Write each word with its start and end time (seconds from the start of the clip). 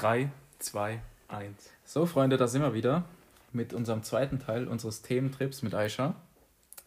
3, 0.00 0.30
2, 0.60 1.02
1. 1.28 1.70
So, 1.84 2.06
Freunde, 2.06 2.38
da 2.38 2.48
sind 2.48 2.62
wir 2.62 2.72
wieder 2.72 3.04
mit 3.52 3.74
unserem 3.74 4.02
zweiten 4.02 4.38
Teil 4.38 4.66
unseres 4.66 5.02
Thementrips 5.02 5.60
mit 5.60 5.74
Aisha. 5.74 6.14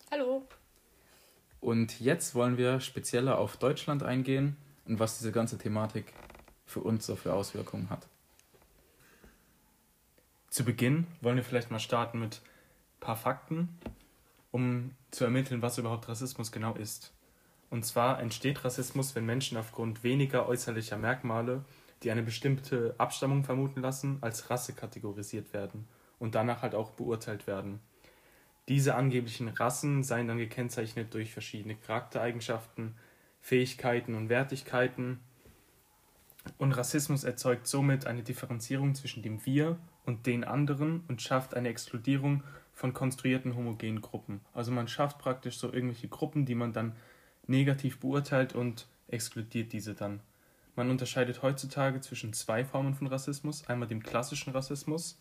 Hallo. 0.10 0.42
Und 1.62 2.00
jetzt 2.00 2.34
wollen 2.34 2.58
wir 2.58 2.80
spezieller 2.80 3.38
auf 3.38 3.58
Deutschland 3.58 4.02
eingehen 4.02 4.58
und 4.86 4.98
was 4.98 5.20
diese 5.20 5.32
ganze 5.32 5.60
Thematik 5.60 6.12
für 6.66 6.80
uns 6.80 7.06
so 7.06 7.16
für 7.16 7.36
Auswirkungen 7.36 7.92
hat. 7.92 8.08
Zu 10.50 10.66
Beginn 10.66 11.06
wollen 11.22 11.36
wir 11.36 11.44
vielleicht 11.44 11.70
mal 11.70 11.78
starten 11.78 12.20
mit 12.20 12.42
ein 12.98 13.00
paar 13.00 13.16
Fakten, 13.16 13.78
um 14.50 14.90
zu 15.12 15.24
ermitteln, 15.24 15.62
was 15.62 15.78
überhaupt 15.78 16.10
Rassismus 16.10 16.52
genau 16.52 16.74
ist. 16.74 17.14
Und 17.70 17.86
zwar 17.86 18.20
entsteht 18.20 18.66
Rassismus, 18.66 19.14
wenn 19.14 19.28
Menschen 19.28 19.60
aufgrund 19.60 20.04
weniger 20.04 20.48
äußerlicher 20.48 20.98
Merkmale, 20.98 21.64
die 22.04 22.12
eine 22.12 22.24
bestimmte 22.24 22.96
Abstammung 22.98 23.44
vermuten 23.44 23.82
lassen, 23.82 24.18
als 24.22 24.50
Rasse 24.50 24.74
kategorisiert 24.74 25.54
werden 25.54 25.88
und 26.20 26.36
danach 26.36 26.62
halt 26.62 26.76
auch 26.76 26.92
beurteilt 26.92 27.48
werden. 27.48 27.80
Diese 28.70 28.96
angeblichen 28.96 29.50
Rassen 29.50 30.04
seien 30.04 30.28
dann 30.28 30.38
gekennzeichnet 30.38 31.14
durch 31.14 31.34
verschiedene 31.34 31.76
Charaktereigenschaften, 31.76 32.96
Fähigkeiten 33.42 34.16
und 34.16 34.30
Wertigkeiten. 34.30 35.20
Und 36.58 36.72
Rassismus 36.72 37.26
erzeugt 37.26 37.68
somit 37.68 38.08
eine 38.08 38.24
Differenzierung 38.24 38.96
zwischen 38.96 39.22
dem 39.22 39.46
Wir 39.46 39.78
und 40.06 40.26
den 40.26 40.44
anderen 40.44 41.04
und 41.08 41.22
schafft 41.22 41.56
eine 41.56 41.70
Exkludierung 41.70 42.44
von 42.74 42.94
konstruierten 42.94 43.56
homogenen 43.56 44.02
Gruppen. 44.02 44.42
Also 44.54 44.72
man 44.72 44.88
schafft 44.88 45.20
praktisch 45.20 45.58
so 45.58 45.72
irgendwelche 45.72 46.08
Gruppen, 46.08 46.46
die 46.46 46.56
man 46.56 46.74
dann 46.74 46.96
negativ 47.48 48.00
beurteilt 48.00 48.54
und 48.54 48.88
exkludiert 49.08 49.74
diese 49.74 49.94
dann. 49.94 50.22
Man 50.76 50.90
unterscheidet 50.90 51.42
heutzutage 51.42 52.02
zwischen 52.02 52.34
zwei 52.34 52.66
Formen 52.66 52.96
von 52.96 53.08
Rassismus. 53.08 53.68
Einmal 53.68 53.88
dem 53.88 54.02
klassischen 54.02 54.52
Rassismus, 54.54 55.20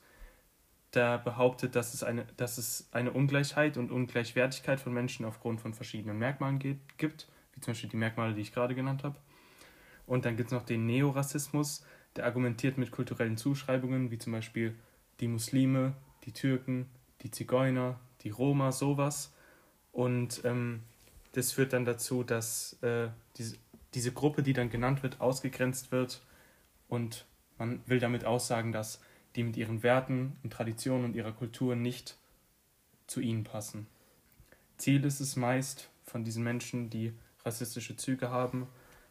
der 0.95 1.19
behauptet, 1.19 1.77
dass 1.77 1.93
es 1.93 2.03
eine, 2.03 2.27
dass 2.37 2.59
es 2.59 2.89
eine 2.93 3.13
Ungleichheit 3.13 3.77
und 3.77 3.91
Ungleichwertigkeit 3.91 4.81
von 4.81 4.93
Menschen 4.93 5.27
aufgrund 5.27 5.61
von 5.61 5.75
verschiedenen 5.75 6.19
Merkmalen 6.19 6.59
geht, 6.59 6.79
gibt, 6.99 7.29
wie 7.55 7.61
zum 7.61 7.73
Beispiel 7.73 7.91
die 7.91 7.97
Merkmale, 7.97 8.35
die 8.35 8.41
ich 8.41 8.53
gerade 8.53 8.75
genannt 8.75 9.05
habe. 9.05 9.17
Und 10.07 10.25
dann 10.25 10.37
gibt 10.37 10.49
es 10.49 10.53
noch 10.53 10.65
den 10.65 10.87
Neorassismus, 10.87 11.85
der 12.17 12.25
argumentiert 12.25 12.79
mit 12.79 12.91
kulturellen 12.91 13.37
Zuschreibungen, 13.37 14.11
wie 14.11 14.19
zum 14.19 14.33
Beispiel 14.33 14.75
die 15.21 15.29
Muslime, 15.29 15.95
die 16.25 16.33
Türken, 16.33 16.87
die 17.23 17.31
Zigeuner, 17.31 17.99
die 18.23 18.31
Roma, 18.31 18.73
sowas. 18.73 19.33
Und 19.93 20.43
ähm, 20.45 20.83
das 21.33 21.53
führt 21.53 21.73
dann 21.73 21.85
dazu, 21.85 22.25
dass 22.25 22.79
äh, 22.83 23.09
diese, 23.37 23.57
diese 23.95 24.13
Gruppe, 24.13 24.43
die 24.43 24.53
dann 24.53 24.71
genannt 24.71 25.03
wird, 25.03 25.21
ausgegrenzt 25.21 25.93
wird. 25.93 26.23
Und 26.89 27.27
man 27.59 27.81
will 27.87 28.01
damit 28.01 28.25
aussagen, 28.25 28.73
dass 28.73 29.01
die 29.37 29.45
mit 29.45 29.57
ihren 29.57 29.83
Werten 29.83 30.37
und 30.43 30.53
Traditionen 30.53 31.05
und 31.05 31.17
ihrer 31.17 31.33
Kultur 31.33 31.75
nicht 31.75 32.17
zu 33.07 33.21
ihnen 33.21 33.45
passen. 33.45 33.87
Ziel 34.77 35.05
ist 35.05 35.21
es 35.21 35.37
meist 35.37 35.91
von 36.05 36.25
diesen 36.25 36.43
Menschen, 36.43 36.91
die 36.91 37.13
rassistische 37.45 37.97
Züge 37.97 38.31
haben, 38.31 38.67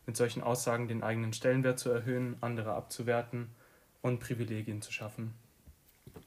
mit 0.05 0.17
solchen 0.17 0.41
Aussagen 0.41 0.87
den 0.87 1.03
eigenen 1.03 1.33
Stellenwert 1.33 1.79
zu 1.79 1.89
erhöhen, 1.89 2.35
andere 2.41 2.73
abzuwerten 2.73 3.49
und 4.01 4.19
Privilegien 4.19 4.81
zu 4.81 4.91
schaffen. 4.91 5.33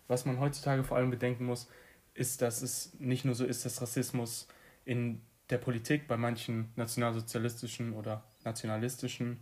Was 0.07 0.25
man 0.25 0.39
heutzutage 0.39 0.85
vor 0.85 0.97
allem 0.97 1.11
bedenken 1.11 1.45
muss, 1.45 1.69
ist, 2.15 2.43
dass 2.43 2.63
es 2.63 2.95
nicht 2.99 3.25
nur 3.25 3.35
so 3.35 3.45
ist, 3.45 3.65
dass 3.65 3.83
Rassismus 3.83 4.49
in 4.85 5.21
der 5.51 5.59
Politik 5.59 6.07
bei 6.07 6.17
manchen 6.17 6.73
nationalsozialistischen 6.77 7.93
oder 7.93 8.25
nationalistischen 8.45 9.41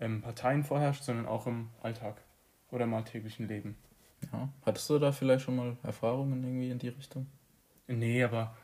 ähm, 0.00 0.22
Parteien 0.22 0.64
vorherrscht, 0.64 1.04
sondern 1.04 1.26
auch 1.26 1.46
im 1.46 1.70
Alltag 1.82 2.16
oder 2.70 2.84
im 2.84 2.94
alltäglichen 2.94 3.48
Leben. 3.48 3.76
Ja. 4.32 4.48
Hattest 4.64 4.88
du 4.90 4.98
da 4.98 5.12
vielleicht 5.12 5.44
schon 5.44 5.56
mal 5.56 5.76
Erfahrungen 5.82 6.42
irgendwie 6.42 6.70
in 6.70 6.78
die 6.78 6.88
Richtung? 6.88 7.26
Nee, 7.86 8.24
aber 8.24 8.56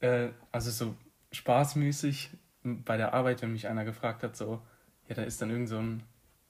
äh, 0.00 0.28
also 0.52 0.70
so 0.70 0.94
spaßmäßig 1.32 2.30
bei 2.62 2.96
der 2.96 3.14
Arbeit, 3.14 3.42
wenn 3.42 3.52
mich 3.52 3.68
einer 3.68 3.84
gefragt 3.84 4.22
hat, 4.22 4.36
so, 4.36 4.60
ja, 5.08 5.14
da 5.14 5.22
ist 5.22 5.40
dann 5.40 5.50
irgend 5.50 5.68
so 5.68 5.78
ein 5.78 6.02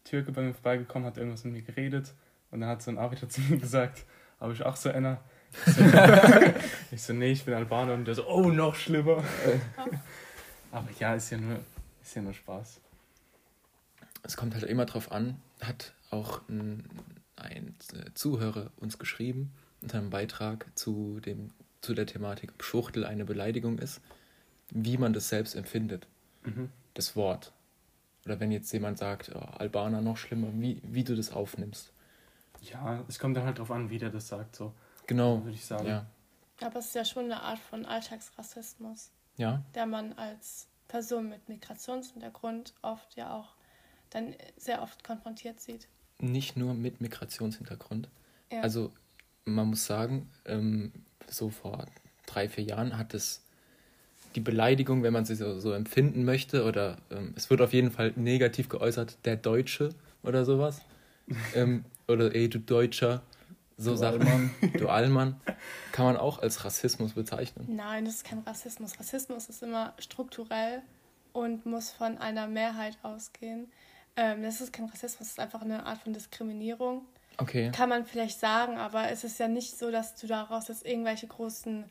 Türke 0.04 0.32
bei 0.32 0.42
mir 0.42 0.54
vorbeigekommen, 0.54 1.06
hat 1.06 1.18
irgendwas 1.18 1.44
mit 1.44 1.54
mir 1.54 1.62
geredet 1.62 2.14
und 2.50 2.60
dann 2.60 2.70
hat 2.70 2.82
so 2.82 2.90
ein 2.90 2.98
Arbeiter 2.98 3.28
zu 3.28 3.40
mir 3.42 3.58
gesagt, 3.58 4.04
habe 4.40 4.52
ich 4.52 4.62
auch 4.62 4.76
so 4.76 4.90
einer. 4.90 5.20
ich 6.90 7.02
so, 7.02 7.12
nee, 7.12 7.32
ich 7.32 7.44
bin 7.44 7.54
Albaner 7.54 7.94
und 7.94 8.04
der 8.04 8.14
so, 8.14 8.26
oh, 8.28 8.50
noch 8.50 8.74
schlimmer. 8.74 9.22
aber 10.72 10.88
ja, 10.98 11.14
ist 11.14 11.30
ja 11.30 11.38
nur, 11.38 11.60
ist 12.06 12.14
ja 12.14 12.22
nur 12.22 12.34
Spaß. 12.34 12.80
Es 14.22 14.36
kommt 14.36 14.54
halt 14.54 14.64
immer 14.64 14.86
drauf 14.86 15.12
an, 15.12 15.40
hat 15.60 15.92
auch 16.10 16.40
ein, 16.48 16.88
ein 17.36 17.74
Zuhörer 18.14 18.70
uns 18.76 18.98
geschrieben 18.98 19.52
in 19.82 19.88
seinem 19.88 20.10
Beitrag 20.10 20.66
zu, 20.74 21.20
dem, 21.20 21.50
zu 21.80 21.94
der 21.94 22.06
Thematik, 22.06 22.52
ob 22.52 22.62
Schwuchtel 22.64 23.04
eine 23.04 23.24
Beleidigung 23.24 23.78
ist, 23.78 24.00
wie 24.70 24.96
man 24.98 25.12
das 25.12 25.28
selbst 25.28 25.54
empfindet, 25.54 26.06
Mhm. 26.44 26.70
das 26.94 27.16
Wort. 27.16 27.52
Oder 28.24 28.38
wenn 28.40 28.50
jetzt 28.52 28.72
jemand 28.72 28.98
sagt, 28.98 29.30
oh, 29.34 29.38
Albaner 29.38 30.00
noch 30.00 30.16
schlimmer, 30.16 30.48
wie, 30.54 30.80
wie 30.84 31.02
du 31.04 31.14
das 31.16 31.30
aufnimmst. 31.32 31.92
Ja, 32.62 33.04
es 33.08 33.18
kommt 33.18 33.36
dann 33.36 33.44
halt 33.44 33.58
drauf 33.58 33.70
an, 33.70 33.90
wie 33.90 33.98
der 33.98 34.10
das 34.10 34.28
sagt, 34.28 34.54
so 34.56 34.72
Genau. 35.06 35.42
würde 35.44 35.56
ich 35.56 35.64
sagen. 35.64 35.86
Ja. 35.86 36.06
Aber 36.60 36.78
es 36.78 36.86
ist 36.86 36.94
ja 36.94 37.04
schon 37.04 37.24
eine 37.26 37.42
Art 37.42 37.58
von 37.58 37.84
Alltagsrassismus, 37.84 39.10
Ja. 39.36 39.62
der 39.74 39.86
man 39.86 40.12
als 40.14 40.66
Person 40.88 41.28
mit 41.28 41.48
Migrationshintergrund 41.48 42.74
oft 42.82 43.16
ja 43.16 43.34
auch 43.34 43.54
dann 44.10 44.34
sehr 44.56 44.82
oft 44.82 45.02
konfrontiert 45.04 45.60
sieht. 45.60 45.88
Nicht 46.18 46.56
nur 46.56 46.74
mit 46.74 47.00
Migrationshintergrund. 47.00 48.08
Ja. 48.52 48.60
Also 48.60 48.92
man 49.44 49.68
muss 49.68 49.86
sagen, 49.86 50.30
ähm, 50.44 50.92
so 51.28 51.50
vor 51.50 51.86
drei, 52.26 52.48
vier 52.48 52.64
Jahren 52.64 52.98
hat 52.98 53.14
es 53.14 53.42
die 54.34 54.40
Beleidigung, 54.40 55.02
wenn 55.02 55.12
man 55.12 55.24
sie 55.24 55.34
so, 55.34 55.58
so 55.60 55.72
empfinden 55.72 56.24
möchte, 56.24 56.64
oder 56.64 56.98
ähm, 57.10 57.32
es 57.36 57.50
wird 57.50 57.60
auf 57.60 57.72
jeden 57.72 57.90
Fall 57.90 58.12
negativ 58.16 58.68
geäußert, 58.68 59.18
der 59.24 59.36
Deutsche 59.36 59.90
oder 60.22 60.44
sowas. 60.44 60.82
ähm, 61.54 61.84
oder 62.06 62.34
ey, 62.34 62.48
du 62.48 62.58
Deutscher, 62.58 63.22
so 63.76 63.90
Du 63.92 63.96
sagt 63.96 64.24
man, 64.24 64.50
du 64.78 64.88
Allmann, 64.88 65.40
kann 65.92 66.06
man 66.06 66.16
auch 66.16 66.38
als 66.40 66.64
Rassismus 66.64 67.12
bezeichnen. 67.12 67.66
Nein, 67.76 68.04
das 68.06 68.16
ist 68.16 68.24
kein 68.24 68.38
Rassismus. 68.40 68.98
Rassismus 68.98 69.48
ist 69.48 69.62
immer 69.62 69.92
strukturell 69.98 70.82
und 71.32 71.66
muss 71.66 71.90
von 71.90 72.18
einer 72.18 72.46
Mehrheit 72.46 72.96
ausgehen. 73.02 73.70
Ähm, 74.16 74.42
das 74.42 74.60
ist 74.62 74.72
kein 74.72 74.86
Rassismus, 74.86 75.18
das 75.18 75.28
ist 75.28 75.40
einfach 75.40 75.60
eine 75.62 75.84
Art 75.84 75.98
von 75.98 76.12
Diskriminierung. 76.14 77.02
Okay. 77.38 77.70
Kann 77.70 77.90
man 77.90 78.06
vielleicht 78.06 78.40
sagen, 78.40 78.78
aber 78.78 79.10
es 79.10 79.22
ist 79.24 79.38
ja 79.38 79.46
nicht 79.46 79.76
so, 79.76 79.90
dass 79.90 80.14
du 80.16 80.26
daraus 80.26 80.68
jetzt 80.68 80.86
irgendwelche 80.86 81.26
großen, 81.26 81.84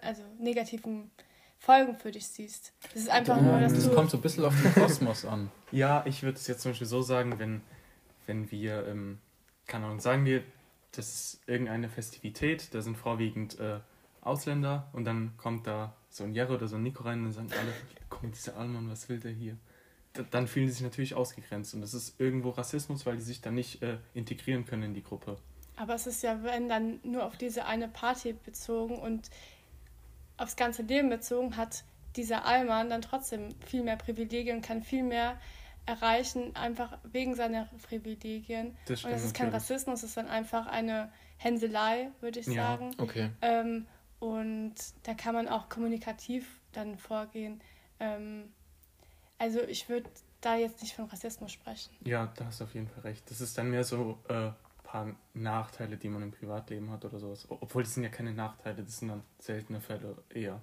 also 0.00 0.22
negativen 0.38 1.10
Folgen 1.58 1.94
für 1.98 2.10
dich 2.10 2.26
siehst. 2.26 2.72
Es 2.94 3.02
ist 3.02 3.10
einfach 3.10 3.38
nur, 3.38 3.60
dass 3.60 3.74
Das 3.74 3.84
du. 3.84 3.94
kommt 3.94 4.10
so 4.10 4.16
ein 4.16 4.22
bisschen 4.22 4.46
auf 4.46 4.54
den 4.62 4.72
Kosmos 4.72 5.26
an. 5.26 5.50
Ja, 5.72 6.02
ich 6.06 6.22
würde 6.22 6.38
es 6.38 6.46
jetzt 6.46 6.62
zum 6.62 6.70
Beispiel 6.70 6.86
so 6.86 7.02
sagen, 7.02 7.38
wenn, 7.38 7.60
wenn 8.26 8.50
wir, 8.50 8.86
ähm, 8.86 9.18
keine 9.66 9.84
Ahnung, 9.86 10.00
sagen 10.00 10.24
wir, 10.24 10.42
das 10.92 11.08
ist 11.08 11.40
irgendeine 11.46 11.88
Festivität, 11.88 12.72
da 12.72 12.82
sind 12.82 12.96
vorwiegend 12.96 13.58
äh, 13.58 13.80
Ausländer 14.20 14.88
und 14.92 15.04
dann 15.04 15.36
kommt 15.36 15.66
da 15.66 15.94
so 16.08 16.24
ein 16.24 16.32
Jero 16.32 16.54
oder 16.54 16.68
so 16.68 16.76
ein 16.76 16.82
Nico 16.82 17.02
rein 17.02 17.20
und 17.20 17.36
dann 17.36 17.48
sagen 17.48 17.60
alle, 17.60 18.22
mal, 18.22 18.30
dieser 18.30 18.56
Allmann, 18.56 18.90
was 18.90 19.08
will 19.08 19.20
der 19.20 19.32
hier? 19.32 19.56
D 20.16 20.24
dann 20.30 20.48
fühlen 20.48 20.66
sie 20.66 20.74
sich 20.74 20.82
natürlich 20.82 21.14
ausgegrenzt 21.14 21.74
und 21.74 21.80
das 21.80 21.94
ist 21.94 22.18
irgendwo 22.18 22.50
Rassismus, 22.50 23.06
weil 23.06 23.16
die 23.16 23.22
sich 23.22 23.40
dann 23.40 23.54
nicht 23.54 23.82
äh, 23.82 23.98
integrieren 24.14 24.64
können 24.64 24.82
in 24.84 24.94
die 24.94 25.02
Gruppe. 25.02 25.36
Aber 25.76 25.94
es 25.94 26.06
ist 26.06 26.22
ja, 26.22 26.42
wenn 26.42 26.68
dann 26.68 26.98
nur 27.04 27.24
auf 27.24 27.36
diese 27.36 27.66
eine 27.66 27.88
Party 27.88 28.32
bezogen 28.32 28.98
und 28.98 29.30
aufs 30.36 30.56
ganze 30.56 30.82
Leben 30.82 31.08
bezogen, 31.08 31.56
hat 31.56 31.84
dieser 32.16 32.44
Allmann 32.46 32.90
dann 32.90 33.02
trotzdem 33.02 33.50
viel 33.66 33.84
mehr 33.84 33.96
Privilegien 33.96 34.56
und 34.56 34.62
kann 34.62 34.82
viel 34.82 35.04
mehr 35.04 35.38
erreichen, 35.88 36.54
einfach 36.54 36.98
wegen 37.02 37.34
seiner 37.34 37.68
Privilegien. 37.82 38.76
Das 38.86 39.04
und 39.04 39.10
das 39.10 39.24
ist 39.24 39.34
kein 39.34 39.46
natürlich. 39.46 39.70
Rassismus, 39.70 40.02
es 40.02 40.10
ist 40.10 40.16
dann 40.16 40.28
einfach 40.28 40.66
eine 40.66 41.10
Hänselei, 41.38 42.10
würde 42.20 42.40
ich 42.40 42.46
Ja. 42.46 42.54
sagen. 42.76 42.90
Okay. 42.98 43.30
Ähm, 43.40 43.86
und 44.20 44.74
da 45.04 45.14
kann 45.14 45.34
man 45.34 45.48
auch 45.48 45.68
kommunikativ 45.68 46.60
dann 46.72 46.98
vorgehen. 46.98 47.60
Ähm, 48.00 48.52
also 49.38 49.60
ich 49.62 49.88
würde 49.88 50.10
da 50.40 50.56
jetzt 50.56 50.82
nicht 50.82 50.94
von 50.94 51.06
Rassismus 51.06 51.52
sprechen. 51.52 51.94
Ja, 52.04 52.32
da 52.36 52.46
hast 52.46 52.60
du 52.60 52.64
auf 52.64 52.74
jeden 52.74 52.88
Fall 52.88 53.02
recht. 53.02 53.28
Das 53.30 53.40
ist 53.40 53.56
dann 53.56 53.70
mehr 53.70 53.84
so 53.84 54.18
äh, 54.28 54.50
paar 54.82 55.14
Nachteile, 55.34 55.96
die 55.96 56.08
man 56.08 56.22
im 56.22 56.32
Privatleben 56.32 56.90
hat 56.90 57.04
oder 57.04 57.18
sowas. 57.18 57.46
Obwohl 57.48 57.82
das 57.82 57.94
sind 57.94 58.04
ja 58.04 58.10
keine 58.10 58.32
Nachteile, 58.32 58.82
das 58.82 58.98
sind 58.98 59.08
dann 59.08 59.22
seltene 59.38 59.80
Fälle 59.80 60.16
eher. 60.30 60.60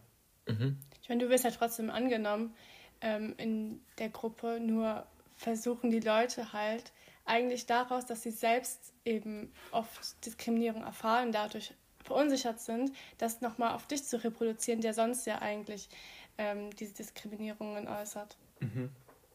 Mhm. 0.48 0.78
Ich 1.02 1.10
meine, 1.10 1.24
du 1.24 1.30
wirst 1.30 1.44
ja 1.44 1.52
trotzdem 1.52 1.90
angenommen 1.90 2.54
ähm, 3.02 3.34
in 3.38 3.82
der 3.98 4.10
Gruppe, 4.10 4.60
nur 4.60 5.06
versuchen 5.36 5.90
die 5.92 6.00
Leute 6.00 6.54
halt 6.54 6.92
eigentlich 7.26 7.66
daraus, 7.66 8.06
dass 8.06 8.24
sie 8.24 8.32
selbst 8.32 8.94
eben 9.04 9.52
oft 9.72 10.26
Diskriminierung 10.26 10.84
erfahren, 10.84 11.32
dadurch 11.32 11.74
verunsichert 12.04 12.60
sind, 12.60 12.92
das 13.18 13.42
nochmal 13.42 13.74
auf 13.74 13.88
dich 13.88 14.04
zu 14.04 14.24
reproduzieren, 14.24 14.82
der 14.82 14.94
sonst 14.94 15.26
ja 15.26 15.42
eigentlich 15.42 15.90
ähm, 16.38 16.70
diese 16.76 16.94
Diskriminierungen 16.94 17.88
äußert. 17.88 18.38
Mhm. 18.60 18.90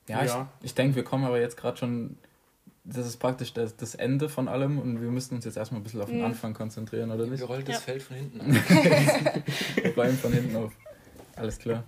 Ja, 0.09 0.25
Ja. 0.25 0.49
ich, 0.61 0.67
ich 0.67 0.75
denke, 0.75 0.95
wir 0.97 1.05
kommen 1.05 1.25
aber 1.25 1.41
jetzt 1.41 1.57
gerade 1.57 1.77
schon 1.77 2.17
das 2.83 3.07
ist 3.07 3.19
praktisch 3.19 3.53
das, 3.53 3.77
das 3.77 3.95
Ende 3.95 4.29
von 4.31 4.49
allem 4.49 4.79
und 4.79 5.03
wir 5.03 5.11
müssten 5.11 5.35
uns 5.35 5.45
jetzt 5.45 5.57
erstmal 5.59 5.81
ein 5.81 5.85
bisschen 5.85 6.01
auf 6.01 6.09
den 6.09 6.19
Mhm. 6.21 6.25
Anfang 6.25 6.55
konzentrieren, 6.55 7.11
oder 7.11 7.27
nicht? 7.27 7.41
Wir 7.41 7.47
rollt 7.47 7.69
das 7.69 7.77
Ja. 7.77 7.81
Feld 7.83 8.03
von 8.03 8.17
hinten 8.17 8.41
an. 8.41 8.47
Wir 9.77 9.93
bleiben 9.93 10.17
von 10.17 10.33
hinten 10.33 10.57
auf. 10.57 10.73
Alles 11.37 11.59
klar. 11.59 11.85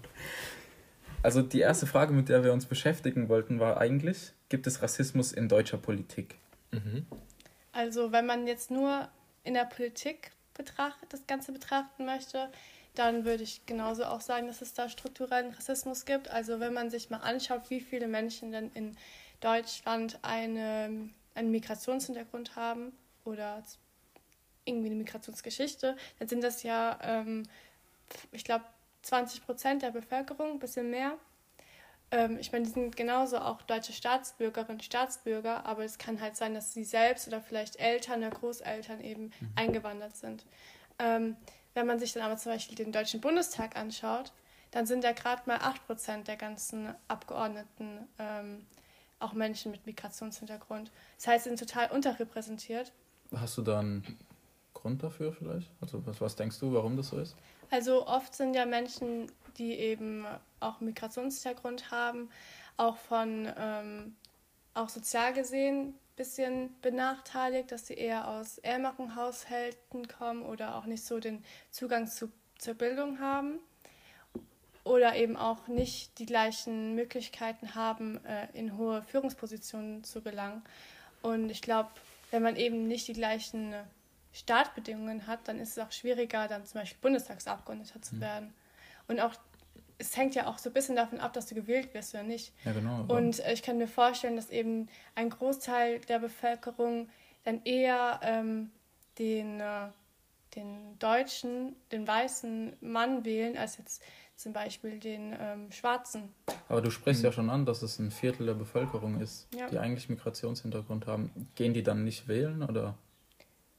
Also 1.22 1.42
die 1.42 1.60
erste 1.60 1.86
Frage, 1.86 2.12
mit 2.12 2.28
der 2.28 2.42
wir 2.42 2.52
uns 2.52 2.66
beschäftigen 2.66 3.28
wollten, 3.28 3.60
war 3.60 3.78
eigentlich, 3.78 4.32
gibt 4.48 4.66
es 4.66 4.82
Rassismus 4.82 5.32
in 5.32 5.48
deutscher 5.48 5.78
Politik? 5.78 6.36
Mhm. 6.72 7.06
Also 7.72 8.12
wenn 8.12 8.26
man 8.26 8.46
jetzt 8.46 8.70
nur 8.70 9.08
in 9.44 9.54
der 9.54 9.64
Politik 9.64 10.32
betracht, 10.54 10.98
das 11.10 11.26
Ganze 11.26 11.52
betrachten 11.52 12.04
möchte, 12.04 12.48
dann 12.94 13.24
würde 13.24 13.42
ich 13.42 13.64
genauso 13.66 14.04
auch 14.04 14.20
sagen, 14.20 14.46
dass 14.46 14.60
es 14.60 14.74
da 14.74 14.88
strukturellen 14.88 15.52
Rassismus 15.52 16.04
gibt. 16.04 16.28
Also 16.28 16.60
wenn 16.60 16.74
man 16.74 16.90
sich 16.90 17.08
mal 17.08 17.19
anschaut, 17.19 17.70
wie 17.70 17.80
viele 17.80 18.08
Menschen 18.08 18.52
denn 18.52 18.70
in 18.75 18.96
Deutschland 19.40 20.18
eine, 20.22 21.08
einen 21.34 21.50
Migrationshintergrund 21.50 22.56
haben 22.56 22.92
oder 23.25 23.62
irgendwie 24.64 24.88
eine 24.88 24.96
Migrationsgeschichte, 24.96 25.96
dann 26.18 26.28
sind 26.28 26.44
das 26.44 26.62
ja, 26.62 26.98
ähm, 27.02 27.44
ich 28.30 28.44
glaube, 28.44 28.64
20 29.02 29.44
Prozent 29.44 29.82
der 29.82 29.90
Bevölkerung, 29.90 30.52
ein 30.52 30.58
bisschen 30.58 30.90
mehr. 30.90 31.16
Ähm, 32.10 32.38
ich 32.38 32.52
meine, 32.52 32.64
die 32.64 32.70
sind 32.70 32.96
genauso 32.96 33.38
auch 33.38 33.62
deutsche 33.62 33.93
Staatsbürgerinnen 33.93 34.78
und 34.78 34.84
Staatsbürger, 34.84 35.66
aber 35.66 35.84
es 35.84 35.99
kann 35.99 36.20
halt 36.20 36.37
sein, 36.37 36.54
dass 36.54 36.72
sie 36.72 36.84
selbst 36.84 37.26
oder 37.26 37.40
vielleicht 37.40 37.76
Eltern 37.76 38.20
oder 38.20 38.31
Großeltern 38.31 39.00
eben 39.00 39.32
eingewandert 39.56 40.16
sind. 40.16 40.44
Ähm, 40.99 41.37
wenn 41.75 41.87
man 41.87 41.99
sich 41.99 42.12
dann 42.12 42.22
aber 42.22 42.37
zum 42.37 42.52
Beispiel 42.52 42.76
den 42.76 42.93
Deutschen 42.93 43.20
Bundestag 43.20 43.76
anschaut, 43.76 44.32
dann 44.70 44.87
sind 44.87 45.04
da 45.04 45.12
gerade 45.12 45.43
mal 45.46 45.58
8% 45.58 46.25
der 46.25 46.37
ganzen 46.37 46.94
Abgeordneten 47.08 48.08
ähm, 48.19 48.66
auch 49.19 49.32
Menschen 49.32 49.70
mit 49.70 49.87
Migrationshintergrund. 49.87 50.90
Das 51.16 51.26
heißt, 51.28 51.44
sie 51.44 51.50
sind 51.50 51.60
total 51.60 51.90
unterrepräsentiert. 51.90 52.93
Hast 53.34 53.56
du 53.56 53.62
da 53.62 53.81
einen 53.81 54.19
Grund 54.75 55.02
dafür 55.02 55.32
vielleicht? 55.32 55.70
Also 55.81 56.04
was, 56.06 56.20
was 56.20 56.37
denkst 56.37 56.58
du, 56.58 56.72
warum 56.72 56.96
das 56.96 57.08
so 57.08 57.19
ist? 57.19 57.37
Also 57.72 58.06
oft 58.06 58.34
sind 58.34 58.52
ja 58.52 58.66
Menschen, 58.66 59.32
die 59.56 59.72
eben 59.72 60.26
auch 60.60 60.80
Migrationshintergrund 60.80 61.90
haben, 61.90 62.28
auch 62.76 62.98
von, 62.98 63.50
ähm, 63.56 64.14
auch 64.74 64.90
sozial 64.90 65.32
gesehen 65.32 65.88
ein 65.88 65.94
bisschen 66.16 66.78
benachteiligt, 66.82 67.72
dass 67.72 67.86
sie 67.86 67.94
eher 67.94 68.28
aus 68.28 68.58
ärmeren 68.58 69.16
Haushalten 69.16 70.06
kommen 70.06 70.42
oder 70.42 70.74
auch 70.74 70.84
nicht 70.84 71.02
so 71.02 71.19
den 71.19 71.42
Zugang 71.70 72.08
zu, 72.08 72.30
zur 72.58 72.74
Bildung 72.74 73.20
haben 73.20 73.58
oder 74.84 75.16
eben 75.16 75.38
auch 75.38 75.66
nicht 75.66 76.18
die 76.18 76.26
gleichen 76.26 76.94
Möglichkeiten 76.94 77.75
haben, 77.75 78.22
äh, 78.26 78.48
in 78.52 78.76
hohe 78.76 79.00
Führungspositionen 79.00 80.04
zu 80.04 80.20
gelangen. 80.20 80.62
Und 81.22 81.48
ich 81.48 81.62
glaube, 81.62 81.88
wenn 82.32 82.42
man 82.42 82.56
eben 82.56 82.86
nicht 82.86 83.08
die 83.08 83.14
gleichen 83.14 83.72
Startbedingungen 84.32 85.26
hat, 85.26 85.46
dann 85.49 85.58
ist 85.58 85.76
es 85.76 85.79
auch 85.79 85.93
schwieriger, 85.93 86.49
dann 86.49 86.64
zum 86.64 86.81
Beispiel 86.81 86.99
Bundestagsabgeordneter 87.00 88.00
zu 88.02 88.20
werden. 88.20 88.52
Und 89.08 89.20
auch, 89.20 89.34
es 89.99 90.17
hängt 90.17 90.34
ja 90.34 90.46
auch 90.46 90.58
so 90.58 90.70
ein 90.70 90.73
bisschen 90.73 90.96
davon 90.96 91.20
ab, 91.20 91.32
dass 91.32 91.46
du 91.46 91.55
gewählt 91.55 91.93
wirst 91.94 92.14
oder 92.14 92.23
nicht. 92.23 92.52
Ja, 92.64 92.73
genau. 92.73 93.05
Und 93.08 93.40
äh, 93.40 93.52
ich 93.52 93.62
kann 93.62 93.79
mir 93.79 93.88
vorstellen, 93.88 94.37
dass 94.37 94.50
eben 94.50 94.88
ein 95.14 95.31
Großteil 95.31 96.00
der 96.00 96.19
Bevölkerung 96.19 97.08
dann 97.44 97.61
eher 97.64 98.20
ähm, 98.23 98.70
den, 99.19 99.61
äh, 99.61 99.88
den 100.56 100.99
deutschen, 100.99 101.76
den 101.90 102.06
weißen 102.06 102.76
Mann 102.81 103.25
wählen, 103.25 103.56
als 103.58 103.76
jetzt 103.78 104.02
zum 104.37 104.52
Beispiel 104.52 104.99
den 104.99 105.37
ähm, 105.38 105.70
schwarzen. 105.70 106.32
Aber 106.69 106.81
du 106.81 106.90
sprichst 106.90 107.23
ja 107.23 107.31
schon 107.32 107.50
an, 107.50 107.64
dass 107.67 107.82
es 107.82 107.99
ein 107.99 108.11
Viertel 108.11 108.46
der 108.46 108.55
Bevölkerung 108.55 109.20
ist, 109.20 109.46
Ja. 109.55 109.69
die 109.69 109.78
eigentlich 109.78 110.08
Migrationshintergrund 110.08 111.06
haben. 111.06 111.31
Gehen 111.55 111.75
die 111.75 111.82
dann 111.82 112.02
nicht 112.05 112.28
wählen 112.28 112.62
oder? 112.62 112.96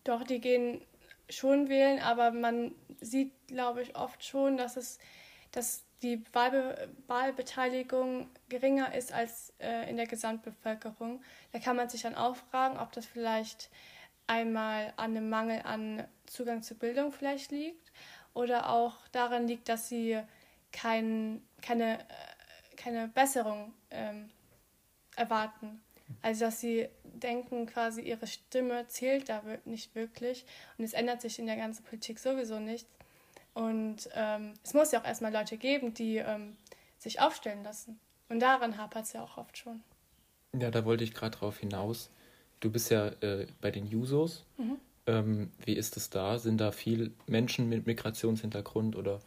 Doch, 0.04 0.24
die 0.24 0.40
gehen 0.40 0.82
schon 1.30 1.70
wählen, 1.70 2.00
aber 2.00 2.32
man 2.32 2.76
sieht, 3.00 3.32
glaube 3.48 3.82
ich, 3.82 3.96
oft 3.96 4.24
schon, 4.24 4.58
dass 4.58 4.78
es, 4.78 5.00
dass 5.52 5.84
die 6.02 6.22
Wahlbe 6.34 6.90
Wahlbeteiligung 7.08 8.30
geringer 8.50 8.94
ist 8.94 9.14
als 9.14 9.54
äh, 9.60 9.90
in 9.90 9.96
der 9.96 10.08
Gesamtbevölkerung. 10.08 11.24
Da 11.54 11.60
kann 11.60 11.78
man 11.78 11.90
sich 11.90 12.02
dann 12.02 12.16
auch 12.16 12.36
fragen, 12.36 12.78
ob 12.78 12.92
das 12.92 13.06
vielleicht 13.06 13.70
einmal 14.28 14.94
an 14.98 15.12
einem 15.12 15.30
Mangel 15.30 15.62
an 15.64 16.06
Zugang 16.26 16.62
zur 16.62 16.78
Bildung 16.78 17.12
vielleicht 17.12 17.52
liegt 17.52 17.92
oder 18.34 18.70
auch 18.70 18.96
daran 19.12 19.48
liegt, 19.48 19.70
dass 19.70 19.90
sie 19.90 20.20
kein, 20.72 21.42
keine, 21.62 22.00
äh, 22.00 22.76
keine 22.76 23.08
Besserung 23.08 23.74
ähm, 23.92 24.30
erwarten. 25.16 25.83
Also 26.24 26.46
dass 26.46 26.60
sie 26.60 26.88
denken, 27.04 27.68
quasi 27.68 28.02
ihre 28.02 28.25
Stimme 28.25 28.88
zählt 28.88 29.30
da 29.30 29.44
nicht 29.66 29.94
wirklich 29.94 30.46
und 30.78 30.86
es 30.86 30.94
ändert 30.94 31.22
sich 31.22 31.38
in 31.38 31.46
der 31.46 31.58
ganzen 31.58 31.84
Politik 31.84 32.18
sowieso 32.18 32.60
nichts. 32.60 32.90
Und 33.54 34.10
ähm, 34.16 34.54
es 34.64 34.74
muss 34.74 34.92
ja 34.92 35.02
auch 35.02 35.06
erstmal 35.06 35.31
Leute 35.31 35.58
geben, 35.58 35.94
die 35.94 36.18
ähm, 36.18 36.58
sich 36.98 37.22
aufstellen 37.22 37.64
lassen. 37.64 38.00
Und 38.30 38.40
daran 38.40 38.78
hapert 38.78 39.06
es 39.06 39.14
ja 39.14 39.22
auch 39.22 39.38
oft 39.38 39.56
schon. 39.58 39.84
Ja, 40.58 40.72
da 40.72 40.86
wollte 40.86 41.04
ich 41.04 41.14
gerade 41.14 41.38
drauf 41.38 41.60
hinaus. 41.60 42.10
Du 42.62 42.72
bist 42.72 42.90
ja 42.90 43.10
äh, 43.22 43.46
bei 43.62 43.70
den 43.70 43.86
Jusos. 43.86 44.46
Mhm. 44.58 44.78
Ähm, 45.06 45.52
wie 45.64 45.74
ist 45.74 45.98
es 45.98 46.10
da? 46.10 46.40
Sind 46.40 46.60
da 46.60 46.72
viel 46.72 47.12
Menschen 47.28 47.70
mit 47.70 47.86
Migrationshintergrund 47.86 48.96
oder 48.96 49.20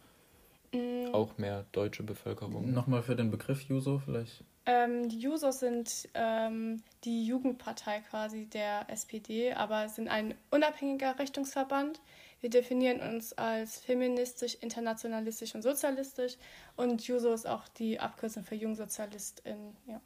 Mm, 0.73 1.13
auch 1.13 1.37
mehr 1.37 1.65
deutsche 1.71 2.03
Bevölkerung? 2.03 2.73
Nochmal 2.73 3.03
für 3.03 3.15
den 3.15 3.31
Begriff 3.31 3.61
Juso 3.63 3.99
vielleicht? 4.03 4.43
Ähm, 4.67 5.07
die 5.07 5.19
Jusos 5.19 5.61
sind 5.61 6.09
ähm, 6.13 6.83
die 7.05 7.25
Jugendpartei 7.25 8.01
quasi 8.01 8.47
der 8.47 8.89
SPD, 8.89 9.53
aber 9.53 9.87
sind 9.87 10.09
ein 10.09 10.35
unabhängiger 10.51 11.17
Richtungsverband. 11.17 12.01
Wir 12.41 12.49
definieren 12.49 12.99
uns 12.99 13.31
als 13.33 13.79
feministisch, 13.79 14.55
internationalistisch 14.55 15.55
und 15.55 15.61
sozialistisch 15.61 16.35
und 16.75 17.07
Juso 17.07 17.33
ist 17.33 17.47
auch 17.47 17.67
die 17.69 18.01
Abkürzung 18.01 18.43
für 18.43 18.55
Jungsozialistin. 18.55 19.77
Ja. 19.87 20.01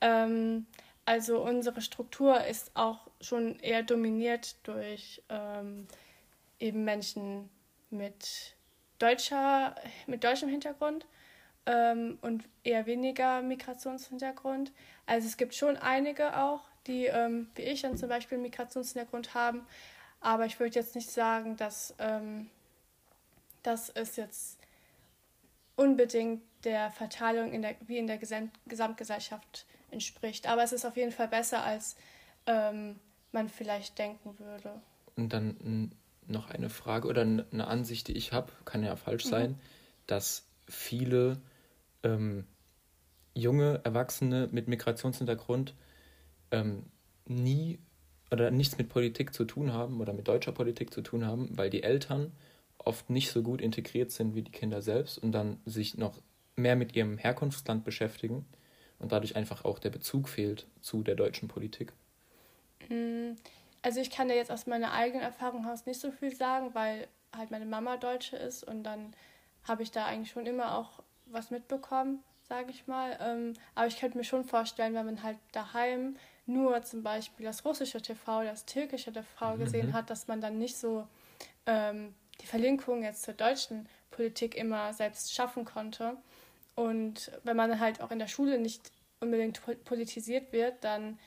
Ähm, 0.00 0.66
also 1.04 1.42
unsere 1.42 1.80
Struktur 1.80 2.44
ist 2.44 2.70
auch 2.74 3.08
schon 3.20 3.58
eher 3.58 3.82
dominiert 3.82 4.54
durch 4.62 5.20
ähm, 5.28 5.88
eben 6.60 6.84
Menschen 6.84 7.50
mit 7.90 8.54
deutscher, 9.00 9.74
mit 10.06 10.22
deutschem 10.22 10.48
Hintergrund 10.48 11.06
ähm, 11.66 12.18
und 12.20 12.44
eher 12.62 12.86
weniger 12.86 13.42
Migrationshintergrund. 13.42 14.72
Also 15.06 15.26
es 15.26 15.36
gibt 15.36 15.54
schon 15.54 15.76
einige 15.76 16.36
auch, 16.38 16.60
die 16.86 17.06
ähm, 17.06 17.48
wie 17.54 17.62
ich 17.62 17.82
dann 17.82 17.96
zum 17.96 18.08
Beispiel 18.08 18.36
einen 18.36 18.42
Migrationshintergrund 18.42 19.34
haben, 19.34 19.66
aber 20.20 20.46
ich 20.46 20.58
würde 20.60 20.74
jetzt 20.74 20.94
nicht 20.94 21.10
sagen, 21.10 21.56
dass 21.56 21.94
ähm, 21.98 22.48
das 23.62 23.88
ist 23.88 24.16
jetzt 24.16 24.58
unbedingt 25.76 26.42
der 26.64 26.90
Verteilung 26.90 27.52
in 27.52 27.62
der, 27.62 27.76
wie 27.86 27.98
in 27.98 28.06
der 28.06 28.18
Gesam 28.18 28.50
Gesamtgesellschaft 28.66 29.66
entspricht. 29.90 30.46
Aber 30.46 30.62
es 30.62 30.72
ist 30.72 30.84
auf 30.84 30.96
jeden 30.96 31.12
Fall 31.12 31.28
besser, 31.28 31.62
als 31.62 31.96
ähm, 32.46 32.96
man 33.32 33.48
vielleicht 33.48 33.98
denken 33.98 34.38
würde. 34.38 34.80
Und 35.16 35.32
dann 35.32 35.94
noch 36.26 36.50
eine 36.50 36.70
Frage 36.70 37.08
oder 37.08 37.22
eine 37.22 37.66
Ansicht, 37.66 38.08
die 38.08 38.16
ich 38.16 38.32
habe, 38.32 38.52
kann 38.64 38.82
ja 38.82 38.96
falsch 38.96 39.24
sein, 39.24 39.58
dass 40.06 40.46
viele 40.68 41.40
ähm, 42.04 42.46
junge 43.34 43.80
Erwachsene 43.84 44.48
mit 44.52 44.68
Migrationshintergrund 44.68 45.74
ähm, 46.50 46.84
nie 47.26 47.80
oder 48.30 48.50
nichts 48.50 48.78
mit 48.78 48.88
Politik 48.88 49.34
zu 49.34 49.44
tun 49.44 49.72
haben 49.72 50.00
oder 50.00 50.12
mit 50.12 50.28
deutscher 50.28 50.52
Politik 50.52 50.92
zu 50.92 51.02
tun 51.02 51.26
haben, 51.26 51.56
weil 51.56 51.70
die 51.70 51.82
Eltern 51.82 52.32
oft 52.78 53.10
nicht 53.10 53.30
so 53.30 53.42
gut 53.42 53.60
integriert 53.60 54.10
sind 54.10 54.34
wie 54.34 54.42
die 54.42 54.52
Kinder 54.52 54.82
selbst 54.82 55.18
und 55.18 55.32
dann 55.32 55.60
sich 55.64 55.96
noch 55.96 56.20
mehr 56.56 56.76
mit 56.76 56.94
ihrem 56.94 57.18
Herkunftsland 57.18 57.84
beschäftigen 57.84 58.44
und 58.98 59.12
dadurch 59.12 59.36
einfach 59.36 59.64
auch 59.64 59.78
der 59.78 59.90
Bezug 59.90 60.28
fehlt 60.28 60.66
zu 60.80 61.02
der 61.02 61.14
deutschen 61.14 61.48
Politik. 61.48 61.92
Mm, 62.88 63.32
Also 63.82 64.00
ich 64.00 64.10
kann 64.10 64.28
da 64.28 64.34
jetzt 64.34 64.50
aus 64.50 64.66
meiner 64.66 64.92
eigenen 64.92 65.22
Erfahrung 65.22 65.64
heraus 65.64 65.86
nicht 65.86 66.00
so 66.00 66.10
viel 66.10 66.34
sagen, 66.34 66.74
weil 66.74 67.06
halt 67.36 67.50
meine 67.50 67.66
Mama 67.66 67.96
Deutsche 67.96 68.36
ist 68.36 68.64
und 68.64 68.82
dann 68.84 69.14
habe 69.64 69.82
ich 69.82 69.90
da 69.90 70.06
eigentlich 70.06 70.30
schon 70.30 70.46
immer 70.46 70.76
auch 70.78 71.02
was 71.26 71.50
mitbekommen, 71.50 72.22
sage 72.48 72.70
ich 72.70 72.86
mal. 72.86 73.16
Ähm, 73.20 73.54
Aber 73.74 73.86
ich 73.86 73.98
könnte 73.98 74.18
mir 74.18 74.24
schon 74.24 74.44
vorstellen, 74.44 74.94
wenn 74.94 75.06
man 75.06 75.22
halt 75.22 75.38
daheim 75.52 76.16
nur 76.46 76.82
zum 76.82 77.02
Beispiel 77.02 77.46
das 77.46 77.64
russische 77.64 78.02
TV 78.02 78.42
das 78.44 78.66
türkische 78.66 79.12
TV 79.12 79.56
gesehen 79.56 79.92
hat, 79.92 80.10
dass 80.10 80.28
man 80.28 80.40
dann 80.40 80.58
nicht 80.58 80.76
so 80.76 81.06
ähm, 81.66 82.14
die 82.40 82.46
Verlinkung 82.46 83.02
jetzt 83.02 83.22
zur 83.22 83.34
deutschen 83.34 83.88
Politik 84.10 84.54
immer 84.54 84.92
selbst 84.92 85.32
schaffen 85.32 85.64
konnte. 85.64 86.16
Und 86.74 87.30
wenn 87.44 87.56
man 87.56 87.80
halt 87.80 88.00
auch 88.00 88.10
in 88.10 88.18
der 88.18 88.26
Schule 88.28 88.58
nicht 88.58 88.90
unbedingt 89.20 89.60
pol- 89.64 89.76
politisiert 89.76 90.52
wird, 90.52 90.82
dann 90.84 91.18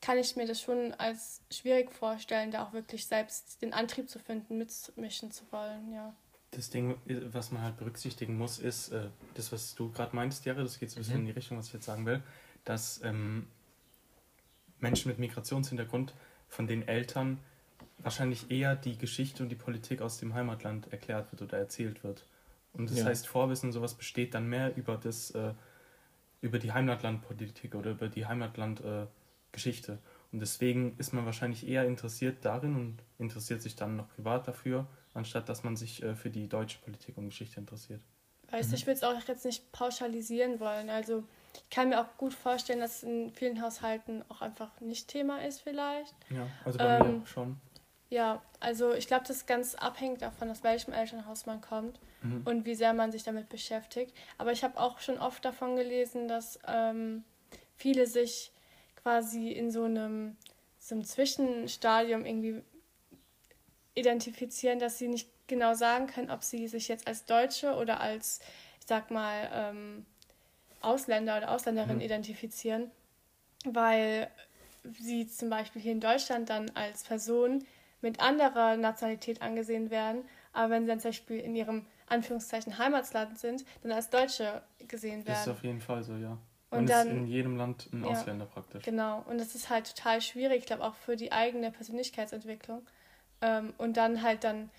kann 0.00 0.18
ich 0.18 0.36
mir 0.36 0.46
das 0.46 0.60
schon 0.60 0.94
als 0.94 1.42
schwierig 1.50 1.92
vorstellen, 1.92 2.50
da 2.50 2.64
auch 2.64 2.72
wirklich 2.72 3.06
selbst 3.06 3.62
den 3.62 3.72
Antrieb 3.72 4.10
zu 4.10 4.18
finden, 4.18 4.58
mitmischen 4.58 5.30
zu 5.30 5.44
wollen, 5.52 5.92
ja. 5.92 6.14
Das 6.52 6.70
Ding, 6.70 6.96
was 7.32 7.50
man 7.52 7.62
halt 7.62 7.76
berücksichtigen 7.76 8.38
muss, 8.38 8.58
ist, 8.58 8.88
äh, 8.90 9.08
das, 9.34 9.52
was 9.52 9.74
du 9.74 9.90
gerade 9.90 10.14
meinst, 10.14 10.44
Jere, 10.46 10.62
das 10.62 10.78
geht 10.78 10.90
so 10.90 10.96
ein 10.96 11.02
bisschen 11.02 11.14
Mhm. 11.16 11.20
in 11.20 11.26
die 11.26 11.32
Richtung, 11.32 11.58
was 11.58 11.66
ich 11.68 11.74
jetzt 11.74 11.84
sagen 11.86 12.06
will, 12.06 12.22
dass 12.64 13.00
ähm, 13.02 13.46
Menschen 14.78 15.08
mit 15.10 15.18
Migrationshintergrund, 15.18 16.14
von 16.48 16.66
den 16.66 16.86
Eltern 16.86 17.38
wahrscheinlich 17.98 18.50
eher 18.50 18.76
die 18.76 18.96
Geschichte 18.96 19.42
und 19.42 19.48
die 19.48 19.56
Politik 19.56 20.00
aus 20.00 20.18
dem 20.18 20.34
Heimatland 20.34 20.92
erklärt 20.92 21.32
wird 21.32 21.42
oder 21.42 21.58
erzählt 21.58 22.04
wird. 22.04 22.24
Und 22.72 22.90
das 22.90 22.98
Ja. 22.98 23.06
heißt, 23.06 23.26
Vorwissen 23.26 23.70
und 23.70 23.72
sowas 23.72 23.94
besteht 23.94 24.34
dann 24.34 24.48
mehr 24.48 24.76
über 24.76 24.96
das, 24.96 25.32
äh, 25.32 25.54
über 26.42 26.58
die 26.58 26.72
Heimatlandpolitik 26.72 27.74
oder 27.74 27.90
über 27.92 28.08
die 28.08 28.26
Heimatlandgeschichte. 28.26 29.92
Äh, 29.92 29.96
und 30.32 30.40
deswegen 30.40 30.94
ist 30.98 31.12
man 31.12 31.24
wahrscheinlich 31.24 31.66
eher 31.66 31.86
interessiert 31.86 32.44
darin 32.44 32.76
und 32.76 32.98
interessiert 33.18 33.62
sich 33.62 33.74
dann 33.74 33.96
noch 33.96 34.08
privat 34.14 34.46
dafür, 34.46 34.86
anstatt 35.16 35.48
dass 35.48 35.64
man 35.64 35.76
sich 35.76 36.02
äh, 36.02 36.14
für 36.14 36.30
die 36.30 36.48
deutsche 36.48 36.78
Politik 36.78 37.16
und 37.16 37.26
Geschichte 37.26 37.58
interessiert. 37.58 38.02
Weißt 38.50 38.70
du, 38.70 38.76
ich 38.76 38.86
will 38.86 38.94
es 38.94 39.02
auch 39.02 39.20
jetzt 39.26 39.44
nicht 39.44 39.72
pauschalisieren 39.72 40.60
wollen. 40.60 40.88
Also 40.88 41.24
ich 41.54 41.70
kann 41.70 41.88
mir 41.88 42.00
auch 42.00 42.16
gut 42.16 42.32
vorstellen, 42.32 42.78
dass 42.80 42.98
es 42.98 43.02
in 43.02 43.32
vielen 43.32 43.60
Haushalten 43.60 44.24
auch 44.28 44.40
einfach 44.40 44.80
nicht 44.80 45.08
Thema 45.08 45.44
ist 45.44 45.62
vielleicht. 45.62 46.14
Ja, 46.30 46.46
also 46.64 46.78
bei 46.78 46.84
Ähm, 47.00 47.18
mir 47.18 47.26
schon. 47.26 47.56
Ja, 48.08 48.40
also 48.60 48.92
ich 48.94 49.08
glaube, 49.08 49.24
das 49.26 49.38
ist 49.38 49.46
ganz 49.48 49.74
abhängig 49.74 50.20
davon, 50.20 50.48
aus 50.48 50.62
welchem 50.62 50.92
Elternhaus 50.92 51.46
man 51.46 51.60
kommt 51.60 51.98
Mhm. 52.22 52.42
und 52.44 52.64
wie 52.66 52.76
sehr 52.76 52.92
man 52.94 53.10
sich 53.10 53.24
damit 53.24 53.48
beschäftigt. 53.48 54.14
Aber 54.38 54.52
ich 54.52 54.62
habe 54.62 54.78
auch 54.78 55.00
schon 55.00 55.18
oft 55.18 55.44
davon 55.44 55.74
gelesen, 55.74 56.28
dass 56.28 56.60
ähm, 56.68 57.24
viele 57.74 58.06
sich 58.06 58.52
quasi 59.02 59.50
in 59.50 59.72
so 59.72 59.84
einem, 59.84 60.36
so 60.78 60.94
einem 60.94 61.04
Zwischenstadium 61.04 62.24
irgendwie 62.24 62.62
identifizieren, 63.96 64.78
dass 64.78 64.98
sie 64.98 65.08
nicht 65.08 65.28
genau 65.48 65.74
sagen 65.74 66.06
können, 66.06 66.30
ob 66.30 66.44
sie 66.44 66.68
sich 66.68 66.86
jetzt 66.88 67.08
als 67.08 67.24
Deutsche 67.24 67.74
oder 67.74 68.00
als, 68.00 68.40
ich 68.80 68.86
sag 68.86 69.10
mal, 69.10 69.50
ähm, 69.52 70.06
Ausländer 70.80 71.38
oder 71.38 71.50
Ausländerin 71.50 71.96
Mhm. 71.96 72.02
identifizieren, 72.02 72.90
weil 73.64 74.30
sie 75.00 75.26
zum 75.26 75.50
Beispiel 75.50 75.82
hier 75.82 75.92
in 75.92 76.00
Deutschland 76.00 76.48
dann 76.50 76.70
als 76.74 77.02
Person 77.02 77.64
mit 78.02 78.20
anderer 78.20 78.76
Nationalität 78.76 79.42
angesehen 79.42 79.90
werden, 79.90 80.24
aber 80.52 80.70
wenn 80.74 80.82
sie 80.84 80.88
dann 80.88 81.00
zum 81.00 81.08
Beispiel 81.10 81.40
in 81.40 81.56
ihrem 81.56 81.86
Anführungszeichen 82.08 82.78
Heimatland 82.78 83.38
sind, 83.38 83.64
dann 83.82 83.90
als 83.92 84.10
Deutsche 84.10 84.62
gesehen 84.86 85.24
Das 85.24 85.40
ist 85.40 85.46
werden. 85.46 85.56
auf 85.58 85.64
jeden 85.64 85.80
Fall 85.80 86.04
so, 86.04 86.12
ja. 86.16 86.38
Und 86.70 86.78
Man 86.78 86.86
dann- 86.86 87.06
ist 87.08 87.12
in 87.14 87.26
jedem 87.26 87.56
Land 87.56 87.88
ein 87.92 88.04
Ja. 88.04 88.10
Ausländer 88.10 88.44
praktisch. 88.46 88.84
Genau, 88.84 89.24
und 89.28 89.38
das 89.38 89.54
ist 89.54 89.70
halt 89.70 89.92
total 89.96 90.20
schwierig, 90.20 90.58
ich 90.58 90.66
glaube 90.66 90.84
auch 90.84 90.94
für 90.94 91.16
die 91.16 91.32
eigene 91.32 91.70
Persönlichkeitsentwicklung. 91.72 92.86
Ähm, 93.40 93.74
und 93.78 93.96
dann 93.96 94.22
halt 94.22 94.44
dann 94.44 94.70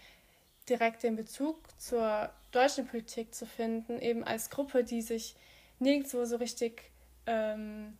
direkt 0.70 1.04
den 1.04 1.16
Bezug 1.16 1.58
zur 1.80 2.30
deutschen 2.52 2.88
Politik 2.88 3.34
zu 3.34 3.46
finden, 3.46 4.00
eben 4.00 4.24
als 4.24 4.50
Gruppe, 4.50 4.84
die 4.84 5.02
sich 5.02 5.36
nirgendwo 5.80 6.26
so 6.26 6.38
richtig 6.38 6.92
ähm, 7.26 7.98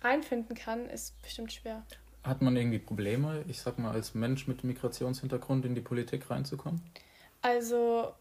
reinfinden 0.00 0.56
kann, 0.56 0.88
ist 0.88 1.20
bestimmt 1.22 1.52
schwer. 1.52 1.84
Hat 2.24 2.42
man 2.42 2.56
irgendwie 2.56 2.78
Probleme, 2.78 3.44
ich 3.48 3.60
sag 3.60 3.78
mal, 3.78 3.92
als 3.92 4.14
Mensch 4.14 4.48
mit 4.48 4.64
Migrationshintergrund 4.64 5.64
in 5.64 5.74
die 5.74 5.80
Politik 5.80 6.30
reinzukommen? 6.30 6.82
Also 7.42 8.12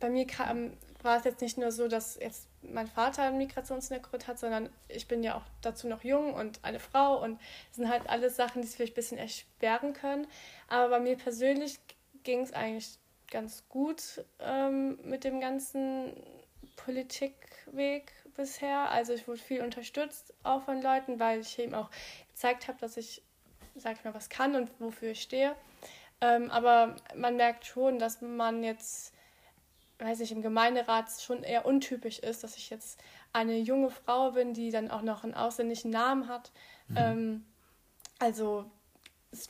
bei 0.00 0.10
mir 0.10 0.26
kam, 0.26 0.72
war 1.04 1.18
es 1.18 1.24
jetzt 1.24 1.40
nicht 1.40 1.58
nur 1.58 1.72
so, 1.72 1.88
dass 1.88 2.18
jetzt 2.18 2.48
mein 2.62 2.86
Vater 2.86 3.22
einen 3.22 3.38
Migrationshintergrund 3.38 4.26
hat, 4.26 4.38
sondern 4.38 4.68
ich 4.88 5.08
bin 5.08 5.22
ja 5.22 5.36
auch 5.36 5.42
dazu 5.60 5.88
noch 5.88 6.04
jung 6.04 6.34
und 6.34 6.60
eine 6.62 6.80
Frau 6.80 7.22
und 7.22 7.40
das 7.68 7.76
sind 7.76 7.88
halt 7.88 8.08
alles 8.08 8.36
Sachen, 8.36 8.62
die 8.62 8.68
es 8.68 8.74
vielleicht 8.74 8.92
ein 8.92 8.96
bisschen 8.96 9.18
erschweren 9.18 9.92
können. 9.92 10.26
Aber 10.68 10.88
bei 10.88 11.00
mir 11.00 11.16
persönlich 11.16 11.78
ging 12.22 12.40
es 12.40 12.52
eigentlich 12.52 12.98
ganz 13.30 13.68
gut 13.68 14.24
ähm, 14.40 14.98
mit 15.02 15.24
dem 15.24 15.40
ganzen 15.40 16.12
Politikweg 16.76 18.12
bisher. 18.36 18.90
Also 18.90 19.12
ich 19.12 19.26
wurde 19.26 19.40
viel 19.40 19.62
unterstützt 19.62 20.34
auch 20.42 20.62
von 20.64 20.82
Leuten, 20.82 21.18
weil 21.18 21.40
ich 21.40 21.58
eben 21.58 21.74
auch 21.74 21.90
gezeigt 22.28 22.68
habe, 22.68 22.78
dass 22.78 22.96
ich, 22.96 23.22
sag 23.74 23.96
ich 23.96 24.04
mal, 24.04 24.14
was 24.14 24.28
kann 24.28 24.54
und 24.54 24.70
wofür 24.78 25.10
ich 25.10 25.22
stehe. 25.22 25.54
Ähm, 26.20 26.50
aber 26.50 26.96
man 27.16 27.36
merkt 27.36 27.66
schon, 27.66 27.98
dass 27.98 28.20
man 28.20 28.62
jetzt, 28.62 29.12
weiß 30.02 30.20
ich, 30.20 30.32
im 30.32 30.42
Gemeinderat 30.42 31.10
schon 31.20 31.42
eher 31.42 31.66
untypisch 31.66 32.18
ist, 32.18 32.44
dass 32.44 32.56
ich 32.56 32.70
jetzt 32.70 33.00
eine 33.32 33.58
junge 33.58 33.90
Frau 33.90 34.32
bin, 34.32 34.54
die 34.54 34.70
dann 34.70 34.90
auch 34.90 35.02
noch 35.02 35.24
einen 35.24 35.34
ausländischen 35.34 35.90
Namen 35.90 36.28
hat. 36.28 36.50
Ähm, 36.96 37.44
also 38.18 38.64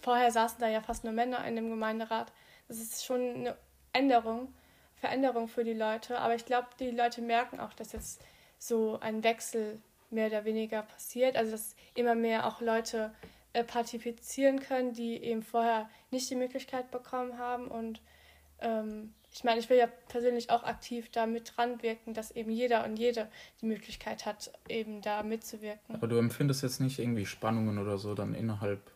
vorher 0.00 0.30
saßen 0.30 0.60
da 0.60 0.68
ja 0.68 0.80
fast 0.80 1.04
nur 1.04 1.12
Männer 1.12 1.44
in 1.46 1.56
dem 1.56 1.70
Gemeinderat. 1.70 2.32
Das 2.68 2.78
ist 2.78 3.04
schon 3.04 3.20
eine 3.20 3.56
Änderung, 3.92 4.52
Veränderung 4.96 5.48
für 5.48 5.64
die 5.64 5.74
Leute. 5.74 6.18
Aber 6.18 6.34
ich 6.34 6.44
glaube, 6.44 6.68
die 6.78 6.90
Leute 6.90 7.22
merken 7.22 7.60
auch, 7.60 7.74
dass 7.74 7.92
jetzt 7.92 8.22
so 8.58 8.98
ein 9.00 9.24
Wechsel 9.24 9.80
mehr 10.10 10.28
oder 10.28 10.44
weniger 10.44 10.82
passiert. 10.82 11.36
Also 11.36 11.52
dass 11.52 11.74
immer 11.94 12.14
mehr 12.14 12.46
auch 12.46 12.60
Leute 12.60 13.12
äh, 13.52 13.64
partizipieren 13.64 14.60
können, 14.60 14.92
die 14.92 15.22
eben 15.22 15.42
vorher 15.42 15.90
nicht 16.10 16.30
die 16.30 16.36
Möglichkeit 16.36 16.90
bekommen 16.90 17.38
haben. 17.38 17.68
Und 17.68 18.00
ähm, 18.60 19.12
ich 19.34 19.44
meine, 19.44 19.60
ich 19.60 19.70
will 19.70 19.78
ja 19.78 19.86
persönlich 20.08 20.50
auch 20.50 20.62
aktiv 20.62 21.10
da 21.10 21.26
mit 21.26 21.56
dran 21.56 21.82
wirken, 21.82 22.12
dass 22.12 22.30
eben 22.32 22.50
jeder 22.50 22.84
und 22.84 22.98
jede 22.98 23.28
die 23.60 23.66
Möglichkeit 23.66 24.26
hat, 24.26 24.52
eben 24.68 25.00
da 25.00 25.22
mitzuwirken. 25.22 25.94
Aber 25.94 26.06
du 26.06 26.18
empfindest 26.18 26.62
jetzt 26.62 26.80
nicht 26.80 26.98
irgendwie 26.98 27.24
Spannungen 27.24 27.78
oder 27.78 27.96
so 27.96 28.14
dann 28.14 28.34
innerhalb. 28.34 28.92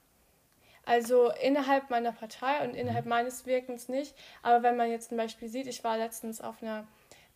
Also 0.84 1.32
innerhalb 1.42 1.90
meiner 1.90 2.12
Partei 2.12 2.64
und 2.64 2.74
innerhalb 2.74 3.06
meines 3.06 3.46
Wirkens 3.46 3.88
nicht. 3.88 4.14
Aber 4.42 4.62
wenn 4.62 4.76
man 4.76 4.90
jetzt 4.90 5.08
zum 5.08 5.16
Beispiel 5.16 5.48
sieht, 5.48 5.66
ich 5.66 5.82
war 5.82 5.96
letztens 5.96 6.40
auf 6.40 6.62
einer 6.62 6.86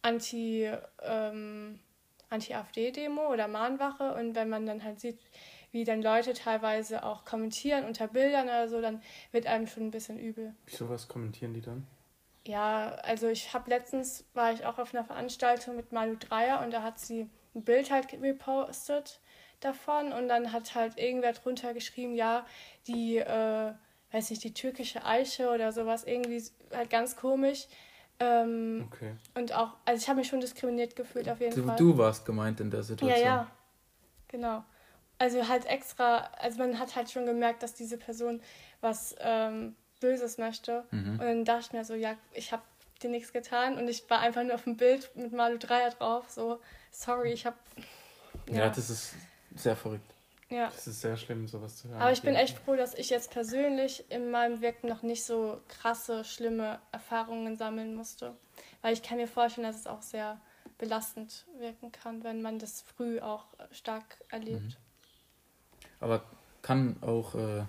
Anti, 0.03 0.71
ähm, 1.03 1.81
Anti-AfD-Demo 2.29 3.33
oder 3.33 3.49
Mahnwache 3.49 4.15
und 4.15 4.35
wenn 4.35 4.51
man 4.51 4.67
dann 4.67 4.85
halt 4.85 5.01
sieht, 5.01 5.19
wie 5.73 5.85
dann 5.85 6.03
Leute 6.03 6.35
teilweise 6.35 7.03
auch 7.03 7.25
kommentieren 7.25 7.85
unter 7.87 8.09
Bildern 8.09 8.45
oder 8.45 8.69
so, 8.69 8.81
dann 8.81 9.03
wird 9.33 9.47
einem 9.47 9.67
schon 9.67 9.85
ein 9.85 9.91
bisschen 9.91 10.19
übel. 10.19 10.55
Wieso 10.67 10.89
was 10.89 11.09
kommentieren 11.09 11.55
die 11.55 11.61
dann? 11.61 11.87
Ja, 12.51 12.97
also 13.05 13.29
ich 13.29 13.55
habe 13.55 13.71
letztens, 13.71 14.25
war 14.35 14.53
ich 14.53 14.67
auch 14.67 14.79
auf 14.79 14.93
einer 14.93 15.05
Veranstaltung 15.05 15.77
mit 15.77 15.93
Malu 15.93 16.17
Dreyer 16.17 16.61
und 16.63 16.73
da 16.73 16.83
hat 16.83 16.99
sie 16.99 17.31
ein 17.55 17.63
Bild 17.63 17.93
halt 17.93 18.13
repostet 18.13 19.21
davon 19.61 20.13
und 20.13 20.27
dann 20.27 20.51
hat 20.53 20.75
halt 20.75 20.99
irgendwer 20.99 21.33
drunter 21.33 21.75
geschrieben, 21.75 22.13
ja, 22.17 22.45
die, 22.89 23.19
äh, 23.19 23.73
weiß 24.11 24.31
nicht, 24.31 24.43
die 24.43 24.53
türkische 24.53 25.05
Eiche 25.05 25.51
oder 25.51 25.71
sowas, 25.71 26.03
irgendwie 26.03 26.43
halt 26.75 26.91
ganz 26.91 27.15
komisch. 27.15 27.69
Ähm, 28.19 28.89
Okay. 28.93 29.15
und 29.37 29.53
auch, 29.55 29.77
also 29.85 30.03
ich 30.03 30.09
habe 30.09 30.19
mich 30.19 30.27
schon 30.27 30.41
diskriminiert 30.41 30.97
gefühlt 30.97 31.29
auf 31.29 31.39
jeden 31.41 31.55
Du, 31.55 31.63
Fall. 31.67 31.77
du 31.77 31.99
warst 31.99 32.27
gemeint 32.27 32.59
in 32.59 32.69
der 32.69 32.81
Ja, 32.81 32.85
Situation. 32.87 33.23
ja, 33.23 33.47
genau. 34.27 34.65
Also 35.19 35.47
halt 35.47 35.67
extra, 35.67 36.29
also 36.39 36.59
man 36.59 36.81
hat 36.81 36.97
halt 36.97 37.13
schon 37.13 37.27
gemerkt, 37.27 37.63
dass 37.63 37.75
diese 37.75 37.97
Person 37.97 38.43
was 38.81 39.15
ähm, 39.21 39.77
Böses 40.01 40.39
möchte. 40.39 40.85
Mhm. 40.91 41.13
Und 41.13 41.21
dann 41.21 41.45
dachte 41.45 41.67
ich 41.67 41.73
mir 41.73 41.85
so, 41.85 41.95
ja, 41.95 42.17
ich 42.33 42.53
habe 42.53 42.63
dir 43.03 43.11
nichts 43.11 43.33
getan 43.33 43.79
und 43.79 43.89
ich 43.89 44.09
war 44.11 44.21
einfach 44.21 44.43
nur 44.43 44.55
auf 44.55 44.65
dem 44.65 44.77
Bild 44.77 45.11
mit 45.15 45.33
Malu 45.33 45.59
Dreier 45.59 45.91
drauf, 45.91 46.29
so, 46.29 46.61
sorry, 46.91 47.33
ich 47.33 47.47
habe... 47.47 47.57
Ja. 48.49 48.69
das 48.69 48.91
ist 48.91 49.15
sehr 49.55 49.77
verrückt. 49.77 50.13
ja. 50.49 50.67
Das 50.67 50.87
ist 50.87 51.01
sehr 51.01 51.17
schlimm, 51.17 51.47
sowas 51.49 51.77
zu 51.77 51.89
hören. 51.89 52.01
Aber 52.01 52.13
ich 52.13 52.23
bin 52.23 52.35
echt 52.35 52.59
froh, 52.59 52.77
dass 52.77 52.95
ich 52.95 53.11
jetzt 53.11 53.31
persönlich 53.31 54.05
in 54.11 54.31
meinem 54.31 54.61
Wirken 54.61 54.89
noch 54.89 55.03
nicht 55.03 55.25
so 55.25 55.61
krasse, 55.69 56.25
schlimme 56.25 56.81
Erfahrungen 56.93 57.57
sammeln 57.57 57.95
musste. 57.95 58.35
Weil 58.83 58.93
ich 58.93 59.03
kann 59.03 59.19
mir 59.19 59.29
vorstellen, 59.29 59.67
dass 59.67 59.77
es 59.77 59.87
auch 59.87 60.03
sehr 60.03 60.41
belastend 60.79 61.47
wirken 61.59 61.93
kann, 61.93 62.25
wenn 62.25 62.43
man 62.43 62.59
das 62.59 62.83
früh 62.83 63.21
auch 63.21 63.45
stark 63.71 64.19
erlebt. 64.31 64.79
Aber 66.01 66.25
kann 66.63 66.97
auch, 67.03 67.35
äh, 67.35 67.65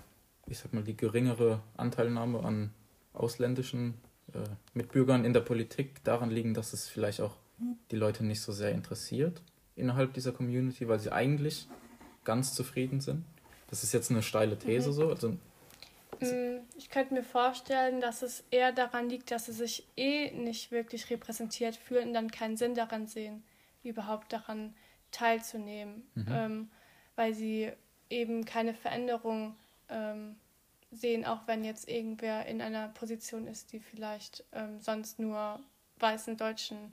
ich 0.46 0.58
sag 0.58 0.72
mal, 0.72 0.82
die 0.82 0.96
geringere 0.96 1.60
Anteilnahme 1.76 2.42
an 2.44 2.72
ausländischen 3.14 3.94
äh, 4.34 4.38
Mitbürgern 4.74 5.24
in 5.24 5.32
der 5.32 5.40
Politik 5.40 6.02
daran 6.04 6.30
liegen, 6.30 6.54
dass 6.54 6.72
es 6.72 6.88
vielleicht 6.88 7.20
auch 7.20 7.36
die 7.90 7.96
Leute 7.96 8.24
nicht 8.24 8.40
so 8.40 8.52
sehr 8.52 8.70
interessiert 8.72 9.40
innerhalb 9.76 10.14
dieser 10.14 10.32
Community, 10.32 10.88
weil 10.88 10.98
sie 10.98 11.12
eigentlich 11.12 11.68
ganz 12.24 12.54
zufrieden 12.54 13.00
sind? 13.00 13.24
Das 13.68 13.82
ist 13.84 13.92
jetzt 13.92 14.10
eine 14.10 14.22
steile 14.22 14.58
These 14.58 14.88
Mhm. 14.90 14.92
so. 14.92 15.08
Also, 15.10 15.36
Mm, 16.20 16.60
Ich 16.76 16.88
könnte 16.88 17.14
mir 17.14 17.24
vorstellen, 17.24 18.00
dass 18.00 18.22
es 18.22 18.44
eher 18.50 18.70
daran 18.70 19.08
liegt, 19.08 19.30
dass 19.32 19.46
sie 19.46 19.52
sich 19.52 19.84
eh 19.96 20.30
nicht 20.30 20.70
wirklich 20.70 21.10
repräsentiert 21.10 21.74
fühlen 21.74 22.08
und 22.08 22.14
dann 22.14 22.30
keinen 22.30 22.56
Sinn 22.56 22.74
daran 22.76 23.08
sehen, 23.08 23.42
überhaupt 23.82 24.32
daran 24.32 24.74
teilzunehmen, 25.10 26.02
Mhm. 26.14 26.26
ähm, 26.30 26.70
weil 27.16 27.34
sie 27.34 27.72
eben 28.08 28.44
keine 28.44 28.74
Veränderung 28.74 29.56
ähm, 29.88 30.36
sehen, 30.90 31.24
auch 31.24 31.46
wenn 31.46 31.64
jetzt 31.64 31.88
irgendwer 31.88 32.46
in 32.46 32.60
einer 32.60 32.88
Position 32.88 33.46
ist, 33.46 33.72
die 33.72 33.80
vielleicht 33.80 34.44
ähm, 34.52 34.78
sonst 34.80 35.18
nur 35.18 35.60
weißen 35.98 36.36
Deutschen 36.36 36.92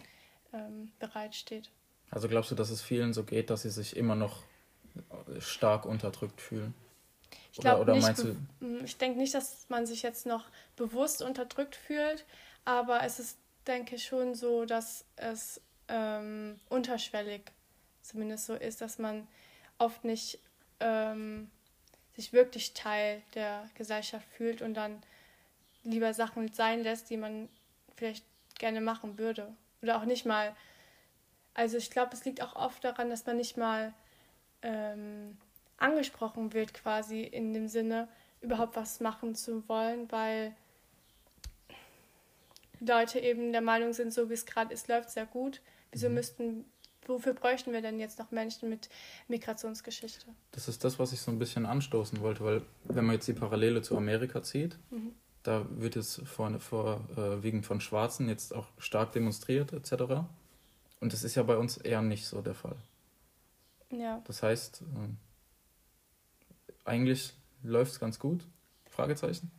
ähm, 0.54 0.92
bereitsteht. 1.00 1.70
also 2.12 2.28
glaubst 2.28 2.52
du, 2.52 2.56
dass 2.56 2.70
es 2.70 2.82
vielen 2.82 3.14
so 3.14 3.24
geht, 3.24 3.50
dass 3.50 3.64
sie 3.64 3.70
sich 3.70 3.96
immer 3.98 4.16
noch 4.16 4.44
stark 5.40 5.86
unterdrückt 5.86 6.42
fühlen? 6.42 6.74
Ich 7.52 7.60
Oder, 7.60 7.76
glaube 7.76 7.82
oder 7.82 7.94
nicht, 7.94 8.04
meinst 8.04 8.24
du, 8.24 8.36
Mm, 8.60 8.84
Ich 8.86 8.98
denke 8.98 9.18
nicht, 9.20 9.34
dass 9.34 9.66
man 9.70 9.86
sich 9.86 10.02
jetzt 10.02 10.26
noch 10.26 10.46
bewusst 10.76 11.22
unterdrückt 11.22 11.76
fühlt, 11.76 12.26
aber 12.66 13.04
es 13.04 13.20
ist, 13.20 13.38
denke 13.68 13.96
ich, 13.96 14.06
schon 14.06 14.36
so, 14.36 14.66
dass 14.66 15.06
es 15.16 15.62
ähm, 15.88 16.60
unterschwellig 16.70 17.42
zumindest 18.02 18.46
so 18.48 18.54
ist, 18.56 18.82
dass 18.82 18.98
man 19.00 19.28
oft 19.78 20.04
nicht 20.04 20.40
ähm, 20.80 21.50
sich 22.20 22.34
wirklich 22.34 22.74
Teil 22.74 23.22
der 23.34 23.70
Gesellschaft 23.76 24.28
fühlt 24.34 24.62
und 24.62 24.74
dann 24.74 25.02
lieber 25.84 26.14
Sachen 26.14 26.52
sein 26.52 26.84
lässt, 26.84 27.10
die 27.10 27.16
man 27.16 27.48
vielleicht 27.96 28.26
gerne 28.58 28.82
machen 28.82 29.18
würde. 29.18 29.56
Oder 29.82 29.98
auch 29.98 30.06
nicht 30.06 30.26
mal. 30.26 30.54
Also 31.54 31.78
ich 31.78 31.90
glaube, 31.90 32.14
es 32.14 32.26
liegt 32.26 32.42
auch 32.42 32.56
oft 32.56 32.84
daran, 32.84 33.10
dass 33.10 33.26
man 33.26 33.38
nicht 33.38 33.56
mal 33.56 33.94
ähm, 34.62 35.38
angesprochen 35.78 36.54
wird, 36.54 36.74
quasi 36.74 37.24
in 37.24 37.54
dem 37.54 37.70
Sinne, 37.70 38.10
überhaupt 38.42 38.76
was 38.76 39.00
machen 39.00 39.36
zu 39.36 39.68
wollen, 39.68 40.12
weil 40.12 40.54
Leute 42.80 43.20
eben 43.20 43.52
der 43.52 43.62
Meinung 43.62 43.94
sind, 43.94 44.14
so 44.14 44.30
wie 44.30 44.34
es 44.34 44.46
gerade 44.46 44.74
ist, 44.74 44.88
läuft 44.88 45.10
sehr 45.10 45.26
gut. 45.26 45.62
Wieso 45.92 46.10
mhm. 46.10 46.16
müssten, 46.16 46.66
wofür 47.10 47.34
bräuchten 47.34 47.74
wir 47.74 47.82
denn 47.82 48.00
jetzt 48.00 48.20
noch 48.20 48.32
Menschen 48.32 48.70
mit 48.70 48.90
Migrationsgeschichte? 49.28 50.28
Das 50.52 50.68
ist 50.68 50.84
das, 50.84 51.00
was 51.00 51.12
ich 51.12 51.22
so 51.22 51.32
ein 51.32 51.40
bisschen 51.40 51.66
anstoßen 51.66 52.22
wollte, 52.22 52.44
weil 52.44 52.62
wenn 52.86 53.06
man 53.06 53.16
jetzt 53.16 53.28
die 53.28 53.34
Parallele 53.34 53.82
zu 53.82 53.98
Amerika 53.98 54.42
zieht, 54.44 54.78
mhm. 54.92 55.14
da 55.44 55.66
wird 55.70 55.96
es 55.96 56.22
vor, 56.26 56.60
vor 56.60 57.02
äh, 57.18 57.44
wegen 57.44 57.64
von 57.64 57.82
Schwarzen 57.82 58.30
jetzt 58.30 58.56
auch 58.56 58.68
stark 58.78 59.12
demonstriert 59.12 59.74
etc. 59.74 60.24
Und 61.02 61.14
das 61.14 61.24
ist 61.24 61.36
ja 61.36 61.44
bei 61.44 61.58
uns 61.58 61.78
eher 61.78 62.02
nicht 62.02 62.26
so 62.26 62.42
der 62.42 62.56
Fall. 62.56 62.78
Ja. 63.92 64.22
Das 64.26 64.44
heißt, 64.44 64.82
äh, 64.82 64.86
eigentlich 66.86 67.34
läuft 67.64 67.94
es 67.94 68.00
ganz 68.00 68.20
gut? 68.20 68.46
Fragezeichen. 68.90 69.52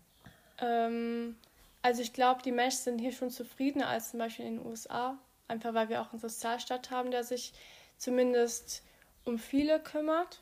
Ähm, 0.58 1.36
also 1.82 2.02
ich 2.02 2.12
glaube, 2.12 2.42
die 2.42 2.52
Menschen 2.52 2.78
sind 2.78 2.98
hier 2.98 3.12
schon 3.12 3.30
zufriedener 3.30 3.88
als 3.88 4.10
zum 4.10 4.18
Beispiel 4.18 4.46
in 4.46 4.58
den 4.58 4.66
USA. 4.66 5.18
Einfach 5.50 5.74
weil 5.74 5.88
wir 5.88 6.00
auch 6.00 6.12
einen 6.12 6.20
Sozialstaat 6.20 6.90
haben, 6.90 7.10
der 7.10 7.24
sich 7.24 7.52
zumindest 7.98 8.82
um 9.24 9.36
viele 9.36 9.80
kümmert. 9.80 10.40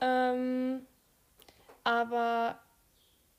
Ähm, 0.00 0.86
aber 1.84 2.58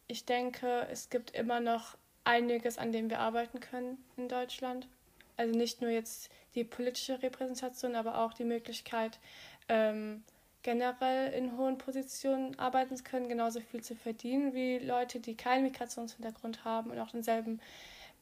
ich 0.07 0.25
denke, 0.25 0.87
es 0.89 1.09
gibt 1.09 1.31
immer 1.31 1.59
noch 1.59 1.97
einiges, 2.23 2.79
an 2.79 2.91
dem 2.91 3.09
wir 3.09 3.19
arbeiten 3.19 3.59
können 3.59 4.03
in 4.17 4.27
Deutschland. 4.27 4.87
Also 5.37 5.55
nicht 5.55 5.81
nur 5.81 5.91
jetzt 5.91 6.31
die 6.55 6.63
politische 6.63 7.21
Repräsentation, 7.21 7.95
aber 7.95 8.17
auch 8.17 8.33
die 8.33 8.43
Möglichkeit, 8.43 9.19
ähm, 9.69 10.23
generell 10.63 11.31
in 11.31 11.57
hohen 11.57 11.77
Positionen 11.77 12.57
arbeiten 12.57 13.01
können, 13.03 13.29
genauso 13.29 13.61
viel 13.61 13.83
zu 13.83 13.95
verdienen 13.95 14.55
wie 14.55 14.79
Leute, 14.79 15.19
die 15.19 15.37
keinen 15.37 15.63
Migrationshintergrund 15.63 16.65
haben 16.65 16.89
und 16.89 16.99
auch 16.99 17.11
denselben 17.11 17.61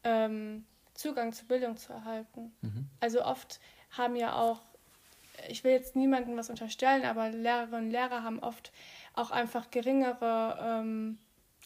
ähm, 0.04 0.66
Zugang 0.96 1.32
zur 1.32 1.48
Bildung 1.48 1.76
zu 1.76 1.92
erhalten. 1.92 2.52
Mhm. 2.62 2.88
Also 3.00 3.24
oft 3.24 3.60
haben 3.90 4.16
ja 4.16 4.34
auch, 4.34 4.60
ich 5.48 5.64
will 5.64 5.72
jetzt 5.72 5.96
niemandem 5.96 6.36
was 6.36 6.50
unterstellen, 6.50 7.04
aber 7.04 7.30
Lehrerinnen 7.30 7.86
und 7.86 7.90
Lehrer 7.90 8.22
haben 8.22 8.40
oft 8.40 8.72
auch 9.14 9.30
einfach 9.30 9.70
geringere 9.70 10.58
ähm, 10.60 11.18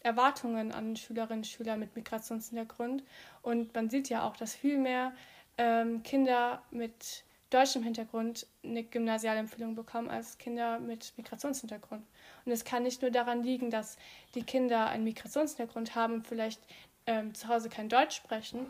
Erwartungen 0.03 0.71
an 0.71 0.95
Schülerinnen 0.95 1.39
und 1.39 1.47
Schüler 1.47 1.77
mit 1.77 1.95
Migrationshintergrund. 1.95 3.03
Und 3.41 3.73
man 3.73 3.89
sieht 3.89 4.09
ja 4.09 4.27
auch, 4.27 4.35
dass 4.35 4.55
viel 4.55 4.77
mehr 4.77 5.13
ähm, 5.57 6.03
Kinder 6.03 6.61
mit 6.71 7.23
deutschem 7.49 7.83
Hintergrund 7.83 8.47
eine 8.63 8.83
Gymnasialempfehlung 8.83 9.75
bekommen 9.75 10.09
als 10.09 10.37
Kinder 10.37 10.79
mit 10.79 11.13
Migrationshintergrund. 11.17 12.03
Und 12.45 12.51
es 12.51 12.63
kann 12.63 12.83
nicht 12.83 13.01
nur 13.01 13.11
daran 13.11 13.43
liegen, 13.43 13.69
dass 13.69 13.97
die 14.33 14.43
Kinder 14.43 14.87
einen 14.87 15.03
Migrationshintergrund 15.03 15.95
haben 15.95 16.15
und 16.15 16.27
vielleicht 16.27 16.61
ähm, 17.05 17.33
zu 17.35 17.47
Hause 17.47 17.69
kein 17.69 17.89
Deutsch 17.89 18.15
sprechen, 18.15 18.69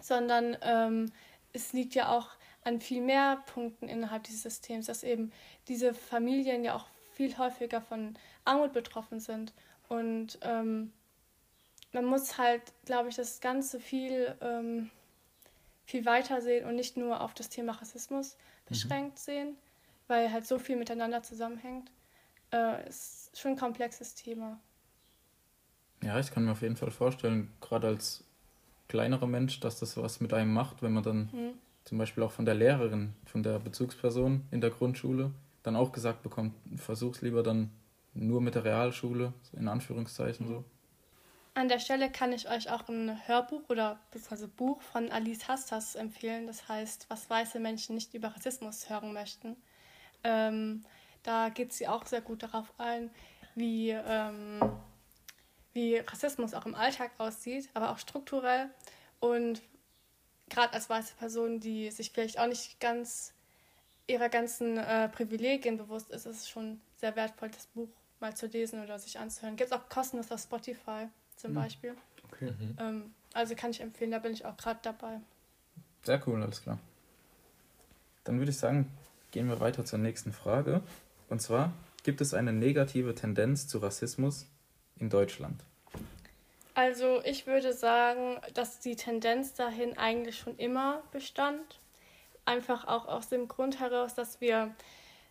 sondern 0.00 0.56
ähm, 0.62 1.12
es 1.52 1.72
liegt 1.72 1.94
ja 1.94 2.16
auch 2.16 2.30
an 2.64 2.80
viel 2.80 3.00
mehr 3.00 3.42
Punkten 3.46 3.88
innerhalb 3.88 4.24
dieses 4.24 4.42
Systems, 4.42 4.86
dass 4.86 5.02
eben 5.02 5.32
diese 5.68 5.94
Familien 5.94 6.64
ja 6.64 6.74
auch 6.74 6.86
viel 7.14 7.36
häufiger 7.38 7.80
von 7.80 8.18
Armut 8.44 8.72
betroffen 8.72 9.20
sind. 9.20 9.52
Und 9.88 10.38
ähm, 10.42 10.92
man 11.92 12.04
muss 12.04 12.36
halt, 12.38 12.62
glaube 12.84 13.08
ich, 13.08 13.16
das 13.16 13.40
Ganze 13.40 13.80
viel 13.80 14.34
ähm, 14.40 14.90
viel 15.86 16.04
weiter 16.04 16.42
sehen 16.42 16.66
und 16.66 16.74
nicht 16.74 16.96
nur 16.96 17.20
auf 17.20 17.32
das 17.32 17.48
Thema 17.48 17.72
Rassismus 17.72 18.34
mhm. 18.34 18.68
beschränkt 18.68 19.14
mhm. 19.14 19.22
sehen, 19.22 19.56
weil 20.08 20.30
halt 20.32 20.46
so 20.46 20.58
viel 20.58 20.76
miteinander 20.76 21.22
zusammenhängt. 21.22 21.90
Äh, 22.52 22.88
ist 22.88 23.38
schon 23.38 23.52
ein 23.52 23.56
komplexes 23.56 24.14
Thema. 24.14 24.58
Ja, 26.02 26.18
ich 26.18 26.30
kann 26.30 26.44
mir 26.44 26.52
auf 26.52 26.62
jeden 26.62 26.76
Fall 26.76 26.90
vorstellen, 26.90 27.52
gerade 27.60 27.86
als 27.86 28.24
kleinerer 28.88 29.26
Mensch, 29.26 29.60
dass 29.60 29.78
das 29.78 29.96
was 29.96 30.20
mit 30.20 30.32
einem 30.32 30.52
macht, 30.52 30.82
wenn 30.82 30.92
man 30.92 31.02
dann 31.02 31.18
mhm. 31.32 31.52
zum 31.84 31.98
Beispiel 31.98 32.22
auch 32.22 32.32
von 32.32 32.44
der 32.44 32.54
Lehrerin, 32.54 33.14
von 33.24 33.42
der 33.42 33.58
Bezugsperson 33.58 34.42
in 34.50 34.60
der 34.60 34.70
Grundschule 34.70 35.32
dann 35.62 35.76
auch 35.76 35.92
gesagt 35.92 36.22
bekommt, 36.22 36.54
versuch's 36.76 37.22
lieber 37.22 37.42
dann 37.42 37.70
nur 38.14 38.40
mit 38.40 38.54
der 38.54 38.64
Realschule, 38.64 39.32
in 39.52 39.68
Anführungszeichen 39.68 40.46
mhm. 40.46 40.50
so. 40.50 40.64
An 41.54 41.68
der 41.68 41.78
Stelle 41.78 42.10
kann 42.10 42.34
ich 42.34 42.50
euch 42.50 42.70
auch 42.70 42.86
ein 42.88 43.18
Hörbuch 43.26 43.70
oder 43.70 43.98
beziehungsweise 44.10 44.46
Buch 44.46 44.82
von 44.82 45.10
Alice 45.10 45.48
Hastas 45.48 45.94
empfehlen. 45.94 46.46
Das 46.46 46.68
heißt, 46.68 47.06
was 47.08 47.30
weiße 47.30 47.60
Menschen 47.60 47.94
nicht 47.94 48.12
über 48.12 48.28
Rassismus 48.28 48.90
hören 48.90 49.14
möchten. 49.14 49.56
Ähm, 50.22 50.84
da 51.22 51.48
geht 51.48 51.72
sie 51.72 51.88
auch 51.88 52.04
sehr 52.04 52.20
gut 52.20 52.42
darauf 52.42 52.72
ein, 52.78 53.10
wie, 53.54 53.90
ähm, 53.90 54.60
wie 55.76 55.98
Rassismus 55.98 56.54
auch 56.54 56.66
im 56.66 56.74
Alltag 56.74 57.12
aussieht, 57.18 57.68
aber 57.74 57.90
auch 57.90 57.98
strukturell. 57.98 58.70
Und 59.20 59.62
gerade 60.48 60.72
als 60.72 60.88
weiße 60.88 61.14
Person, 61.16 61.60
die 61.60 61.90
sich 61.90 62.10
vielleicht 62.10 62.40
auch 62.40 62.48
nicht 62.48 62.80
ganz 62.80 63.34
ihrer 64.08 64.28
ganzen 64.28 64.78
äh, 64.78 65.08
Privilegien 65.10 65.76
bewusst 65.76 66.10
ist, 66.10 66.26
ist 66.26 66.36
es 66.40 66.48
schon 66.48 66.80
sehr 66.96 67.14
wertvoll, 67.14 67.50
das 67.50 67.66
Buch 67.66 67.88
mal 68.20 68.34
zu 68.34 68.46
lesen 68.46 68.82
oder 68.82 68.98
sich 68.98 69.18
anzuhören. 69.18 69.56
Gibt 69.56 69.70
es 69.70 69.76
auch 69.76 69.88
kostenlos 69.88 70.32
auf 70.32 70.40
Spotify 70.40 71.08
zum 71.36 71.50
mhm. 71.50 71.56
Beispiel. 71.56 71.94
Okay. 72.32 72.52
Mhm. 72.52 72.76
Ähm, 72.80 73.14
also 73.34 73.54
kann 73.54 73.70
ich 73.70 73.80
empfehlen, 73.80 74.12
da 74.12 74.18
bin 74.18 74.32
ich 74.32 74.46
auch 74.46 74.56
gerade 74.56 74.80
dabei. 74.82 75.20
Sehr 76.02 76.26
cool, 76.26 76.42
alles 76.42 76.62
klar. 76.62 76.78
Dann 78.24 78.38
würde 78.38 78.50
ich 78.50 78.56
sagen, 78.56 78.90
gehen 79.30 79.48
wir 79.48 79.60
weiter 79.60 79.84
zur 79.84 79.98
nächsten 79.98 80.32
Frage. 80.32 80.80
Und 81.28 81.42
zwar, 81.42 81.72
gibt 82.02 82.22
es 82.22 82.32
eine 82.32 82.52
negative 82.52 83.14
Tendenz 83.14 83.68
zu 83.68 83.78
Rassismus 83.78 84.46
in 84.98 85.10
Deutschland? 85.10 85.62
Also 86.74 87.22
ich 87.24 87.46
würde 87.46 87.72
sagen, 87.72 88.38
dass 88.52 88.80
die 88.80 88.96
Tendenz 88.96 89.54
dahin 89.54 89.96
eigentlich 89.96 90.38
schon 90.38 90.56
immer 90.58 91.02
bestand. 91.10 91.80
Einfach 92.44 92.86
auch 92.86 93.08
aus 93.08 93.28
dem 93.28 93.48
Grund 93.48 93.80
heraus, 93.80 94.14
dass 94.14 94.40
wir 94.40 94.74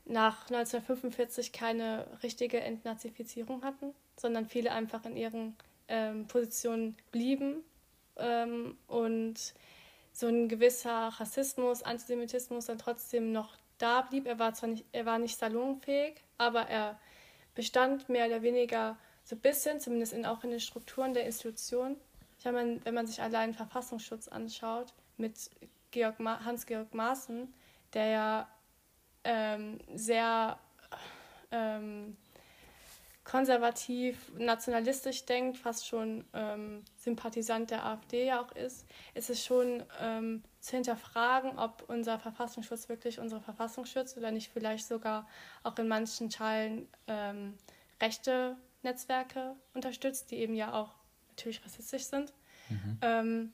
nach 0.06 0.50
1945 0.50 1.52
keine 1.52 2.08
richtige 2.24 2.60
Entnazifizierung 2.62 3.64
hatten, 3.64 3.94
sondern 4.18 4.48
viele 4.48 4.72
einfach 4.72 5.06
in 5.06 5.16
ihren 5.16 5.56
ähm, 5.88 6.28
Positionen 6.28 6.96
blieben 7.12 7.64
ähm, 8.18 8.78
und 8.88 9.54
so 10.14 10.28
ein 10.28 10.48
gewisser 10.48 11.10
Rassismus, 11.20 11.84
Antisemitismus 11.84 12.68
dann 12.68 12.78
trotzdem 12.78 13.32
noch 13.32 13.56
da 13.78 14.02
blieb. 14.02 14.26
Er 14.26 14.40
war 14.40 14.54
zwar 14.54 14.70
nicht, 14.70 14.86
er 14.94 15.06
war 15.06 15.20
nicht 15.20 15.38
salonfähig, 15.38 16.16
aber 16.38 16.62
er 16.62 17.00
bestand 17.54 18.10
mehr 18.10 18.28
oder 18.28 18.42
weniger 18.42 18.98
so 19.26 19.36
ein 19.36 19.42
bisschen, 19.42 19.80
zumindest 19.80 20.14
in, 20.14 20.26
auch 20.26 20.44
in 20.44 20.52
den 20.52 20.60
Strukturen 20.60 21.14
der 21.14 21.26
Institution. 21.26 21.98
Ich 22.38 22.46
meine, 22.46 22.80
wenn 22.86 22.94
man 22.94 23.08
sich 23.08 23.22
allein 23.22 23.54
Verfassungsschutz 23.54 24.28
anschaut 24.28 24.94
mit 25.18 25.50
Georg 25.92 26.20
Hans-Georg 26.20 26.94
Maaßen, 26.94 27.54
der 27.94 28.06
ja 28.08 28.50
ähm, 29.24 29.80
sehr 29.96 30.60
ähm, 31.52 32.16
konservativ, 33.24 34.32
nationalistisch 34.38 35.26
denkt, 35.26 35.58
fast 35.58 35.88
schon 35.88 36.24
ähm, 36.34 36.84
Sympathisant 36.96 37.72
der 37.72 37.84
AfD 37.84 38.28
ja 38.28 38.42
auch 38.42 38.52
ist, 38.52 38.86
ist 39.16 39.32
es 39.32 39.44
schon 39.44 39.84
ähm, 40.00 40.44
zu 40.60 40.76
hinterfragen, 40.76 41.58
ob 41.58 41.84
unser 41.88 42.20
Verfassungsschutz 42.20 42.88
wirklich 42.88 43.20
unsere 43.20 43.42
Verfassung 43.42 43.86
schützt 43.86 44.16
oder 44.18 44.30
nicht 44.30 44.52
vielleicht 44.54 44.88
sogar 44.88 45.28
auch 45.64 45.78
in 45.80 45.88
manchen 45.88 46.30
Teilen 46.30 46.88
ähm, 47.08 47.58
rechte 48.00 48.58
Netzwerke 48.86 49.56
unterstützt, 49.74 50.32
die 50.32 50.38
eben 50.38 50.56
ja 50.56 50.74
auch 50.74 50.92
natürlich 51.30 51.64
rassistisch 51.64 52.04
sind. 52.04 52.34
Mhm. 52.70 52.98
Ähm, 53.02 53.54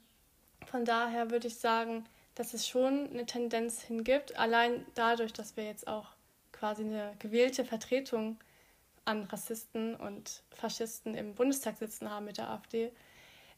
von 0.67 0.85
daher 0.85 1.31
würde 1.31 1.47
ich 1.47 1.57
sagen, 1.57 2.05
dass 2.35 2.53
es 2.53 2.67
schon 2.67 3.09
eine 3.09 3.25
Tendenz 3.25 3.81
hingibt, 3.81 4.37
allein 4.37 4.85
dadurch, 4.93 5.33
dass 5.33 5.57
wir 5.57 5.65
jetzt 5.65 5.87
auch 5.87 6.09
quasi 6.51 6.83
eine 6.83 7.13
gewählte 7.19 7.65
Vertretung 7.65 8.37
an 9.03 9.23
Rassisten 9.23 9.95
und 9.95 10.43
Faschisten 10.51 11.15
im 11.15 11.33
Bundestag 11.33 11.77
sitzen 11.77 12.09
haben 12.09 12.25
mit 12.25 12.37
der 12.37 12.49
AfD, 12.49 12.91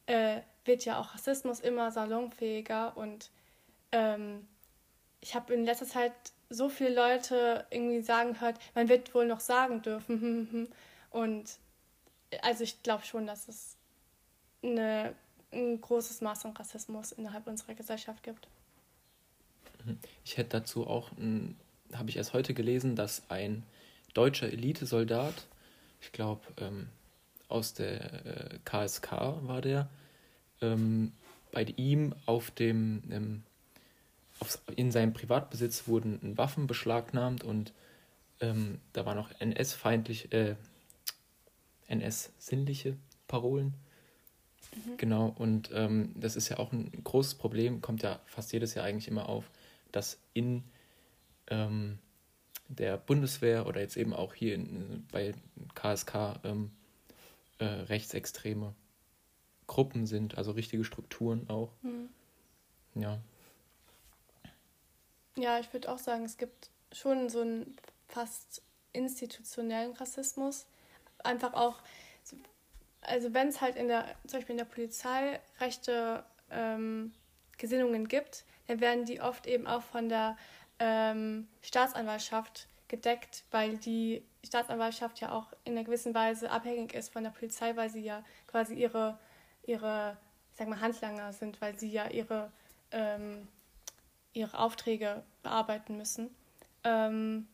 äh, 0.05 0.39
wird 0.63 0.85
ja 0.85 0.99
auch 0.99 1.13
Rassismus 1.13 1.59
immer 1.59 1.91
salonfähiger 1.91 2.95
und 2.95 3.29
ähm, 3.91 4.47
ich 5.19 5.35
habe 5.35 5.53
in 5.53 5.65
letzter 5.65 5.85
Zeit 5.85 6.13
so 6.49 6.69
viele 6.69 6.93
Leute 6.93 7.65
irgendwie 7.69 8.01
sagen 8.01 8.33
gehört, 8.33 8.59
man 8.75 8.89
wird 8.89 9.13
wohl 9.13 9.25
noch 9.25 9.39
sagen 9.39 9.81
dürfen. 9.81 10.69
Und 11.13 11.57
also 12.41 12.63
ich 12.63 12.81
glaube 12.83 13.05
schon, 13.05 13.27
dass 13.27 13.47
es 13.47 13.75
eine, 14.63 15.13
ein 15.51 15.79
großes 15.79 16.21
Maß 16.21 16.45
an 16.45 16.51
Rassismus 16.51 17.11
innerhalb 17.11 17.47
unserer 17.47 17.75
Gesellschaft 17.75 18.23
gibt. 18.23 18.47
Ich 20.23 20.37
hätte 20.37 20.51
dazu 20.51 20.87
auch, 20.87 21.11
habe 21.93 22.09
ich 22.09 22.17
erst 22.17 22.33
heute 22.33 22.53
gelesen, 22.53 22.95
dass 22.95 23.23
ein 23.29 23.63
deutscher 24.13 24.47
Elitesoldat, 24.47 25.33
ich 26.01 26.11
glaube 26.11 26.41
ähm, 26.57 26.87
aus 27.49 27.73
der 27.73 28.25
äh, 28.25 28.59
KSK 28.65 29.11
war 29.41 29.61
der, 29.61 29.89
ähm, 30.61 31.11
bei 31.51 31.63
ihm 31.77 32.15
auf 32.25 32.51
dem, 32.51 33.03
ähm, 33.11 33.43
auf, 34.39 34.59
in 34.75 34.91
seinem 34.91 35.13
Privatbesitz 35.13 35.87
wurden 35.87 36.37
Waffen 36.37 36.67
beschlagnahmt 36.67 37.43
und 37.43 37.73
ähm, 38.39 38.79
da 38.93 39.05
waren 39.05 39.17
auch 39.17 39.29
NS-feindliche, 39.39 40.31
äh, 40.31 40.55
NS-sinnliche 41.87 42.97
Parolen. 43.27 43.73
Mhm. 44.75 44.97
Genau, 44.97 45.33
und 45.37 45.69
ähm, 45.73 46.13
das 46.15 46.35
ist 46.35 46.49
ja 46.49 46.59
auch 46.59 46.71
ein 46.71 46.91
großes 47.03 47.35
Problem, 47.35 47.81
kommt 47.81 48.03
ja 48.03 48.19
fast 48.25 48.51
jedes 48.53 48.73
Jahr 48.73 48.85
eigentlich 48.85 49.07
immer 49.07 49.29
auf, 49.29 49.49
dass 49.91 50.19
in 50.33 50.63
ähm, 51.47 51.99
der 52.67 52.97
Bundeswehr 52.97 53.67
oder 53.67 53.81
jetzt 53.81 53.97
eben 53.97 54.13
auch 54.13 54.33
hier 54.33 54.55
in, 54.55 55.05
bei 55.11 55.33
KSK 55.75 56.39
ähm, 56.43 56.71
äh, 57.59 57.65
rechtsextreme 57.65 58.73
Gruppen 59.67 60.05
sind, 60.05 60.37
also 60.37 60.51
richtige 60.51 60.83
Strukturen 60.83 61.49
auch. 61.49 61.71
Mhm. 61.81 62.09
Ja. 62.95 63.19
Ja, 65.35 65.59
ich 65.59 65.71
würde 65.73 65.91
auch 65.91 65.97
sagen, 65.97 66.25
es 66.25 66.37
gibt 66.37 66.69
schon 66.91 67.29
so 67.29 67.41
einen 67.41 67.75
fast 68.07 68.61
institutionellen 68.91 69.93
Rassismus. 69.93 70.65
Einfach 71.23 71.53
auch, 71.53 71.81
also 73.01 73.33
wenn 73.33 73.47
es 73.47 73.61
halt 73.61 73.75
in 73.75 73.87
der, 73.87 74.05
zum 74.27 74.39
Beispiel 74.39 74.53
in 74.53 74.57
der 74.57 74.65
Polizei 74.65 75.39
rechte 75.59 76.23
ähm, 76.51 77.13
Gesinnungen 77.57 78.07
gibt, 78.07 78.45
dann 78.67 78.79
werden 78.79 79.05
die 79.05 79.21
oft 79.21 79.47
eben 79.47 79.67
auch 79.67 79.83
von 79.83 80.09
der 80.09 80.37
ähm, 80.79 81.47
Staatsanwaltschaft 81.61 82.67
gedeckt, 82.87 83.43
weil 83.51 83.77
die 83.77 84.23
Staatsanwaltschaft 84.45 85.19
ja 85.19 85.31
auch 85.31 85.47
in 85.63 85.73
einer 85.73 85.83
gewissen 85.83 86.13
Weise 86.13 86.51
abhängig 86.51 86.93
ist 86.93 87.11
von 87.11 87.23
der 87.23 87.31
Polizei, 87.31 87.75
weil 87.75 87.89
sie 87.89 88.01
ja 88.01 88.23
quasi 88.47 88.75
ihre, 88.75 89.17
ihre 89.63 90.17
ich 90.51 90.57
sag 90.57 90.67
mal, 90.67 90.79
Handlanger 90.79 91.33
sind, 91.33 91.59
weil 91.61 91.77
sie 91.79 91.91
ja 91.91 92.07
ihre, 92.09 92.51
ähm, 92.91 93.47
ihre 94.33 94.59
Aufträge 94.59 95.23
bearbeiten 95.41 95.97
müssen. 95.97 96.35
Ähm, 96.83 97.47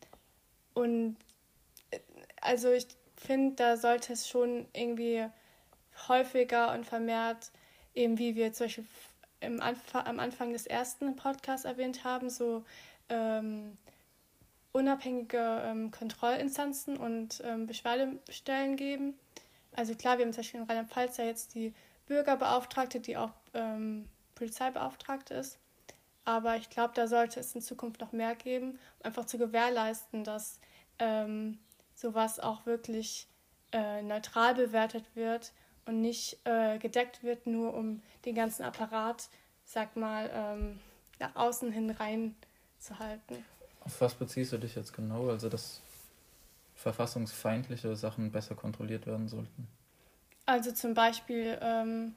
und 0.74 1.16
äh, 1.92 2.00
also 2.42 2.72
ich 2.72 2.88
finde, 3.20 3.56
da 3.56 3.78
sollte 3.78 4.14
es 4.14 4.28
schon 4.28 4.68
irgendwie 4.74 5.26
häufiger 6.08 6.74
und 6.74 6.86
vermehrt, 6.86 7.52
eben 7.94 8.18
wie 8.18 8.36
wir 8.36 8.54
zum 8.54 8.66
Beispiel 8.66 8.86
im 9.42 9.62
Anf 9.62 9.80
am 9.94 10.20
Anfang 10.20 10.52
des 10.52 10.66
ersten 10.66 11.16
Podcasts 11.16 11.66
erwähnt 11.66 12.04
haben, 12.04 12.30
so 12.30 12.64
ähm, 13.10 13.78
unabhängige 14.72 15.62
ähm, 15.66 15.92
Kontrollinstanzen 15.92 16.98
und 16.98 17.42
ähm, 17.46 17.66
Beschwerdestellen 17.66 18.76
geben. 18.76 19.18
Also 19.76 19.96
klar, 19.96 20.18
wir 20.18 20.26
haben 20.26 20.34
zum 20.34 20.42
Beispiel 20.42 20.60
in 20.62 20.66
Rheinland-Pfalz 20.66 21.18
ja 21.18 21.26
jetzt 21.26 21.56
die 21.56 21.74
Bürgerbeauftragte, 22.08 23.00
die 23.00 23.18
auch 23.18 23.32
ähm, 23.54 24.08
Polizeibeauftragte 24.36 25.36
ist. 25.36 25.58
Aber 26.26 26.58
ich 26.58 26.70
glaube, 26.70 26.94
da 26.96 27.08
sollte 27.08 27.40
es 27.40 27.56
in 27.56 27.62
Zukunft 27.62 28.02
noch 28.02 28.12
mehr 28.12 28.36
geben, 28.36 28.72
um 29.00 29.06
einfach 29.06 29.26
zu 29.26 29.38
gewährleisten, 29.38 30.24
dass 30.24 30.60
ähm, 31.00 31.58
sowas 32.00 32.40
auch 32.40 32.66
wirklich 32.66 33.28
äh, 33.72 34.02
neutral 34.02 34.56
bewertet 34.56 35.06
wird 35.16 35.52
und 35.86 36.02
nicht 36.02 36.38
äh, 36.46 36.78
gedeckt 36.78 37.24
wird, 37.24 37.48
nur 37.48 37.74
um 37.74 38.02
den 38.26 38.36
ganzen 38.36 38.64
Apparat, 38.64 39.30
sag 39.66 39.96
mal, 39.96 40.30
ähm, 40.34 40.80
nach 41.20 41.36
außen 41.36 41.72
hin 41.72 41.90
reinzuhalten. 41.90 43.44
Auf 43.82 44.00
was 44.02 44.14
beziehst 44.14 44.54
du 44.54 44.58
dich 44.58 44.76
jetzt 44.76 44.94
genau? 44.94 45.30
Also, 45.30 45.50
dass 45.50 45.82
verfassungsfeindliche 46.76 47.96
Sachen 47.96 48.32
besser 48.32 48.56
kontrolliert 48.56 49.06
werden 49.06 49.28
sollten? 49.28 49.68
Also 50.46 50.72
zum 50.72 50.94
Beispiel 50.94 51.60
ähm, 51.62 52.16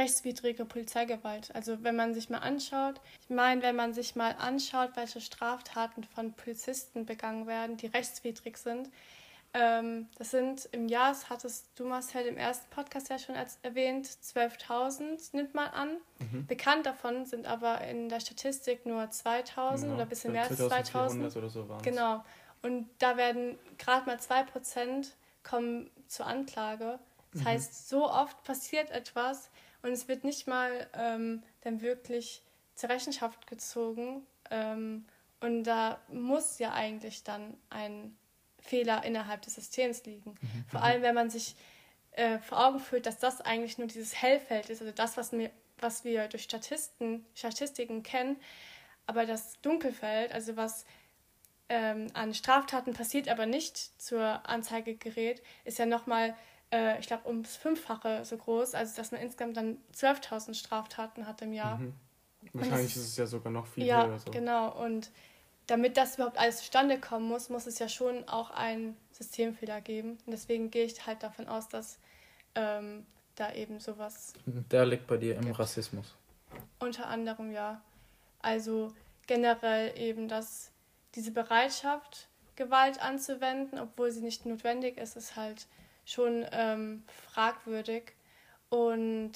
rechtswidrige 0.00 0.64
Polizeigewalt. 0.64 1.54
Also 1.54 1.82
wenn 1.84 1.94
man 1.94 2.14
sich 2.14 2.30
mal 2.30 2.38
anschaut, 2.38 3.00
ich 3.22 3.30
meine, 3.30 3.62
wenn 3.62 3.76
man 3.76 3.92
sich 3.92 4.16
mal 4.16 4.34
anschaut, 4.38 4.90
welche 4.94 5.20
Straftaten 5.20 6.04
von 6.04 6.32
Polizisten 6.32 7.06
begangen 7.06 7.46
werden, 7.46 7.76
die 7.76 7.86
rechtswidrig 7.86 8.56
sind, 8.56 8.90
ähm, 9.52 10.08
das 10.16 10.30
sind 10.30 10.68
im 10.72 10.88
Jahr, 10.88 11.10
das 11.10 11.28
hattest 11.28 11.70
du 11.74 11.84
Marcel 11.84 12.24
im 12.26 12.36
ersten 12.36 12.70
Podcast 12.70 13.10
ja 13.10 13.18
schon 13.18 13.34
als 13.34 13.58
erwähnt, 13.62 14.06
12.000 14.06 15.30
nimmt 15.32 15.54
man 15.54 15.68
an. 15.68 15.96
Mhm. 16.20 16.46
Bekannt 16.46 16.86
davon 16.86 17.26
sind 17.26 17.46
aber 17.46 17.80
in 17.82 18.08
der 18.08 18.20
Statistik 18.20 18.86
nur 18.86 19.02
2.000 19.02 19.80
genau. 19.80 19.94
oder 19.94 20.02
ein 20.02 20.08
bisschen 20.08 20.32
mehr 20.32 20.44
als 20.44 20.58
2.000. 20.58 21.36
oder 21.36 21.50
so 21.50 21.68
waren 21.68 21.82
Genau. 21.82 22.24
Und 22.62 22.88
da 22.98 23.16
werden 23.16 23.58
gerade 23.78 24.06
mal 24.06 24.16
2% 24.16 25.08
kommen 25.42 25.90
zur 26.06 26.26
Anklage. 26.26 27.00
Das 27.32 27.42
mhm. 27.42 27.46
heißt, 27.46 27.88
so 27.88 28.08
oft 28.08 28.42
passiert 28.44 28.90
etwas 28.90 29.50
und 29.82 29.92
es 29.92 30.08
wird 30.08 30.24
nicht 30.24 30.46
mal 30.46 30.88
ähm, 30.94 31.42
dann 31.62 31.80
wirklich 31.80 32.42
zur 32.74 32.90
Rechenschaft 32.90 33.46
gezogen. 33.46 34.26
Ähm, 34.50 35.06
und 35.40 35.64
da 35.64 36.00
muss 36.08 36.58
ja 36.58 36.72
eigentlich 36.72 37.24
dann 37.24 37.56
ein 37.70 38.16
Fehler 38.58 39.04
innerhalb 39.04 39.42
des 39.42 39.54
Systems 39.54 40.04
liegen. 40.04 40.30
Mhm. 40.40 40.64
Vor 40.68 40.82
allem, 40.82 41.02
wenn 41.02 41.14
man 41.14 41.30
sich 41.30 41.56
äh, 42.12 42.38
vor 42.38 42.66
Augen 42.66 42.80
führt, 42.80 43.06
dass 43.06 43.18
das 43.18 43.40
eigentlich 43.40 43.78
nur 43.78 43.86
dieses 43.86 44.20
Hellfeld 44.20 44.68
ist, 44.68 44.80
also 44.82 44.92
das, 44.92 45.16
was, 45.16 45.32
mir, 45.32 45.50
was 45.78 46.04
wir 46.04 46.28
durch 46.28 46.42
Statisten, 46.42 47.24
Statistiken 47.34 48.02
kennen, 48.02 48.36
aber 49.06 49.26
das 49.26 49.60
Dunkelfeld, 49.62 50.32
also 50.32 50.56
was 50.56 50.84
ähm, 51.68 52.08
an 52.14 52.34
Straftaten 52.34 52.92
passiert, 52.92 53.28
aber 53.28 53.46
nicht 53.46 54.00
zur 54.00 54.48
Anzeige 54.48 54.96
gerät, 54.96 55.42
ist 55.64 55.78
ja 55.78 55.86
nochmal, 55.86 56.36
äh, 56.72 56.98
ich 57.00 57.06
glaube, 57.06 57.26
ums 57.28 57.56
Fünffache 57.56 58.24
so 58.24 58.36
groß, 58.36 58.74
also 58.74 58.96
dass 58.96 59.12
man 59.12 59.20
insgesamt 59.20 59.56
dann 59.56 59.78
12.000 59.94 60.54
Straftaten 60.54 61.26
hat 61.26 61.42
im 61.42 61.52
Jahr. 61.52 61.78
Mhm. 61.78 61.94
Wahrscheinlich 62.52 62.94
das, 62.94 63.02
ist 63.02 63.08
es 63.10 63.16
ja 63.16 63.26
sogar 63.26 63.52
noch 63.52 63.66
viel 63.66 63.84
ja, 63.84 64.06
höher. 64.06 64.18
So. 64.18 64.30
Genau, 64.30 64.72
und 64.82 65.10
damit 65.66 65.96
das 65.96 66.16
überhaupt 66.16 66.38
alles 66.38 66.58
zustande 66.58 66.98
kommen 66.98 67.28
muss, 67.28 67.48
muss 67.48 67.66
es 67.66 67.78
ja 67.78 67.88
schon 67.88 68.28
auch 68.28 68.50
einen 68.50 68.96
Systemfehler 69.12 69.80
geben. 69.80 70.18
Und 70.26 70.32
deswegen 70.32 70.70
gehe 70.70 70.84
ich 70.84 71.06
halt 71.06 71.22
davon 71.22 71.48
aus, 71.48 71.68
dass 71.68 71.98
ähm, 72.54 73.06
da 73.36 73.52
eben 73.52 73.78
sowas. 73.78 74.32
Der 74.46 74.86
liegt 74.86 75.06
bei 75.06 75.16
dir 75.16 75.36
im 75.36 75.46
gibt. 75.46 75.58
Rassismus. 75.58 76.16
Unter 76.78 77.06
anderem 77.06 77.52
ja. 77.52 77.80
Also 78.40 78.92
generell 79.26 79.96
eben, 79.98 80.28
dass 80.28 80.72
diese 81.14 81.30
Bereitschaft, 81.30 82.28
Gewalt 82.56 83.00
anzuwenden, 83.00 83.78
obwohl 83.78 84.10
sie 84.10 84.22
nicht 84.22 84.46
notwendig 84.46 84.98
ist, 84.98 85.16
ist 85.16 85.36
halt 85.36 85.66
schon 86.10 86.46
ähm, 86.52 87.04
fragwürdig. 87.32 88.12
Und 88.68 89.32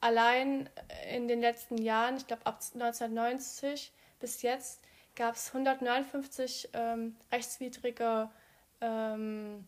allein 0.00 0.68
in 1.12 1.28
den 1.28 1.40
letzten 1.40 1.78
Jahren, 1.78 2.16
ich 2.16 2.26
glaube 2.26 2.46
ab 2.46 2.60
1990 2.74 3.92
bis 4.20 4.42
jetzt, 4.42 4.80
gab 5.16 5.36
es 5.36 5.48
159 5.48 6.70
ähm, 6.72 7.16
rechtswidrige 7.30 8.28
ähm, 8.80 9.66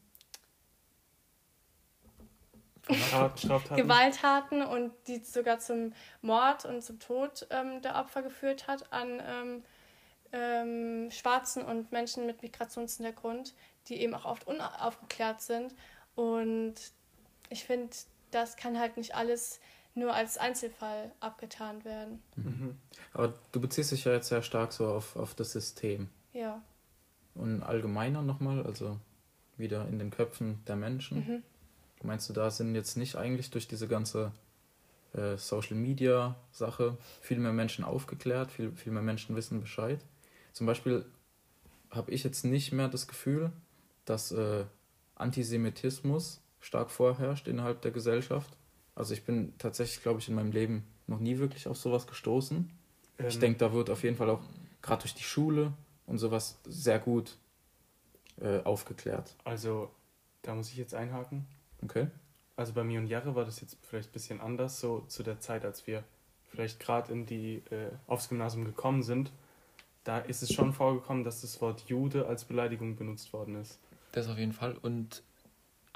Gewalttaten 3.74 4.62
und 4.62 4.92
die 5.08 5.18
sogar 5.18 5.58
zum 5.58 5.92
Mord 6.22 6.64
und 6.64 6.82
zum 6.82 7.00
Tod 7.00 7.46
ähm, 7.50 7.82
der 7.82 7.96
Opfer 7.96 8.22
geführt 8.22 8.68
hat 8.68 8.92
an 8.92 9.20
ähm, 9.26 9.64
ähm, 10.32 11.10
Schwarzen 11.10 11.62
und 11.62 11.90
Menschen 11.90 12.26
mit 12.26 12.42
Migrationshintergrund, 12.42 13.54
die 13.88 14.00
eben 14.00 14.14
auch 14.14 14.24
oft 14.24 14.46
unaufgeklärt 14.46 15.40
sind. 15.40 15.74
Und 16.16 16.74
ich 17.50 17.64
finde, 17.64 17.94
das 18.32 18.56
kann 18.56 18.78
halt 18.78 18.96
nicht 18.96 19.14
alles 19.14 19.60
nur 19.94 20.12
als 20.12 20.36
Einzelfall 20.36 21.12
abgetan 21.20 21.84
werden. 21.84 22.22
Mhm. 22.36 22.76
Aber 23.12 23.34
du 23.52 23.60
beziehst 23.60 23.92
dich 23.92 24.04
ja 24.04 24.12
jetzt 24.12 24.28
sehr 24.28 24.42
stark 24.42 24.72
so 24.72 24.88
auf, 24.88 25.16
auf 25.16 25.34
das 25.34 25.52
System. 25.52 26.08
Ja. 26.32 26.62
Und 27.34 27.62
allgemeiner 27.62 28.22
nochmal, 28.22 28.64
also 28.66 28.98
wieder 29.56 29.86
in 29.88 29.98
den 29.98 30.10
Köpfen 30.10 30.62
der 30.66 30.76
Menschen. 30.76 31.18
Mhm. 31.18 31.42
Meinst 32.02 32.28
du, 32.28 32.32
da 32.32 32.50
sind 32.50 32.74
jetzt 32.74 32.96
nicht 32.96 33.16
eigentlich 33.16 33.50
durch 33.50 33.68
diese 33.68 33.88
ganze 33.88 34.32
äh, 35.14 35.36
Social 35.36 35.76
Media 35.76 36.36
Sache 36.52 36.98
viel 37.22 37.38
mehr 37.38 37.52
Menschen 37.52 37.84
aufgeklärt, 37.84 38.50
viel, 38.50 38.72
viel 38.72 38.92
mehr 38.92 39.02
Menschen 39.02 39.34
wissen 39.34 39.60
Bescheid? 39.60 40.00
Zum 40.52 40.66
Beispiel 40.66 41.06
habe 41.90 42.10
ich 42.10 42.22
jetzt 42.22 42.44
nicht 42.44 42.72
mehr 42.72 42.88
das 42.88 43.08
Gefühl, 43.08 43.50
dass 44.04 44.30
äh, 44.32 44.64
Antisemitismus 45.16 46.40
stark 46.60 46.90
vorherrscht 46.90 47.48
innerhalb 47.48 47.82
der 47.82 47.90
Gesellschaft. 47.90 48.56
Also 48.94 49.14
ich 49.14 49.24
bin 49.24 49.52
tatsächlich, 49.58 50.02
glaube 50.02 50.20
ich, 50.20 50.28
in 50.28 50.34
meinem 50.34 50.52
Leben 50.52 50.86
noch 51.06 51.20
nie 51.20 51.38
wirklich 51.38 51.68
auf 51.68 51.76
sowas 51.76 52.06
gestoßen. 52.06 52.70
Ähm, 53.18 53.26
ich 53.26 53.38
denke, 53.38 53.58
da 53.58 53.72
wird 53.72 53.90
auf 53.90 54.02
jeden 54.02 54.16
Fall 54.16 54.30
auch 54.30 54.42
gerade 54.82 55.02
durch 55.02 55.14
die 55.14 55.22
Schule 55.22 55.72
und 56.06 56.18
sowas 56.18 56.58
sehr 56.64 56.98
gut 56.98 57.36
äh, 58.40 58.62
aufgeklärt. 58.62 59.34
Also 59.44 59.90
da 60.42 60.54
muss 60.54 60.70
ich 60.70 60.76
jetzt 60.76 60.94
einhaken. 60.94 61.46
Okay. 61.82 62.08
Also 62.56 62.72
bei 62.72 62.84
mir 62.84 63.00
und 63.00 63.06
Jahre 63.06 63.34
war 63.34 63.44
das 63.44 63.60
jetzt 63.60 63.76
vielleicht 63.82 64.10
ein 64.10 64.12
bisschen 64.12 64.40
anders, 64.40 64.80
so 64.80 65.00
zu 65.08 65.22
der 65.22 65.40
Zeit, 65.40 65.64
als 65.64 65.86
wir 65.86 66.04
vielleicht 66.50 66.80
gerade 66.80 67.12
in 67.12 67.26
die 67.26 67.62
äh, 67.70 67.90
aufs 68.06 68.28
Gymnasium 68.28 68.64
gekommen 68.64 69.02
sind. 69.02 69.30
Da 70.04 70.18
ist 70.18 70.42
es 70.42 70.52
schon 70.52 70.72
vorgekommen, 70.72 71.24
dass 71.24 71.42
das 71.42 71.60
Wort 71.60 71.84
Jude 71.88 72.26
als 72.26 72.44
Beleidigung 72.44 72.96
benutzt 72.96 73.32
worden 73.32 73.56
ist. 73.56 73.78
Das 74.12 74.28
auf 74.28 74.38
jeden 74.38 74.52
Fall. 74.52 74.76
Und 74.76 75.22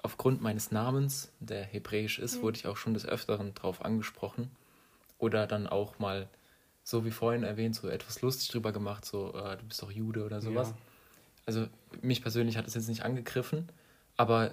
aufgrund 0.03 0.41
meines 0.43 0.71
Namens, 0.71 1.33
der 1.41 1.65
hebräisch 1.65 2.19
ist, 2.19 2.37
Mhm. 2.39 2.43
wurde 2.43 2.57
ich 2.59 2.67
auch 2.67 2.77
schon 2.77 2.95
des 2.95 3.07
Öfteren 3.07 3.55
drauf 3.55 3.85
angesprochen. 3.85 4.51
Oder 5.19 5.47
dann 5.47 5.67
auch 5.67 5.99
mal, 5.99 6.29
so 6.83 7.05
wie 7.05 7.11
vorhin 7.11 7.43
erwähnt, 7.45 7.77
so 7.77 7.89
etwas 7.89 8.23
lustig 8.23 8.49
drüber 8.49 8.73
gemacht, 8.73 9.05
so, 9.05 9.35
äh, 9.35 9.57
du 9.59 9.65
bist 9.67 9.83
doch 9.83 9.91
Jude 9.91 10.25
oder 10.25 10.41
sowas. 10.41 10.69
Ja. 10.71 10.77
Also 11.47 11.67
mich 12.01 12.23
persönlich 12.23 12.57
hat 12.57 12.67
es 12.67 12.75
jetzt 12.75 12.89
nicht 12.89 13.03
angegriffen, 13.03 13.69
aber 14.17 14.53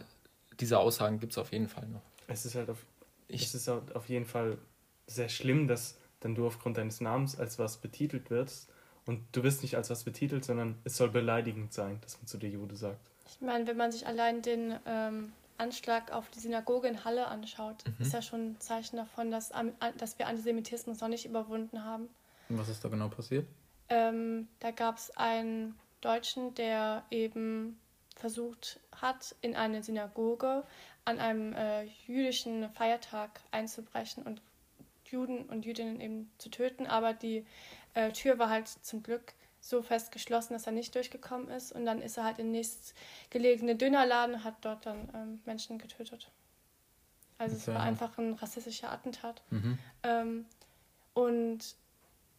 diese 0.59 0.79
Aussagen 0.79 1.19
gibt 1.19 1.31
es 1.33 1.37
auf 1.37 1.51
jeden 1.51 1.67
Fall 1.69 1.87
noch. 1.87 2.01
Es 2.27 2.45
ist 2.45 2.55
halt 2.55 2.69
auf, 2.69 2.85
Ich- 3.29 3.43
es 3.43 3.55
ist 3.55 3.67
halt 3.67 3.95
auf 3.95 4.07
jeden 4.09 4.25
Fall 4.25 4.57
sehr 5.05 5.29
schlimm, 5.29 5.67
dass 5.67 5.97
dann 6.21 6.33
du 6.35 6.47
aufgrund 6.47 6.77
deines 6.77 6.99
Namens 7.01 7.37
als 7.37 7.59
was 7.59 7.77
betitelt 7.77 8.29
wirst 8.29 8.69
und 9.05 9.21
du 9.33 9.43
wirst 9.43 9.61
nicht 9.61 9.75
als 9.75 9.89
was 9.89 10.03
betitelt, 10.03 10.43
sondern 10.45 10.77
es 10.83 10.97
soll 10.97 11.09
beleidigend 11.09 11.71
sein, 11.73 11.99
dass 12.01 12.17
man 12.17 12.27
zu 12.27 12.37
dir 12.37 12.49
Jude 12.49 12.75
sagt. 12.75 12.99
Ich 13.29 13.41
meine, 13.41 13.67
wenn 13.67 13.77
man 13.77 13.91
sich 13.91 14.07
allein 14.07 14.41
den 14.41 14.75
ähm, 14.85 15.33
Anschlag 15.57 16.11
auf 16.11 16.29
die 16.29 16.39
Synagoge 16.39 16.87
in 16.87 17.03
Halle 17.03 17.27
anschaut, 17.27 17.83
Mhm. 17.85 17.95
ist 17.99 18.13
ja 18.13 18.21
schon 18.21 18.51
ein 18.51 18.59
Zeichen 18.59 18.97
davon, 18.97 19.31
dass, 19.31 19.51
dass 19.97 20.19
wir 20.19 20.27
Antisemitismus 20.27 20.99
noch 21.01 21.07
nicht 21.07 21.25
überwunden 21.25 21.83
haben. 21.83 22.09
Und 22.49 22.57
was 22.57 22.69
ist 22.69 22.83
da 22.83 22.89
genau 22.89 23.09
passiert? 23.09 23.45
Ähm, 23.89 24.47
da 24.59 24.71
gab 24.71 24.97
es 24.97 25.15
einen 25.17 25.75
Deutschen, 26.01 26.53
der 26.55 27.03
eben 27.09 27.79
versucht 28.15 28.79
hat, 29.01 29.35
in 29.41 29.55
eine 29.55 29.83
Synagoge 29.83 30.63
an 31.05 31.19
einem 31.19 31.53
äh, 31.53 31.83
jüdischen 32.05 32.69
Feiertag 32.71 33.39
einzubrechen 33.51 34.23
und 34.23 34.41
Juden 35.05 35.45
und 35.45 35.65
Jüdinnen 35.65 36.01
eben 36.01 36.31
zu 36.37 36.49
töten. 36.49 36.85
Aber 36.87 37.13
die 37.13 37.45
äh, 37.93 38.11
Tür 38.11 38.39
war 38.39 38.49
halt 38.49 38.67
zum 38.67 39.03
Glück 39.03 39.33
so 39.59 39.81
fest 39.81 40.11
geschlossen, 40.11 40.53
dass 40.53 40.65
er 40.65 40.71
nicht 40.71 40.95
durchgekommen 40.95 41.49
ist. 41.49 41.71
Und 41.71 41.85
dann 41.85 42.01
ist 42.01 42.17
er 42.17 42.23
halt 42.23 42.39
in 42.39 42.47
den 42.47 42.51
nächstgelegenen 42.53 43.77
Dönerladen 43.77 44.35
und 44.35 44.43
hat 44.43 44.55
dort 44.61 44.85
dann 44.85 45.09
ähm, 45.13 45.41
Menschen 45.45 45.77
getötet. 45.77 46.31
Also 47.37 47.55
es 47.55 47.67
war 47.67 47.81
einfach 47.81 48.17
ein 48.17 48.33
rassistischer 48.33 48.91
Attentat. 48.91 49.43
Mhm. 49.51 49.77
Ähm, 50.03 50.45
und 51.13 51.59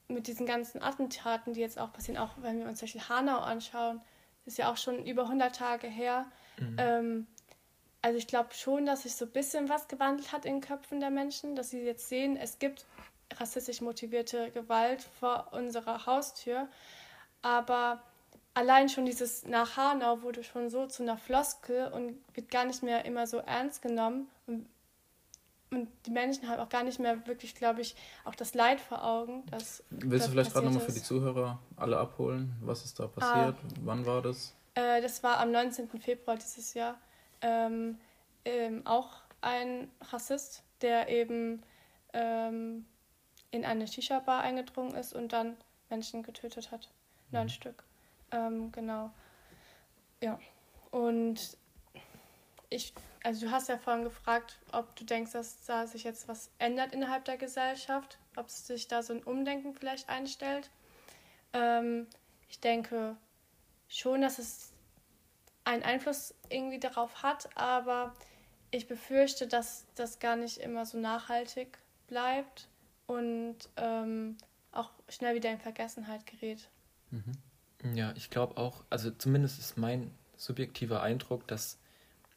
mit 0.09 0.27
diesen 0.27 0.47
ganzen 0.47 0.83
Attentaten, 0.83 1.53
die 1.53 1.61
jetzt 1.61 1.79
auch 1.79 1.93
passieren, 1.93 2.19
auch 2.19 2.33
wenn 2.39 2.61
wir 2.61 2.67
uns 2.67 2.79
zum 2.79 2.87
Beispiel 2.87 3.09
Hanau 3.09 3.39
anschauen, 3.39 4.01
ist 4.47 4.59
ja 4.59 4.73
auch 4.73 4.77
schon 4.77 5.05
über 5.05 5.25
100 5.25 5.55
Tage 5.55 5.87
her. 5.87 6.27
Ähm, 6.79 7.27
also 8.03 8.19
ich 8.19 8.27
glaube 8.27 8.55
schon, 8.55 8.87
dass 8.87 9.03
sich 9.03 9.15
so 9.15 9.27
ein 9.27 9.31
bisschen 9.31 9.69
was 9.69 9.89
gewandelt 9.89 10.33
hat 10.33 10.45
in 10.45 10.55
den 10.55 10.61
Köpfen 10.61 11.01
der 11.01 11.11
Menschen, 11.11 11.55
dass 11.55 11.71
sie 11.71 11.81
jetzt 11.81 12.09
sehen, 12.09 12.37
es 12.37 12.59
gibt 12.59 12.87
rassistisch 13.35 13.81
motivierte 13.81 14.51
Gewalt 14.51 15.03
vor 15.03 15.53
unserer 15.53 16.07
Haustür. 16.07 16.69
Aber 17.43 18.03
allein 18.55 18.89
schon 18.89 19.07
dieses 19.07 19.47
nach 19.47 19.77
Hanau 19.77 20.23
wurde 20.23 20.43
schon 20.43 20.71
so 20.71 20.87
zu 20.87 21.03
einer 21.03 21.17
Floskel 21.17 21.89
und 21.93 22.19
wird 22.35 22.51
gar 22.51 22.65
nicht 22.65 22.83
mehr 22.83 23.05
immer 23.05 23.27
so 23.27 23.39
ernst 23.39 23.83
genommen. 23.83 24.29
Und 24.47 24.67
und 25.71 25.89
die 26.07 26.11
Menschen 26.11 26.49
haben 26.49 26.61
auch 26.61 26.69
gar 26.69 26.83
nicht 26.83 26.99
mehr 26.99 27.27
wirklich, 27.27 27.55
glaube 27.55 27.83
ich, 27.83 27.95
auch 28.25 28.35
das 28.35 28.55
Leid 28.55 28.81
vor 28.81 29.05
Augen. 29.05 29.45
Dass 29.51 29.83
Willst 29.91 30.27
du 30.27 30.31
vielleicht 30.31 30.53
gerade 30.53 30.67
nochmal 30.67 30.83
für 30.83 30.93
die. 30.93 31.03
Zuhörer 31.03 31.59
alle 31.77 31.99
abholen? 31.99 32.57
Was 32.63 32.85
ist 32.85 32.99
da 32.99 33.07
passiert? 33.07 33.57
Wann 33.83 34.07
war 34.07 34.23
das? 34.23 34.55
Äh, 34.75 35.03
das 35.03 35.23
war 35.23 35.39
am 35.39 35.53
19. 35.53 35.89
Februar 36.01 36.37
dieses 36.37 36.73
Jahr. 36.73 36.97
Ähm, 37.43 37.99
ähm, 38.45 38.87
auch 38.87 39.11
ein 39.43 39.91
Rassist, 40.11 40.63
der 40.81 41.09
eben 41.09 41.63
ähm, 42.15 42.87
in 43.51 43.65
eine 43.65 43.87
Shisha-Bar 43.87 44.41
eingedrungen 44.41 44.95
ist 44.95 45.13
und 45.13 45.33
dann 45.33 45.57
Menschen 45.91 46.23
getötet 46.23 46.71
hat. 46.71 46.89
Neun 47.31 47.45
Mhm. 47.45 47.49
Stück. 47.49 47.85
Ähm, 48.31 48.73
genau. 48.73 49.11
Ja. 50.21 50.39
Und 50.91 51.57
ich, 52.71 52.93
also 53.23 53.47
du 53.47 53.53
hast 53.53 53.69
ja 53.69 53.79
vorhin 53.79 54.05
gefragt, 54.05 54.59
ob 54.73 54.95
du 54.97 55.05
denkst, 55.05 55.33
dass 55.33 55.65
da 55.65 55.87
sich 55.87 56.05
jetzt 56.05 56.29
was 56.29 56.51
ändert 56.59 56.93
innerhalb 56.93 57.25
der 57.25 57.37
Gesellschaft, 57.37 58.19
ob 58.37 58.51
sich 58.51 58.89
da 58.89 59.03
so 59.03 59.15
ein 59.15 59.23
Umdenken 59.23 59.75
vielleicht 59.75 60.09
einstellt. 60.09 60.71
Ähm, 61.53 62.07
ich 62.49 62.61
denke 62.61 63.17
schon, 63.89 64.21
dass 64.21 64.39
es 64.39 64.73
einen 65.65 65.83
Einfluss 65.83 66.35
irgendwie 66.49 66.79
darauf 66.81 67.23
hat, 67.23 67.49
aber 67.57 68.15
ich 68.71 68.87
befürchte, 68.87 69.47
dass 69.47 69.87
das 69.95 70.19
gar 70.19 70.37
nicht 70.37 70.59
immer 70.59 70.85
so 70.85 70.99
nachhaltig 70.99 71.79
bleibt 72.07 72.69
und 73.07 73.57
ähm, 73.77 74.37
auch 74.73 74.91
schnell 75.09 75.35
wieder 75.35 75.51
in 75.51 75.59
Vergessenheit 75.59 76.27
gerät. 76.27 76.69
Ja, 77.95 78.13
ich 78.17 78.31
glaube 78.31 78.57
auch, 78.57 78.85
also 78.91 79.11
zumindest 79.11 79.59
ist 79.59 79.77
mein 79.79 80.11
subjektiver 80.37 81.03
Eindruck, 81.03 81.47
dass 81.47 81.79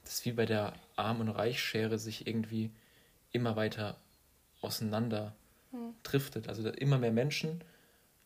das 0.03 0.23
wie 0.25 0.31
bei 0.31 0.45
der 0.45 0.73
Arm- 0.95 1.19
und 1.19 1.29
Reichschere 1.29 1.97
sich 1.99 2.27
irgendwie 2.27 2.71
immer 3.31 3.55
weiter 3.55 3.97
auseinander 4.61 5.33
Hm. 5.71 5.93
driftet. 6.03 6.49
Also 6.49 6.67
immer 6.69 6.97
mehr 6.97 7.11
Menschen 7.11 7.63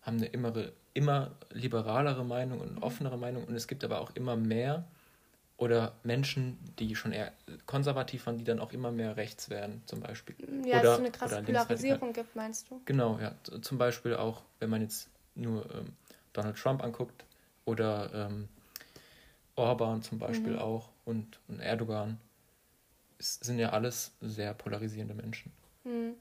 haben 0.01 0.17
eine 0.17 0.25
immer, 0.27 0.51
immer 0.93 1.31
liberalere 1.51 2.25
Meinung 2.25 2.59
und 2.59 2.81
offenere 2.81 3.17
Meinung 3.17 3.43
und 3.45 3.55
es 3.55 3.67
gibt 3.67 3.83
aber 3.83 4.01
auch 4.01 4.11
immer 4.15 4.35
mehr 4.35 4.85
oder 5.57 5.93
Menschen, 6.03 6.57
die 6.79 6.95
schon 6.95 7.11
eher 7.11 7.31
konservativ 7.65 8.25
waren, 8.25 8.37
die 8.37 8.43
dann 8.43 8.59
auch 8.59 8.73
immer 8.73 8.91
mehr 8.91 9.15
rechts 9.15 9.49
werden, 9.49 9.83
zum 9.85 10.01
Beispiel. 10.01 10.35
Ja, 10.65 10.79
Oder- 10.79 10.89
es 10.91 10.95
so 10.97 11.01
eine 11.01 11.11
krasse. 11.11 11.43
Polarisierung 11.43 12.13
gibt, 12.13 12.35
meinst 12.35 12.69
du? 12.69 12.81
Genau, 12.85 13.19
ja. 13.19 13.35
Zum 13.61 13.77
Beispiel 13.77 14.15
auch, 14.15 14.41
wenn 14.59 14.69
man 14.69 14.81
jetzt 14.81 15.09
nur 15.35 15.69
ähm, 15.73 15.93
Donald 16.37 16.57
Trump 16.57 16.83
anguckt 16.83 17.25
oder 17.65 18.11
ähm, 18.13 18.49
Orban 19.55 20.01
zum 20.01 20.19
Beispiel 20.19 20.53
Mhm. 20.53 20.59
auch 20.59 20.89
und, 21.05 21.39
und 21.47 21.59
Erdogan. 21.59 22.19
Es 23.17 23.35
sind 23.35 23.59
ja 23.59 23.69
alles 23.69 24.11
sehr 24.21 24.53
polarisierende 24.53 25.13
Menschen. 25.13 25.51
Hm. 25.83 26.15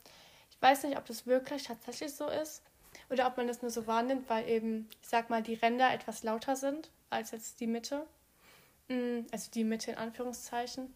Ich 0.50 0.62
weiß 0.62 0.85
nicht, 0.85 0.96
ob 0.96 1.05
das 1.07 1.27
wirklich 1.27 1.64
tatsächlich 1.64 2.14
so 2.14 2.29
ist 2.29 2.62
oder 3.11 3.27
ob 3.27 3.37
man 3.37 3.48
das 3.48 3.61
nur 3.61 3.70
so 3.70 3.87
wahrnimmt, 3.87 4.29
weil 4.31 4.48
eben, 4.48 4.88
ich 5.03 5.09
sag 5.09 5.29
mal, 5.31 5.42
die 5.42 5.55
Ränder 5.55 5.92
etwas 5.92 6.22
lauter 6.22 6.55
sind 6.57 6.90
als 7.11 7.33
jetzt 7.33 7.61
die 7.61 7.66
Mitte. 7.66 8.07
Hm, 8.88 9.27
Also 9.33 9.50
die 9.50 9.64
Mitte 9.64 9.90
in 9.92 9.98
Anführungszeichen. 9.98 10.94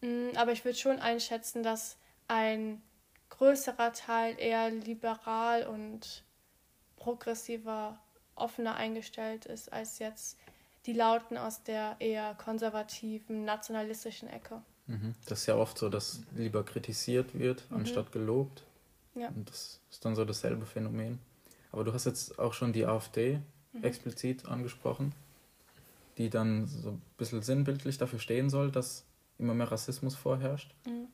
Hm, 0.00 0.30
Aber 0.36 0.52
ich 0.52 0.64
würde 0.64 0.78
schon 0.78 1.00
einschätzen, 1.00 1.62
dass 1.62 1.96
ein 2.28 2.80
größerer 3.30 3.92
Teil 3.92 4.38
eher 4.38 4.70
liberal 4.70 5.66
und 5.66 6.22
progressiver, 6.96 7.98
offener 8.42 8.74
eingestellt 8.74 9.46
ist 9.46 9.72
als 9.72 9.98
jetzt 9.98 10.36
die 10.86 10.92
Lauten 10.92 11.36
aus 11.36 11.62
der 11.62 11.96
eher 12.00 12.34
konservativen, 12.34 13.44
nationalistischen 13.44 14.28
Ecke. 14.28 14.60
Mhm. 14.88 15.14
Das 15.26 15.40
ist 15.40 15.46
ja 15.46 15.54
oft 15.54 15.78
so, 15.78 15.88
dass 15.88 16.22
lieber 16.34 16.64
kritisiert 16.64 17.38
wird, 17.38 17.62
Mhm. 17.70 17.76
anstatt 17.78 18.10
gelobt. 18.12 18.64
Ja. 19.14 19.28
Und 19.28 19.48
das 19.48 19.80
ist 19.90 20.04
dann 20.04 20.16
so 20.16 20.24
dasselbe 20.24 20.66
Phänomen. 20.66 21.18
Aber 21.70 21.84
du 21.84 21.92
hast 21.92 22.04
jetzt 22.06 22.38
auch 22.38 22.52
schon 22.52 22.72
die 22.72 22.84
AfD 22.84 23.38
Mhm. 23.72 23.84
explizit 23.84 24.46
angesprochen, 24.46 25.14
die 26.18 26.28
dann 26.30 26.66
so 26.66 26.90
ein 26.90 27.02
bisschen 27.16 27.42
sinnbildlich 27.42 27.96
dafür 27.98 28.18
stehen 28.18 28.50
soll, 28.50 28.70
dass 28.72 29.04
immer 29.38 29.54
mehr 29.54 29.70
Rassismus 29.70 30.14
vorherrscht. 30.16 30.74
Mhm. 30.86 31.06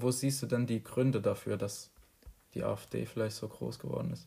Wo 0.00 0.10
siehst 0.10 0.42
du 0.42 0.46
denn 0.46 0.66
die 0.66 0.82
Gründe 0.82 1.20
dafür, 1.20 1.56
dass 1.56 1.90
die 2.54 2.62
AfD 2.64 3.04
vielleicht 3.06 3.36
so 3.36 3.48
groß 3.48 3.78
geworden 3.78 4.12
ist? 4.12 4.26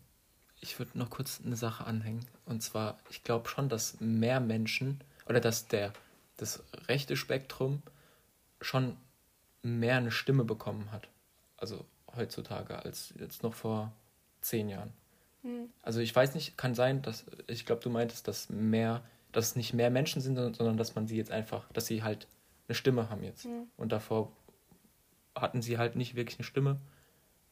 Ich 0.62 0.80
würde 0.80 0.98
noch 0.98 1.10
kurz 1.10 1.41
eine 1.44 1.56
Sache 1.56 1.86
anhängen. 1.86 2.26
Und 2.46 2.62
zwar, 2.62 3.00
ich 3.10 3.24
glaube 3.24 3.50
schon, 3.50 3.70
dass 3.70 4.00
mehr 4.00 4.39
Menschen 4.39 5.02
oder 5.28 5.39
dass 5.39 5.68
der, 5.68 5.94
das 6.38 6.63
rechte 6.88 7.15
Spektrum 7.15 7.82
schon 8.62 8.98
mehr 9.62 9.98
eine 9.98 10.12
Stimme 10.12 10.44
bekommen 10.44 10.91
hat. 10.91 11.08
Also 11.58 11.86
heutzutage 12.15 12.78
als 12.84 13.13
jetzt 13.20 13.44
noch 13.44 13.54
vor 13.54 13.91
zehn 14.41 14.70
Jahren. 14.70 14.94
Hm. 15.41 15.70
Also 15.82 16.00
ich 16.00 16.15
weiß 16.15 16.36
nicht, 16.36 16.58
kann 16.58 16.76
sein, 16.76 17.02
dass 17.02 17.26
ich 17.48 17.65
glaube, 17.65 17.82
du 17.82 17.89
meintest, 17.89 18.28
dass 18.28 18.50
mehr, 18.50 19.04
dass 19.32 19.48
es 19.48 19.56
nicht 19.56 19.74
mehr 19.74 19.89
Menschen 19.89 20.22
sind, 20.22 20.36
sondern 20.36 20.78
dass 20.78 20.96
man 20.96 21.08
sie 21.08 21.18
jetzt 21.18 21.32
einfach, 21.32 21.72
dass 21.74 21.88
sie 21.88 22.04
halt 22.04 22.28
eine 22.68 22.76
Stimme 22.76 23.10
haben 23.10 23.24
jetzt. 23.24 23.46
Hm. 23.46 23.68
Und 23.78 23.91
davor 23.91 24.32
hatten 25.36 25.62
sie 25.62 25.78
halt 25.78 25.96
nicht 25.96 26.15
wirklich 26.15 26.39
eine 26.39 26.46
Stimme, 26.46 26.80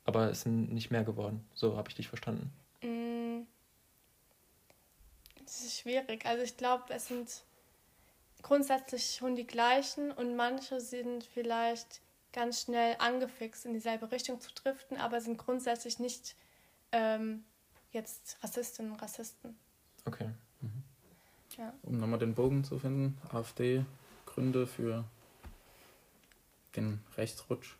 aber 0.05 0.29
es 0.29 0.41
sind 0.41 0.71
nicht 0.73 0.91
mehr 0.91 1.03
geworden. 1.03 1.45
So 1.53 1.77
habe 1.77 1.89
ich 1.89 1.95
dich 1.95 2.07
verstanden. 2.07 2.51
Mm. 2.81 3.45
Das 5.43 5.61
ist 5.61 5.72
schwierig. 5.83 6.25
Also 6.25 6.43
ich 6.43 6.57
glaube, 6.57 6.85
es 6.89 7.07
sind 7.07 7.43
grundsätzlich 8.41 9.15
schon 9.15 9.35
die 9.35 9.45
gleichen 9.45 10.11
und 10.11 10.35
manche 10.35 10.81
sind 10.81 11.23
vielleicht 11.23 12.01
ganz 12.33 12.61
schnell 12.61 12.95
angefixt, 12.99 13.65
in 13.65 13.73
dieselbe 13.73 14.11
Richtung 14.11 14.41
zu 14.41 14.51
driften, 14.53 14.97
aber 14.97 15.21
sind 15.21 15.37
grundsätzlich 15.37 15.99
nicht 15.99 16.35
ähm, 16.91 17.43
jetzt 17.91 18.37
Rassistinnen 18.41 18.91
und 18.91 19.01
Rassisten. 19.01 19.55
Okay. 20.05 20.29
Ja. 21.57 21.71
Um 21.83 21.99
nochmal 21.99 22.17
den 22.17 22.33
Bogen 22.33 22.63
zu 22.63 22.79
finden, 22.79 23.17
AfD, 23.31 23.85
Gründe 24.25 24.65
für 24.65 25.03
den 26.75 27.03
Rechtsrutsch. 27.15 27.75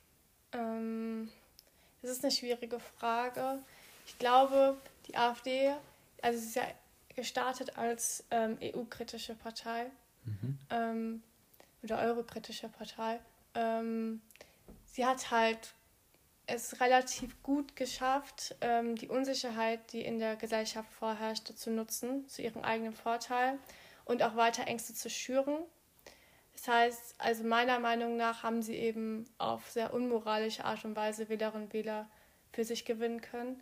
Ähm, 0.51 1.31
das 2.03 2.11
ist 2.11 2.23
eine 2.23 2.31
schwierige 2.31 2.79
Frage. 2.79 3.59
Ich 4.05 4.19
glaube, 4.19 4.77
die 5.07 5.17
AfD, 5.17 5.73
also 6.21 6.39
sie 6.39 6.45
ist 6.45 6.55
ja 6.55 6.67
gestartet 7.15 7.77
als 7.77 8.23
ähm, 8.31 8.57
EU-kritische 8.61 9.35
Partei. 9.35 9.91
Mhm. 10.25 10.57
Ähm, 10.69 11.23
oder 11.83 11.99
eurokritische 11.99 12.69
Partei. 12.69 13.19
Ähm, 13.55 14.21
sie 14.85 15.05
hat 15.05 15.31
halt 15.31 15.73
es 16.45 16.81
relativ 16.81 17.41
gut 17.43 17.75
geschafft, 17.75 18.55
ähm, 18.61 18.95
die 18.95 19.07
Unsicherheit, 19.07 19.93
die 19.93 20.01
in 20.01 20.19
der 20.19 20.35
Gesellschaft 20.35 20.91
vorherrschte, 20.91 21.55
zu 21.55 21.71
nutzen, 21.71 22.27
zu 22.27 22.41
ihrem 22.41 22.63
eigenen 22.63 22.93
Vorteil 22.93 23.59
und 24.05 24.23
auch 24.23 24.35
weiter 24.35 24.67
Ängste 24.67 24.93
zu 24.93 25.09
schüren. 25.09 25.59
Das 26.53 26.67
heißt, 26.67 27.15
also 27.17 27.43
meiner 27.43 27.79
Meinung 27.79 28.17
nach 28.17 28.43
haben 28.43 28.61
sie 28.61 28.75
eben 28.75 29.25
auf 29.37 29.69
sehr 29.69 29.93
unmoralische 29.93 30.65
Art 30.65 30.83
und 30.85 30.95
Weise 30.95 31.29
Wählerinnen 31.29 31.67
und 31.67 31.73
Wähler 31.73 32.09
für 32.51 32.63
sich 32.63 32.85
gewinnen 32.85 33.21
können, 33.21 33.61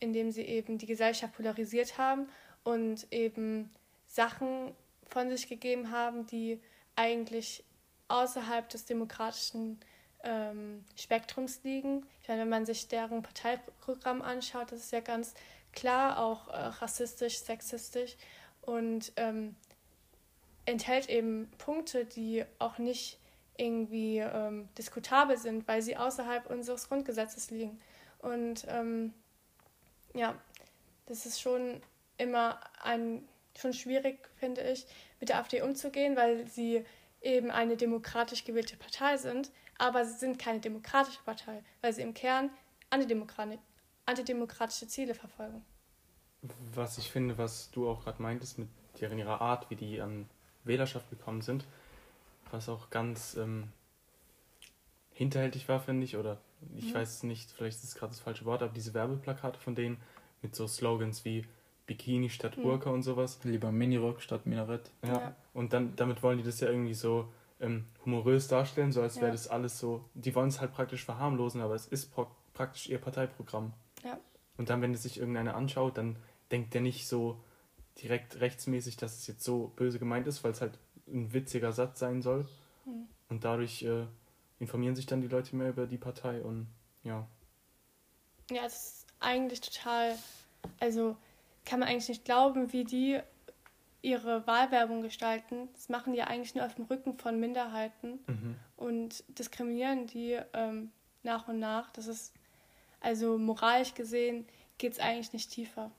indem 0.00 0.30
sie 0.30 0.42
eben 0.42 0.78
die 0.78 0.86
Gesellschaft 0.86 1.34
polarisiert 1.36 1.98
haben 1.98 2.28
und 2.66 3.06
eben 3.12 3.70
Sachen 4.08 4.74
von 5.06 5.30
sich 5.30 5.48
gegeben 5.48 5.92
haben, 5.92 6.26
die 6.26 6.60
eigentlich 6.96 7.62
außerhalb 8.08 8.68
des 8.68 8.84
demokratischen 8.86 9.78
ähm, 10.24 10.84
Spektrums 10.96 11.62
liegen. 11.62 12.04
Ich 12.22 12.28
meine, 12.28 12.40
wenn 12.40 12.48
man 12.48 12.66
sich 12.66 12.88
deren 12.88 13.22
Parteiprogramm 13.22 14.20
anschaut, 14.20 14.72
das 14.72 14.80
ist 14.80 14.90
ja 14.90 14.98
ganz 14.98 15.34
klar 15.72 16.18
auch 16.18 16.48
äh, 16.48 16.56
rassistisch, 16.56 17.38
sexistisch 17.38 18.16
und 18.62 19.12
ähm, 19.14 19.54
enthält 20.64 21.08
eben 21.08 21.48
Punkte, 21.58 22.04
die 22.04 22.44
auch 22.58 22.78
nicht 22.78 23.20
irgendwie 23.56 24.18
ähm, 24.18 24.68
diskutabel 24.76 25.38
sind, 25.38 25.68
weil 25.68 25.82
sie 25.82 25.96
außerhalb 25.96 26.50
unseres 26.50 26.88
Grundgesetzes 26.88 27.52
liegen. 27.52 27.80
Und 28.18 28.66
ähm, 28.68 29.14
ja, 30.14 30.34
das 31.06 31.26
ist 31.26 31.40
schon 31.40 31.80
immer 32.18 32.60
ein, 32.82 33.26
schon 33.58 33.72
schwierig, 33.72 34.28
finde 34.36 34.62
ich, 34.62 34.86
mit 35.20 35.28
der 35.28 35.38
AfD 35.38 35.62
umzugehen, 35.62 36.16
weil 36.16 36.46
sie 36.46 36.84
eben 37.20 37.50
eine 37.50 37.76
demokratisch 37.76 38.44
gewählte 38.44 38.76
Partei 38.76 39.16
sind, 39.16 39.50
aber 39.78 40.04
sie 40.04 40.18
sind 40.18 40.38
keine 40.38 40.60
demokratische 40.60 41.22
Partei, 41.24 41.62
weil 41.80 41.92
sie 41.92 42.02
im 42.02 42.14
Kern 42.14 42.50
antidemokratische 42.90 44.86
Ziele 44.88 45.14
verfolgen. 45.14 45.64
Was 46.74 46.98
ich 46.98 47.10
finde, 47.10 47.38
was 47.38 47.70
du 47.70 47.88
auch 47.88 48.04
gerade 48.04 48.22
meintest, 48.22 48.58
mit 48.58 48.68
deren 49.00 49.18
ihrer 49.18 49.40
Art, 49.40 49.68
wie 49.70 49.76
die 49.76 50.00
an 50.00 50.28
Wählerschaft 50.64 51.10
gekommen 51.10 51.42
sind, 51.42 51.64
was 52.50 52.68
auch 52.68 52.90
ganz 52.90 53.36
ähm, 53.36 53.72
hinterhältig 55.12 55.68
war, 55.68 55.80
finde 55.80 56.04
ich, 56.04 56.16
oder 56.16 56.38
ich 56.76 56.86
mhm. 56.86 56.94
weiß 56.94 57.24
nicht, 57.24 57.50
vielleicht 57.50 57.78
ist 57.78 57.84
es 57.84 57.94
gerade 57.94 58.12
das 58.12 58.20
falsche 58.20 58.44
Wort, 58.44 58.62
aber 58.62 58.72
diese 58.72 58.94
Werbeplakate 58.94 59.58
von 59.58 59.74
denen 59.74 60.00
mit 60.42 60.54
so 60.54 60.66
Slogans 60.66 61.24
wie 61.24 61.44
Bikini 61.86 62.28
statt 62.28 62.56
mhm. 62.56 62.62
Burka 62.62 62.88
mhm. 62.90 62.96
und 62.96 63.02
sowas. 63.02 63.38
Lieber 63.44 63.72
Minirock 63.72 64.20
statt 64.20 64.46
Minarett. 64.46 64.90
Ja. 65.04 65.12
ja. 65.12 65.36
Und 65.54 65.72
dann 65.72 65.94
damit 65.96 66.22
wollen 66.22 66.38
die 66.38 66.44
das 66.44 66.60
ja 66.60 66.68
irgendwie 66.68 66.94
so 66.94 67.28
ähm, 67.60 67.86
humorös 68.04 68.48
darstellen, 68.48 68.92
so 68.92 69.02
als 69.02 69.20
wäre 69.20 69.32
das 69.32 69.48
alles 69.48 69.78
so. 69.78 70.04
Die 70.14 70.34
wollen 70.34 70.48
es 70.48 70.60
halt 70.60 70.72
praktisch 70.72 71.04
verharmlosen, 71.04 71.60
aber 71.60 71.74
es 71.74 71.86
ist 71.86 72.12
praktisch 72.54 72.88
ihr 72.88 72.98
Parteiprogramm. 72.98 73.72
Ja. 74.04 74.18
Und 74.56 74.70
dann, 74.70 74.82
wenn 74.82 74.94
es 74.94 75.02
sich 75.02 75.18
irgendeiner 75.18 75.54
anschaut, 75.54 75.96
dann 75.98 76.16
denkt 76.50 76.74
der 76.74 76.80
nicht 76.80 77.06
so 77.08 77.40
direkt 78.02 78.40
rechtsmäßig, 78.40 78.96
dass 78.96 79.18
es 79.18 79.26
jetzt 79.26 79.44
so 79.44 79.72
böse 79.76 79.98
gemeint 79.98 80.26
ist, 80.26 80.44
weil 80.44 80.52
es 80.52 80.60
halt 80.60 80.78
ein 81.08 81.32
witziger 81.32 81.72
Satz 81.72 81.98
sein 81.98 82.20
soll. 82.22 82.46
Mhm. 82.84 83.08
Und 83.28 83.44
dadurch 83.44 83.82
äh, 83.82 84.06
informieren 84.58 84.96
sich 84.96 85.06
dann 85.06 85.20
die 85.20 85.28
Leute 85.28 85.56
mehr 85.56 85.70
über 85.70 85.86
die 85.86 85.98
Partei 85.98 86.42
und 86.42 86.66
ja. 87.02 87.26
Ja, 88.50 88.64
es 88.64 88.74
ist 88.74 89.06
eigentlich 89.20 89.60
total, 89.60 90.14
also 90.78 91.16
kann 91.66 91.80
man 91.80 91.88
eigentlich 91.88 92.08
nicht 92.08 92.24
glauben, 92.24 92.72
wie 92.72 92.84
die 92.84 93.20
ihre 94.00 94.46
Wahlwerbung 94.46 95.02
gestalten. 95.02 95.68
Das 95.74 95.88
machen 95.88 96.12
die 96.12 96.22
eigentlich 96.22 96.54
nur 96.54 96.64
auf 96.64 96.74
dem 96.76 96.84
Rücken 96.84 97.18
von 97.18 97.38
Minderheiten 97.38 98.20
mhm. 98.26 98.56
und 98.76 99.24
diskriminieren 99.38 100.06
die 100.06 100.38
ähm, 100.54 100.92
nach 101.24 101.48
und 101.48 101.58
nach. 101.58 101.90
Das 101.90 102.06
ist, 102.06 102.32
also 103.00 103.36
moralisch 103.36 103.94
gesehen, 103.94 104.46
geht 104.78 104.92
es 104.92 105.00
eigentlich 105.00 105.32
nicht 105.32 105.50
tiefer. 105.50 105.90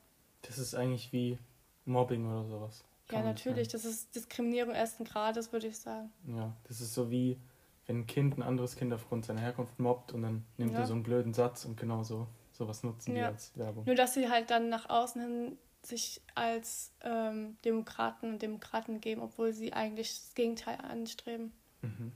Das 0.44 0.58
ist 0.58 0.74
eigentlich 0.74 1.12
wie 1.12 1.38
Mobbing 1.86 2.26
oder 2.26 2.46
sowas. 2.46 2.84
Ja, 3.12 3.22
natürlich. 3.22 3.68
Das 3.68 3.86
ist 3.86 4.16
Diskriminierung 4.16 4.74
ersten 4.74 5.04
Grades, 5.04 5.52
würde 5.52 5.68
ich 5.68 5.78
sagen. 5.78 6.12
Ja, 6.28 6.54
das 6.68 6.82
ist 6.82 6.94
so 6.94 7.10
wie, 7.10 7.38
wenn 7.86 8.00
ein 8.00 8.08
Kind 8.08 8.38
ein 8.38 8.44
anderes 8.44 8.76
Kind 8.76 8.94
aufgrund 8.94 9.26
seiner 9.26 9.42
Herkunft 9.42 9.80
mobbt 9.80 10.14
und 10.14 10.22
dann 10.24 10.46
nimmt 10.58 10.74
ja. 10.74 10.80
er 10.80 10.86
so 10.86 10.94
einen 10.94 11.04
blöden 11.04 11.34
Satz 11.34 11.66
und 11.66 11.78
genau 11.78 12.04
so 12.04 12.28
sowas 12.58 12.84
nutzen 12.84 13.16
ja. 13.16 13.28
die 13.28 13.34
als 13.34 13.58
Werbung. 13.58 13.86
Nur, 13.86 13.96
dass 13.96 14.14
sie 14.14 14.30
halt 14.30 14.50
dann 14.50 14.70
nach 14.70 14.90
außen 14.90 15.22
hin 15.22 15.58
sich 15.84 16.22
als 16.36 16.92
ähm, 17.02 17.58
Demokraten 17.64 18.34
und 18.34 18.42
Demokraten 18.42 19.00
geben, 19.00 19.22
obwohl 19.22 19.54
sie 19.54 19.72
eigentlich 19.74 20.10
das 20.10 20.34
Gegenteil 20.36 20.78
anstreben. 20.82 21.54
Mhm. 21.82 22.12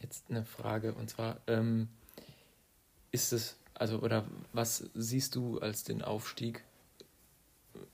Jetzt 0.00 0.30
eine 0.30 0.44
Frage 0.44 0.94
und 0.94 1.08
zwar 1.10 1.40
ähm, 1.46 1.88
ist 3.12 3.32
es 3.32 3.56
also 3.74 4.00
oder 4.00 4.24
was 4.52 4.90
siehst 4.94 5.36
du 5.36 5.60
als 5.60 5.84
den 5.84 6.02
Aufstieg 6.02 6.64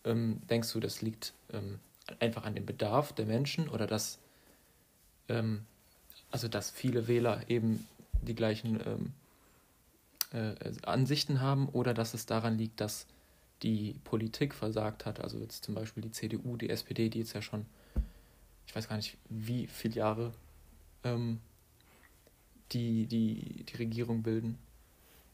ähm, 0.04 0.40
denkst 0.48 0.72
du, 0.72 0.80
das 0.80 1.02
liegt 1.02 1.32
ähm, 1.52 1.78
einfach 2.18 2.44
an 2.44 2.54
dem 2.54 2.66
Bedarf 2.66 3.12
der 3.12 3.26
Menschen 3.26 3.68
oder 3.68 3.86
dass, 3.86 4.18
ähm, 5.28 5.64
also 6.30 6.48
dass 6.48 6.70
viele 6.70 7.08
Wähler 7.08 7.48
eben 7.48 7.86
die 8.22 8.34
gleichen 8.34 8.80
ähm, 8.86 9.12
äh, 10.32 10.54
Ansichten 10.82 11.40
haben 11.40 11.68
oder 11.68 11.94
dass 11.94 12.14
es 12.14 12.26
daran 12.26 12.58
liegt, 12.58 12.80
dass 12.80 13.06
die 13.62 13.96
Politik 14.04 14.54
versagt 14.54 15.04
hat, 15.04 15.20
also 15.20 15.38
jetzt 15.38 15.64
zum 15.64 15.74
Beispiel 15.74 16.02
die 16.02 16.12
CDU, 16.12 16.56
die 16.56 16.70
SPD, 16.70 17.08
die 17.08 17.18
jetzt 17.18 17.34
ja 17.34 17.42
schon, 17.42 17.66
ich 18.66 18.74
weiß 18.74 18.88
gar 18.88 18.96
nicht, 18.96 19.16
wie 19.28 19.66
viele 19.66 19.96
Jahre 19.96 20.32
ähm, 21.04 21.40
die, 22.72 23.06
die 23.06 23.64
die 23.64 23.76
Regierung 23.76 24.22
bilden? 24.22 24.58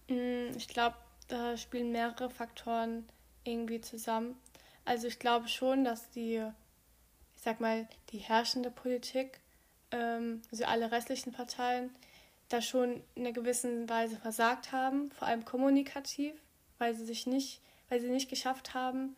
Mm, 0.08 0.56
ich 0.56 0.68
glaube, 0.68 0.96
da 1.28 1.56
spielen 1.56 1.92
mehrere 1.92 2.30
Faktoren 2.30 3.04
irgendwie 3.44 3.80
zusammen. 3.80 4.36
Also 4.84 5.08
ich 5.08 5.18
glaube 5.18 5.48
schon, 5.48 5.84
dass 5.84 6.10
die, 6.10 6.36
ich 7.36 7.42
sag 7.42 7.60
mal, 7.60 7.88
die 8.10 8.18
herrschende 8.18 8.70
Politik, 8.70 9.40
ähm, 9.90 10.42
also 10.50 10.64
alle 10.64 10.90
restlichen 10.90 11.32
Parteien, 11.32 11.90
da 12.48 12.62
schon 12.62 13.02
in 13.14 13.22
einer 13.22 13.32
gewissen 13.32 13.88
Weise 13.88 14.16
versagt 14.16 14.72
haben, 14.72 15.10
vor 15.12 15.28
allem 15.28 15.44
kommunikativ, 15.44 16.34
weil 16.78 16.94
sie 16.94 17.04
sich 17.04 17.26
nicht, 17.26 17.60
weil 17.88 18.00
sie 18.00 18.08
nicht 18.08 18.30
geschafft 18.30 18.74
haben, 18.74 19.16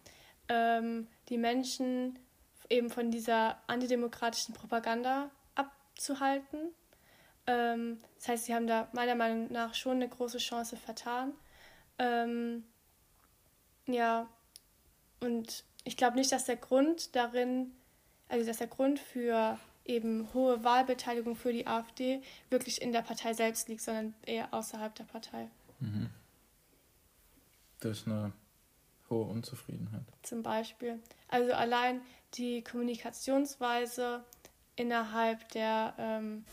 ähm, 0.49 1.07
die 1.29 1.39
Menschen 1.39 2.19
eben 2.71 2.91
von 2.91 3.11
dieser 3.11 3.59
antidemokratischen 3.67 4.55
Propaganda 4.55 5.31
abzuhalten. 5.55 6.75
Ähm, 7.47 7.99
das 8.17 8.29
heißt, 8.29 8.45
sie 8.47 8.55
haben 8.55 8.67
da 8.67 8.89
meiner 8.93 9.15
Meinung 9.15 9.53
nach 9.53 9.75
schon 9.75 9.97
eine 9.97 10.09
große 10.09 10.39
Chance 10.39 10.77
vertan. 10.77 11.33
Ähm, 11.99 12.65
ja, 13.87 14.29
und 15.21 15.65
ich 15.85 15.97
glaube 15.97 16.17
nicht, 16.17 16.33
dass 16.33 16.45
der 16.45 16.57
Grund 16.57 17.17
darin, 17.17 17.75
also 18.29 18.47
dass 18.47 18.59
der 18.59 18.67
Grund 18.67 18.99
für 18.99 19.59
eben 19.89 20.33
hohe 20.35 20.63
Wahlbeteiligung 20.63 21.35
für 21.35 21.53
die 21.53 21.67
AfD 21.67 22.23
wirklich 22.51 22.81
in 22.81 22.93
der 22.93 23.03
Partei 23.03 23.33
selbst 23.33 23.69
liegt, 23.69 23.81
sondern 23.81 24.15
eher 24.25 24.53
außerhalb 24.55 24.95
der 24.95 25.05
Partei. 25.05 25.49
Mhm. 25.81 26.11
Das 27.81 27.99
ist 27.99 28.07
eine 28.07 28.33
hohe 29.11 29.25
Unzufriedenheit. 29.25 30.03
Zum 30.23 30.43
Beispiel. 30.43 31.01
Also 31.29 31.53
allein 31.53 32.03
die 32.35 32.63
Kommunikationsweise 32.63 34.25
innerhalb 34.77 35.49
der 35.51 35.95
ähm, 35.99 36.45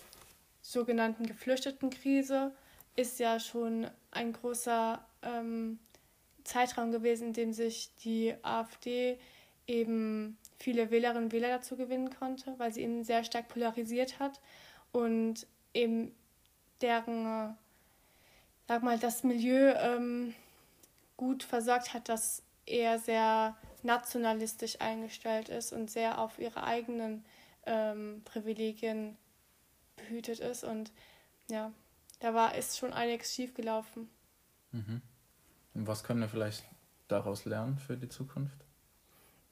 sogenannten 0.61 1.25
Geflüchtetenkrise 1.25 2.51
ist 2.95 3.19
ja 3.19 3.39
schon 3.39 3.87
ein 4.11 4.33
großer 4.33 5.05
ähm, 5.21 5.79
Zeitraum 6.43 6.91
gewesen, 6.91 7.27
in 7.27 7.33
dem 7.33 7.53
sich 7.53 7.93
die 8.03 8.33
AfD 8.41 9.19
eben 9.67 10.37
viele 10.65 10.89
Wählerinnen 10.89 11.25
und 11.25 11.31
Wähler 11.31 11.49
dazu 11.49 11.77
gewinnen 11.77 12.09
konnte, 12.09 12.57
weil 12.57 12.73
sie 12.73 12.81
eben 12.81 13.03
sehr 13.03 13.23
stark 13.23 13.49
polarisiert 13.49 14.19
hat 14.19 14.41
und 14.91 15.45
eben 15.75 16.11
deren, 16.81 17.25
äh, 17.25 17.53
sag 18.67 18.81
mal, 18.81 18.97
das 18.97 19.23
Milieu 19.23 19.75
ähm, 19.75 20.33
gut 21.17 21.43
versorgt 21.43 21.93
hat, 21.93 22.09
das 22.09 22.41
eher 22.65 22.97
sehr 22.97 23.55
nationalistisch 23.83 24.81
eingestellt 24.81 25.49
ist 25.49 25.71
und 25.71 25.91
sehr 25.91 26.17
auf 26.17 26.39
ihre 26.39 26.63
eigenen 26.63 27.23
ähm, 27.67 28.23
Privilegien 28.25 29.17
behütet 29.97 30.39
ist. 30.39 30.63
Und 30.63 30.91
ja, 31.47 31.71
da 32.21 32.33
war 32.33 32.55
ist 32.55 32.79
schon 32.79 32.91
einiges 32.91 33.35
schiefgelaufen. 33.35 34.09
Mhm. 34.71 35.03
Was 35.75 36.03
können 36.03 36.21
wir 36.21 36.29
vielleicht 36.29 36.63
daraus 37.07 37.45
lernen 37.45 37.77
für 37.77 37.97
die 37.97 38.09
Zukunft? 38.09 38.64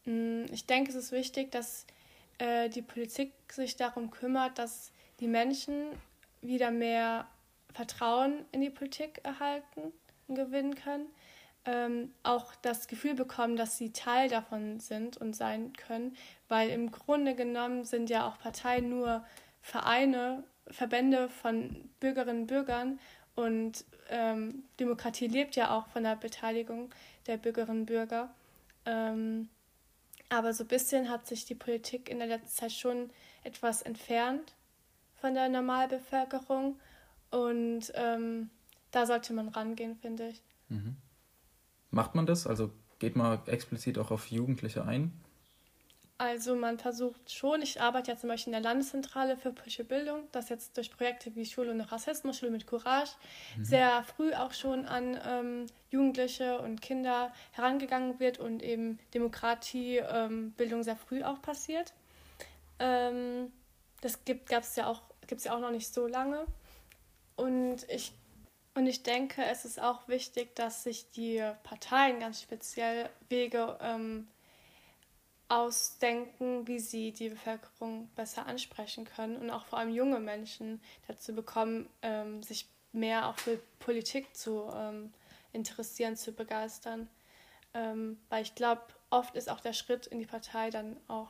Mm, 0.05 0.45
ich 0.51 0.65
denke, 0.65 0.89
es 0.89 0.95
ist 0.95 1.11
wichtig, 1.11 1.51
dass 1.51 1.85
äh, 2.37 2.69
die 2.69 2.81
Politik 2.81 3.33
sich 3.51 3.75
darum 3.75 4.11
kümmert, 4.11 4.57
dass 4.57 4.91
die 5.19 5.27
Menschen 5.27 5.87
wieder 6.41 6.71
mehr 6.71 7.27
Vertrauen 7.73 8.45
in 8.51 8.61
die 8.61 8.69
Politik 8.69 9.21
erhalten 9.23 9.93
und 10.27 10.35
gewinnen 10.35 10.75
können. 10.75 11.07
Ähm, 11.65 12.13
auch 12.23 12.53
das 12.61 12.87
Gefühl 12.87 13.13
bekommen, 13.13 13.55
dass 13.55 13.77
sie 13.77 13.93
Teil 13.93 14.27
davon 14.27 14.81
sind 14.81 15.15
und 15.15 15.33
sein 15.33 15.71
können, 15.73 16.17
weil 16.49 16.69
im 16.69 16.91
Grunde 16.91 17.35
genommen 17.35 17.85
sind 17.85 18.09
ja 18.09 18.27
auch 18.27 18.37
Parteien 18.37 18.89
nur 18.89 19.25
Vereine, 19.61 20.43
Verbände 20.67 21.29
von 21.29 21.89
Bürgerinnen 22.01 22.41
und 22.41 22.47
Bürgern 22.47 22.99
und 23.35 23.85
ähm, 24.09 24.63
Demokratie 24.79 25.27
lebt 25.27 25.55
ja 25.55 25.71
auch 25.71 25.87
von 25.87 26.03
der 26.03 26.17
Beteiligung 26.17 26.93
der 27.27 27.37
Bürgerinnen 27.37 27.81
und 27.81 27.85
Bürger. 27.85 28.33
Ähm, 28.85 29.47
aber 30.37 30.53
so 30.53 30.63
ein 30.63 30.67
bisschen 30.67 31.09
hat 31.09 31.27
sich 31.27 31.45
die 31.45 31.55
Politik 31.55 32.09
in 32.09 32.19
der 32.19 32.27
letzten 32.27 32.49
Zeit 32.49 32.71
schon 32.71 33.09
etwas 33.43 33.81
entfernt 33.81 34.55
von 35.15 35.33
der 35.33 35.49
Normalbevölkerung. 35.49 36.79
Und 37.31 37.91
ähm, 37.95 38.49
da 38.91 39.05
sollte 39.05 39.33
man 39.33 39.49
rangehen, 39.49 39.95
finde 39.95 40.29
ich. 40.29 40.41
Mhm. 40.69 40.97
Macht 41.91 42.15
man 42.15 42.25
das? 42.25 42.47
Also 42.47 42.71
geht 42.99 43.15
man 43.15 43.45
explizit 43.47 43.97
auch 43.97 44.11
auf 44.11 44.27
Jugendliche 44.27 44.85
ein? 44.85 45.13
Also 46.23 46.55
man 46.55 46.79
versucht 46.79 47.33
schon, 47.33 47.61
ich 47.61 47.81
arbeite 47.81 48.11
ja 48.11 48.17
zum 48.17 48.29
Beispiel 48.29 48.53
in 48.53 48.63
der 48.63 48.71
Landeszentrale 48.71 49.35
für 49.35 49.51
politische 49.51 49.83
Bildung, 49.83 50.23
das 50.31 50.47
jetzt 50.47 50.77
durch 50.77 50.89
Projekte 50.89 51.35
wie 51.35 51.45
Schule 51.45 51.71
ohne 51.71 51.91
Rassismus, 51.91 52.39
Schule 52.39 52.49
mit 52.49 52.65
Courage, 52.65 53.11
mhm. 53.57 53.65
sehr 53.65 54.03
früh 54.03 54.33
auch 54.33 54.53
schon 54.53 54.85
an 54.85 55.19
ähm, 55.27 55.65
Jugendliche 55.89 56.59
und 56.61 56.81
Kinder 56.81 57.33
herangegangen 57.51 58.21
wird 58.21 58.39
und 58.39 58.63
eben 58.63 58.99
Demokratiebildung 59.13 60.79
ähm, 60.79 60.83
sehr 60.83 60.95
früh 60.95 61.23
auch 61.23 61.41
passiert. 61.41 61.91
Ähm, 62.79 63.51
das 63.99 64.23
gibt 64.23 64.49
es 64.49 64.77
ja, 64.77 64.87
auch, 64.87 65.01
ja 65.29 65.53
auch 65.53 65.59
noch 65.59 65.71
nicht 65.71 65.93
so 65.93 66.07
lange. 66.07 66.45
Und 67.35 67.85
ich, 67.89 68.13
und 68.75 68.87
ich 68.87 69.03
denke, 69.03 69.43
es 69.43 69.65
ist 69.65 69.81
auch 69.81 70.07
wichtig, 70.07 70.55
dass 70.55 70.83
sich 70.83 71.11
die 71.11 71.43
Parteien 71.63 72.21
ganz 72.21 72.41
speziell 72.41 73.09
Wege 73.27 73.77
ähm, 73.81 74.29
ausdenken, 75.53 76.67
wie 76.67 76.79
sie 76.79 77.11
die 77.11 77.29
Bevölkerung 77.29 78.09
besser 78.15 78.47
ansprechen 78.47 79.05
können 79.05 79.37
und 79.37 79.51
auch 79.51 79.65
vor 79.65 79.77
allem 79.77 79.93
junge 79.93 80.19
Menschen 80.19 80.81
dazu 81.07 81.35
bekommen, 81.35 81.87
ähm, 82.01 82.41
sich 82.41 82.67
mehr 82.91 83.27
auch 83.27 83.37
für 83.37 83.59
Politik 83.77 84.35
zu 84.35 84.71
ähm, 84.75 85.13
interessieren, 85.51 86.15
zu 86.15 86.31
begeistern. 86.31 87.07
Ähm, 87.75 88.19
weil 88.29 88.41
ich 88.41 88.55
glaube, 88.55 88.81
oft 89.11 89.35
ist 89.35 89.47
auch 89.47 89.59
der 89.59 89.73
Schritt 89.73 90.07
in 90.07 90.17
die 90.17 90.25
Partei 90.25 90.71
dann 90.71 90.97
auch 91.07 91.29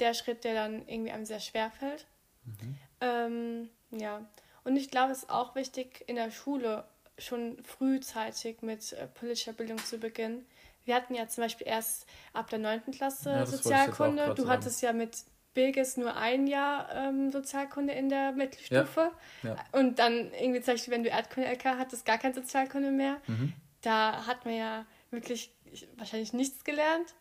der 0.00 0.14
Schritt, 0.14 0.42
der 0.42 0.54
dann 0.54 0.88
irgendwie 0.88 1.12
einem 1.12 1.24
sehr 1.24 1.40
schwer 1.40 1.70
fällt. 1.70 2.06
Mhm. 2.44 2.78
Ähm, 3.00 3.70
ja, 3.92 4.26
und 4.64 4.76
ich 4.76 4.90
glaube, 4.90 5.12
es 5.12 5.18
ist 5.18 5.30
auch 5.30 5.54
wichtig, 5.54 6.04
in 6.08 6.16
der 6.16 6.32
Schule 6.32 6.84
schon 7.18 7.62
frühzeitig 7.62 8.62
mit 8.62 8.92
äh, 8.94 9.06
politischer 9.06 9.52
Bildung 9.52 9.78
zu 9.78 9.98
beginnen, 9.98 10.44
wir 10.84 10.94
hatten 10.94 11.14
ja 11.14 11.28
zum 11.28 11.44
Beispiel 11.44 11.66
erst 11.66 12.06
ab 12.32 12.50
der 12.50 12.58
9. 12.58 12.92
Klasse 12.92 13.30
ja, 13.30 13.46
Sozialkunde. 13.46 14.34
Du 14.34 14.48
hattest 14.48 14.82
ja 14.82 14.92
mit 14.92 15.24
Bilges 15.54 15.96
nur 15.96 16.16
ein 16.16 16.46
Jahr 16.46 16.88
ähm, 16.94 17.30
Sozialkunde 17.30 17.92
in 17.92 18.08
der 18.08 18.32
Mittelstufe. 18.32 19.10
Ja, 19.42 19.50
ja. 19.50 19.56
Und 19.72 19.98
dann 19.98 20.32
irgendwie 20.32 20.60
zum 20.62 20.74
Beispiel, 20.74 20.94
wenn 20.94 21.02
du 21.02 21.10
Erdkunde-LK 21.10 21.64
hattest, 21.78 22.06
gar 22.06 22.18
kein 22.18 22.32
Sozialkunde 22.32 22.90
mehr. 22.90 23.18
Mhm. 23.26 23.52
Da 23.82 24.26
hat 24.26 24.44
man 24.44 24.54
ja 24.54 24.86
wirklich 25.10 25.52
wahrscheinlich 25.96 26.32
nichts 26.32 26.64
gelernt. 26.64 27.14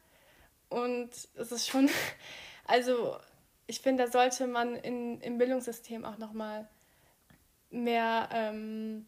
Und 0.69 1.09
es 1.35 1.51
ist 1.51 1.67
schon, 1.67 1.89
also 2.65 3.17
ich 3.67 3.81
finde, 3.81 4.05
da 4.05 4.11
sollte 4.11 4.47
man 4.47 4.75
in, 4.75 5.19
im 5.21 5.37
Bildungssystem 5.37 6.05
auch 6.05 6.17
nochmal 6.17 6.67
mehr 7.69 8.29
ähm, 8.33 9.05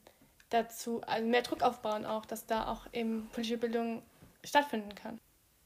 dazu, 0.49 1.01
also 1.01 1.27
mehr 1.27 1.41
Druck 1.41 1.63
aufbauen 1.63 2.05
auch, 2.05 2.25
dass 2.25 2.45
da 2.45 2.67
auch 2.67 2.87
eben 2.93 3.29
politische 3.31 3.57
Bildung 3.57 4.03
stattfinden 4.43 4.95
kann. 4.95 5.19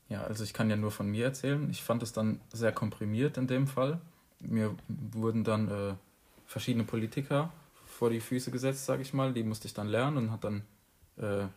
Ja, 0.09 0.23
also 0.23 0.43
ich 0.43 0.53
kann 0.53 0.69
ja 0.69 0.75
nur 0.75 0.91
von 0.91 1.09
mir 1.09 1.25
erzählen. 1.25 1.69
Ich 1.69 1.83
fand 1.83 2.01
es 2.01 2.13
dann 2.13 2.39
sehr 2.51 2.71
komprimiert 2.71 3.37
in 3.37 3.47
dem 3.47 3.67
Fall. 3.67 3.99
Mir 4.39 4.75
wurden 4.87 5.43
dann 5.43 5.69
äh, 5.69 5.93
verschiedene 6.45 6.85
Politiker 6.85 7.51
vor 7.85 8.09
die 8.09 8.21
Füße 8.21 8.51
gesetzt, 8.51 8.85
sage 8.85 9.01
ich 9.01 9.13
mal. 9.13 9.33
Die 9.33 9.43
musste 9.43 9.67
ich 9.67 9.73
dann 9.73 9.87
lernen 9.87 10.17
und 10.17 10.31
hat 10.31 10.43
dann 10.43 10.63
äh, 11.17 11.47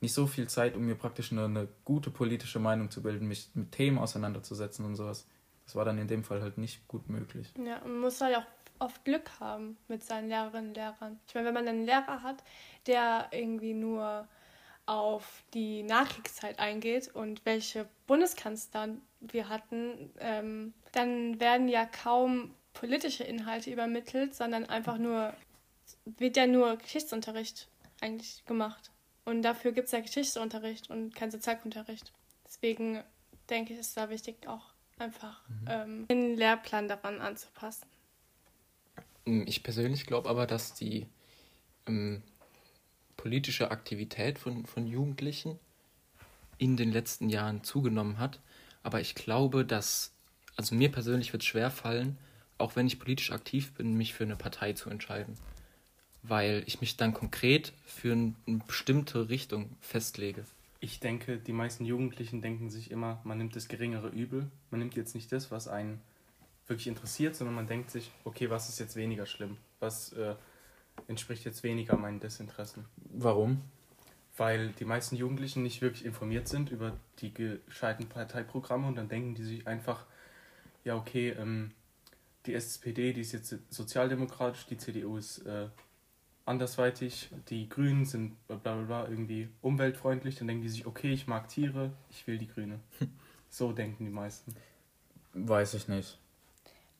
nicht 0.00 0.14
so 0.14 0.26
viel 0.26 0.48
Zeit, 0.48 0.74
um 0.74 0.84
mir 0.84 0.96
praktisch 0.96 1.30
eine, 1.30 1.44
eine, 1.44 1.68
gute 1.84 2.10
politische 2.10 2.58
Meinung 2.58 2.90
zu 2.90 3.02
bilden, 3.02 3.28
mich 3.28 3.50
mit 3.54 3.70
Themen 3.70 3.98
auseinanderzusetzen 3.98 4.84
und 4.84 4.96
sowas. 4.96 5.28
Das 5.64 5.76
war 5.76 5.84
dann 5.84 5.98
in 5.98 6.08
dem 6.08 6.24
Fall 6.24 6.42
halt 6.42 6.58
nicht 6.58 6.88
gut 6.88 7.08
möglich. 7.08 7.52
Ja, 7.56 7.80
man 7.84 8.00
muss 8.00 8.20
halt 8.20 8.36
auch 8.36 8.46
oft 8.80 9.04
Glück 9.04 9.30
haben 9.38 9.76
mit 9.86 10.02
seinen 10.02 10.28
Lehrerinnen 10.28 10.70
und 10.70 10.74
Lehrern. 10.74 11.20
Ich 11.28 11.34
meine, 11.34 11.46
wenn 11.46 11.54
man 11.54 11.68
einen 11.68 11.86
Lehrer 11.86 12.22
hat, 12.22 12.42
der 12.86 13.28
irgendwie 13.30 13.74
nur 13.74 14.26
auf 14.86 15.42
die 15.54 15.82
Nachkriegszeit 15.82 16.58
eingeht 16.58 17.08
und 17.14 17.44
welche 17.44 17.88
Bundeskanzler 18.06 18.88
wir 19.20 19.48
hatten, 19.48 20.10
ähm, 20.18 20.74
dann 20.92 21.40
werden 21.40 21.68
ja 21.68 21.86
kaum 21.86 22.54
politische 22.74 23.24
Inhalte 23.24 23.70
übermittelt, 23.70 24.34
sondern 24.34 24.66
einfach 24.66 24.98
nur, 24.98 25.34
wird 26.04 26.36
ja 26.36 26.46
nur 26.46 26.76
Geschichtsunterricht 26.76 27.68
eigentlich 28.00 28.44
gemacht. 28.46 28.90
Und 29.24 29.42
dafür 29.42 29.72
gibt 29.72 29.86
es 29.86 29.92
ja 29.92 30.00
Geschichtsunterricht 30.00 30.90
und 30.90 31.14
kein 31.14 31.30
Sozialunterricht. 31.30 32.12
Deswegen 32.44 33.02
denke 33.48 33.72
ich, 33.72 33.78
ist 33.78 33.88
es 33.88 33.94
da 33.94 34.10
wichtig, 34.10 34.48
auch 34.48 34.72
einfach 34.98 35.46
mhm. 35.48 35.66
ähm, 35.68 36.08
den 36.08 36.36
Lehrplan 36.36 36.88
daran 36.88 37.20
anzupassen. 37.20 37.86
Ich 39.24 39.62
persönlich 39.62 40.06
glaube 40.06 40.28
aber, 40.28 40.46
dass 40.46 40.74
die 40.74 41.06
ähm, 41.86 42.22
politische 43.22 43.70
Aktivität 43.70 44.36
von, 44.36 44.66
von 44.66 44.84
Jugendlichen 44.84 45.56
in 46.58 46.76
den 46.76 46.90
letzten 46.90 47.28
Jahren 47.28 47.62
zugenommen 47.62 48.18
hat. 48.18 48.40
Aber 48.82 49.00
ich 49.00 49.14
glaube, 49.14 49.64
dass, 49.64 50.12
also 50.56 50.74
mir 50.74 50.90
persönlich 50.90 51.32
wird 51.32 51.44
es 51.44 51.48
schwer 51.48 51.70
fallen, 51.70 52.18
auch 52.58 52.74
wenn 52.74 52.88
ich 52.88 52.98
politisch 52.98 53.30
aktiv 53.30 53.74
bin, 53.74 53.96
mich 53.96 54.12
für 54.12 54.24
eine 54.24 54.34
Partei 54.34 54.72
zu 54.72 54.90
entscheiden. 54.90 55.38
Weil 56.24 56.64
ich 56.66 56.80
mich 56.80 56.96
dann 56.96 57.14
konkret 57.14 57.72
für 57.86 58.12
eine 58.12 58.34
bestimmte 58.66 59.28
Richtung 59.28 59.70
festlege. 59.80 60.44
Ich 60.80 60.98
denke, 60.98 61.38
die 61.38 61.52
meisten 61.52 61.84
Jugendlichen 61.84 62.42
denken 62.42 62.70
sich 62.70 62.90
immer, 62.90 63.20
man 63.22 63.38
nimmt 63.38 63.54
das 63.54 63.68
geringere 63.68 64.08
Übel. 64.08 64.50
Man 64.72 64.80
nimmt 64.80 64.96
jetzt 64.96 65.14
nicht 65.14 65.30
das, 65.30 65.52
was 65.52 65.68
einen 65.68 66.00
wirklich 66.66 66.88
interessiert, 66.88 67.36
sondern 67.36 67.54
man 67.54 67.68
denkt 67.68 67.92
sich, 67.92 68.10
okay, 68.24 68.50
was 68.50 68.68
ist 68.68 68.80
jetzt 68.80 68.96
weniger 68.96 69.26
schlimm? 69.26 69.58
Was 69.78 70.12
äh, 70.14 70.34
entspricht 71.08 71.44
jetzt 71.44 71.62
weniger 71.62 71.96
meinen 71.96 72.20
Desinteressen. 72.20 72.84
Warum? 72.96 73.62
Weil 74.36 74.70
die 74.70 74.84
meisten 74.84 75.16
Jugendlichen 75.16 75.62
nicht 75.62 75.82
wirklich 75.82 76.04
informiert 76.04 76.48
sind 76.48 76.70
über 76.70 76.96
die 77.18 77.34
gescheiten 77.34 78.08
Parteiprogramme 78.08 78.86
und 78.86 78.96
dann 78.96 79.08
denken 79.08 79.34
die 79.34 79.44
sich 79.44 79.66
einfach, 79.66 80.06
ja, 80.84 80.96
okay, 80.96 81.30
ähm, 81.30 81.72
die 82.46 82.54
SPD, 82.54 83.12
die 83.12 83.20
ist 83.20 83.32
jetzt 83.32 83.56
sozialdemokratisch, 83.70 84.66
die 84.66 84.78
CDU 84.78 85.16
ist 85.16 85.38
äh, 85.46 85.68
andersweitig, 86.44 87.30
die 87.48 87.68
Grünen 87.68 88.04
sind 88.04 88.34
bla 88.46 88.56
bla 88.56 88.74
bla 88.74 89.08
irgendwie 89.08 89.48
umweltfreundlich, 89.60 90.36
dann 90.36 90.48
denken 90.48 90.62
die 90.62 90.68
sich, 90.68 90.86
okay, 90.86 91.12
ich 91.12 91.26
mag 91.26 91.48
Tiere, 91.48 91.92
ich 92.10 92.26
will 92.26 92.38
die 92.38 92.48
Grüne. 92.48 92.80
so 93.50 93.72
denken 93.72 94.04
die 94.04 94.10
meisten. 94.10 94.54
Weiß 95.34 95.74
ich 95.74 95.88
nicht. 95.88 96.18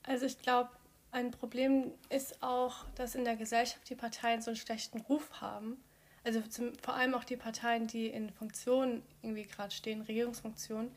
Also 0.04 0.26
ich 0.26 0.38
glaube, 0.40 0.70
ein 1.12 1.30
Problem 1.30 1.92
ist 2.08 2.42
auch, 2.42 2.86
dass 2.94 3.14
in 3.14 3.24
der 3.24 3.36
Gesellschaft 3.36 3.88
die 3.88 3.94
Parteien 3.94 4.40
so 4.40 4.50
einen 4.50 4.56
schlechten 4.56 5.00
Ruf 5.02 5.40
haben. 5.40 5.76
Also 6.24 6.40
zum, 6.40 6.74
vor 6.82 6.94
allem 6.94 7.14
auch 7.14 7.24
die 7.24 7.36
Parteien, 7.36 7.86
die 7.86 8.06
in 8.06 8.30
Funktionen 8.30 9.02
irgendwie 9.22 9.44
gerade 9.44 9.72
stehen, 9.72 10.02
Regierungsfunktionen, 10.02 10.90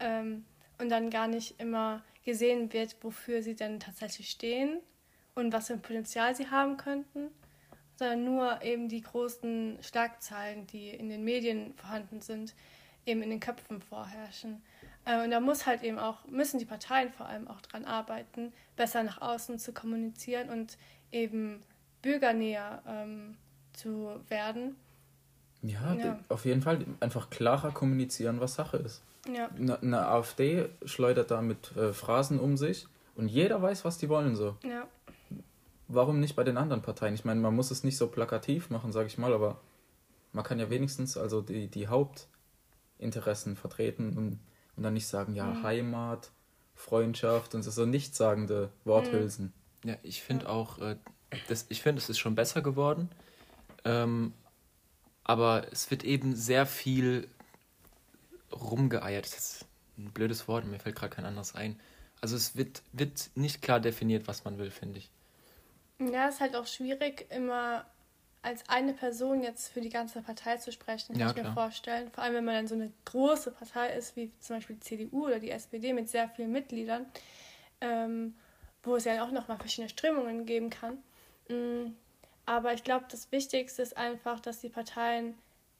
ähm, 0.00 0.44
und 0.78 0.88
dann 0.88 1.08
gar 1.08 1.28
nicht 1.28 1.60
immer 1.60 2.02
gesehen 2.24 2.72
wird, 2.72 2.96
wofür 3.02 3.42
sie 3.42 3.54
denn 3.54 3.78
tatsächlich 3.78 4.30
stehen 4.30 4.80
und 5.34 5.52
was 5.52 5.68
für 5.68 5.74
ein 5.74 5.82
Potenzial 5.82 6.34
sie 6.34 6.50
haben 6.50 6.76
könnten, 6.76 7.30
sondern 7.96 8.24
nur 8.24 8.62
eben 8.62 8.88
die 8.88 9.02
großen 9.02 9.78
Schlagzeilen, 9.82 10.66
die 10.66 10.90
in 10.90 11.08
den 11.08 11.22
Medien 11.22 11.74
vorhanden 11.74 12.20
sind, 12.20 12.54
eben 13.06 13.22
in 13.22 13.30
den 13.30 13.40
Köpfen 13.40 13.80
vorherrschen. 13.80 14.62
Äh, 15.04 15.24
und 15.24 15.30
da 15.30 15.40
muss 15.40 15.66
halt 15.66 15.82
eben 15.82 15.98
auch, 15.98 16.24
müssen 16.26 16.58
die 16.58 16.64
Parteien 16.64 17.10
vor 17.10 17.26
allem 17.26 17.48
auch 17.48 17.60
dran 17.60 17.84
arbeiten, 17.84 18.52
besser 18.76 19.02
nach 19.02 19.20
außen 19.20 19.58
zu 19.58 19.72
kommunizieren 19.72 20.48
und 20.48 20.78
eben 21.12 21.62
bürgernäher 22.02 22.82
ähm, 22.86 23.36
zu 23.72 24.20
werden. 24.28 24.76
Ja, 25.62 25.94
ja, 25.94 26.18
auf 26.28 26.44
jeden 26.44 26.60
Fall 26.60 26.84
einfach 27.00 27.30
klarer 27.30 27.70
kommunizieren, 27.70 28.38
was 28.40 28.54
Sache 28.54 28.76
ist. 28.76 29.02
Ja. 29.32 29.48
Eine, 29.80 30.06
AfD 30.06 30.68
schleudert 30.84 31.30
da 31.30 31.40
mit 31.40 31.74
äh, 31.76 31.94
Phrasen 31.94 32.38
um 32.38 32.58
sich 32.58 32.86
und 33.14 33.28
jeder 33.28 33.62
weiß, 33.62 33.84
was 33.86 33.96
die 33.96 34.10
wollen 34.10 34.36
so. 34.36 34.56
Ja. 34.62 34.86
Warum 35.88 36.20
nicht 36.20 36.36
bei 36.36 36.44
den 36.44 36.58
anderen 36.58 36.82
Parteien? 36.82 37.14
Ich 37.14 37.24
meine, 37.24 37.40
man 37.40 37.54
muss 37.54 37.70
es 37.70 37.84
nicht 37.84 37.96
so 37.96 38.08
plakativ 38.08 38.68
machen, 38.68 38.92
sage 38.92 39.06
ich 39.06 39.16
mal, 39.16 39.32
aber 39.32 39.60
man 40.32 40.44
kann 40.44 40.58
ja 40.58 40.68
wenigstens 40.68 41.16
also 41.16 41.40
die, 41.40 41.68
die 41.68 41.88
Hauptinteressen 41.88 43.56
vertreten 43.56 44.18
und 44.18 44.38
und 44.76 44.82
dann 44.82 44.94
nicht 44.94 45.06
sagen, 45.06 45.34
ja, 45.34 45.46
mhm. 45.46 45.62
Heimat, 45.62 46.30
Freundschaft 46.74 47.54
und 47.54 47.62
so 47.62 47.86
nichtssagende 47.86 48.70
Worthülsen. 48.84 49.52
Mhm. 49.82 49.88
Ja, 49.90 49.96
ich 50.02 50.22
finde 50.22 50.48
auch, 50.48 50.78
äh, 50.78 50.96
das, 51.48 51.66
ich 51.68 51.82
finde, 51.82 52.00
es 52.00 52.08
ist 52.08 52.18
schon 52.18 52.34
besser 52.34 52.62
geworden. 52.62 53.10
Ähm, 53.84 54.32
aber 55.24 55.66
es 55.72 55.90
wird 55.90 56.04
eben 56.04 56.36
sehr 56.36 56.66
viel 56.66 57.28
rumgeeiert. 58.52 59.26
Das 59.26 59.34
ist 59.34 59.66
ein 59.98 60.10
blödes 60.12 60.48
Wort, 60.48 60.66
mir 60.66 60.78
fällt 60.78 60.96
gerade 60.96 61.14
kein 61.14 61.24
anderes 61.24 61.54
ein. 61.54 61.80
also 62.20 62.36
es 62.36 62.56
wird, 62.56 62.82
wird 62.92 63.30
nicht 63.34 63.62
klar 63.62 63.80
definiert, 63.80 64.26
was 64.26 64.44
man 64.44 64.58
will, 64.58 64.70
finde 64.70 64.98
ich. 64.98 65.10
Ja, 66.00 66.28
es 66.28 66.36
ist 66.36 66.40
halt 66.40 66.56
auch 66.56 66.66
schwierig, 66.66 67.26
immer 67.30 67.84
als 68.44 68.68
eine 68.68 68.92
Person 68.92 69.42
jetzt 69.42 69.72
für 69.72 69.80
die 69.80 69.88
ganze 69.88 70.20
Partei 70.22 70.58
zu 70.58 70.70
sprechen, 70.70 71.14
kann 71.14 71.20
Ja, 71.20 71.30
ich 71.30 71.36
mir 71.36 71.42
klar. 71.42 71.54
vorstellen. 71.54 72.10
Vor 72.12 72.22
allem, 72.22 72.34
wenn 72.34 72.44
man 72.44 72.54
dann 72.54 72.66
so 72.68 72.74
eine 72.74 72.92
große 73.06 73.50
Partei 73.52 73.94
ist, 73.96 74.16
wie 74.16 74.30
zum 74.40 74.56
Beispiel 74.56 74.76
die 74.76 74.80
CDU 74.80 75.26
oder 75.26 75.38
die 75.38 75.50
SPD 75.50 75.92
mit 75.92 76.08
sehr 76.08 76.28
vielen 76.28 76.52
Mitgliedern, 76.52 77.06
ähm, 77.80 78.34
wo 78.82 78.96
es 78.96 79.04
ja 79.04 79.24
auch 79.24 79.30
nochmal 79.30 79.56
verschiedene 79.56 79.88
Strömungen 79.88 80.44
geben 80.46 80.70
kann. 80.70 80.98
Mm, 81.48 81.92
Aber 82.46 82.74
ich 82.74 82.84
glaube, 82.84 83.06
das 83.10 83.32
Wichtigste 83.32 83.80
ist 83.82 83.96
einfach, 83.96 84.40
dass 84.40 84.60
die 84.60 84.68
Parteien 84.68 85.34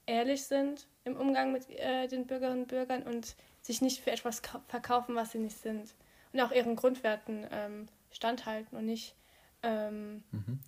ehrlich 0.06 0.44
sind 0.44 0.86
im 1.04 1.16
Umgang 1.16 1.52
mit 1.52 1.68
äh, 1.70 2.08
den 2.08 2.26
Bürgerinnen 2.26 2.62
und 2.62 2.68
Bürgern 2.68 3.02
und 3.02 3.36
sich 3.60 3.82
nicht 3.82 4.00
für 4.02 4.10
etwas 4.10 4.42
kau- 4.42 4.60
verkaufen, 4.68 5.14
was 5.14 5.32
sie 5.32 5.38
nicht 5.38 5.58
sind. 5.58 5.94
Und 6.32 6.40
auch 6.40 6.50
ihren 6.50 6.76
Grundwerten 6.76 7.46
ähm, 7.50 7.88
standhalten 8.10 8.76
und 8.78 8.86
nicht 8.86 9.14
ähm, 9.62 10.24
Mhm. 10.32 10.58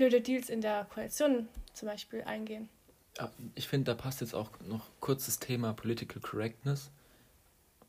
Blöde 0.00 0.22
Deals 0.22 0.48
in 0.48 0.62
der 0.62 0.86
Koalition 0.86 1.46
zum 1.74 1.88
Beispiel 1.88 2.22
eingehen. 2.22 2.70
Ja, 3.18 3.30
Ich 3.54 3.68
finde, 3.68 3.92
da 3.92 3.94
passt 3.94 4.22
jetzt 4.22 4.34
auch 4.34 4.50
noch 4.66 4.86
kurz 4.98 5.26
das 5.26 5.38
Thema 5.38 5.74
Political 5.74 6.22
Correctness 6.22 6.90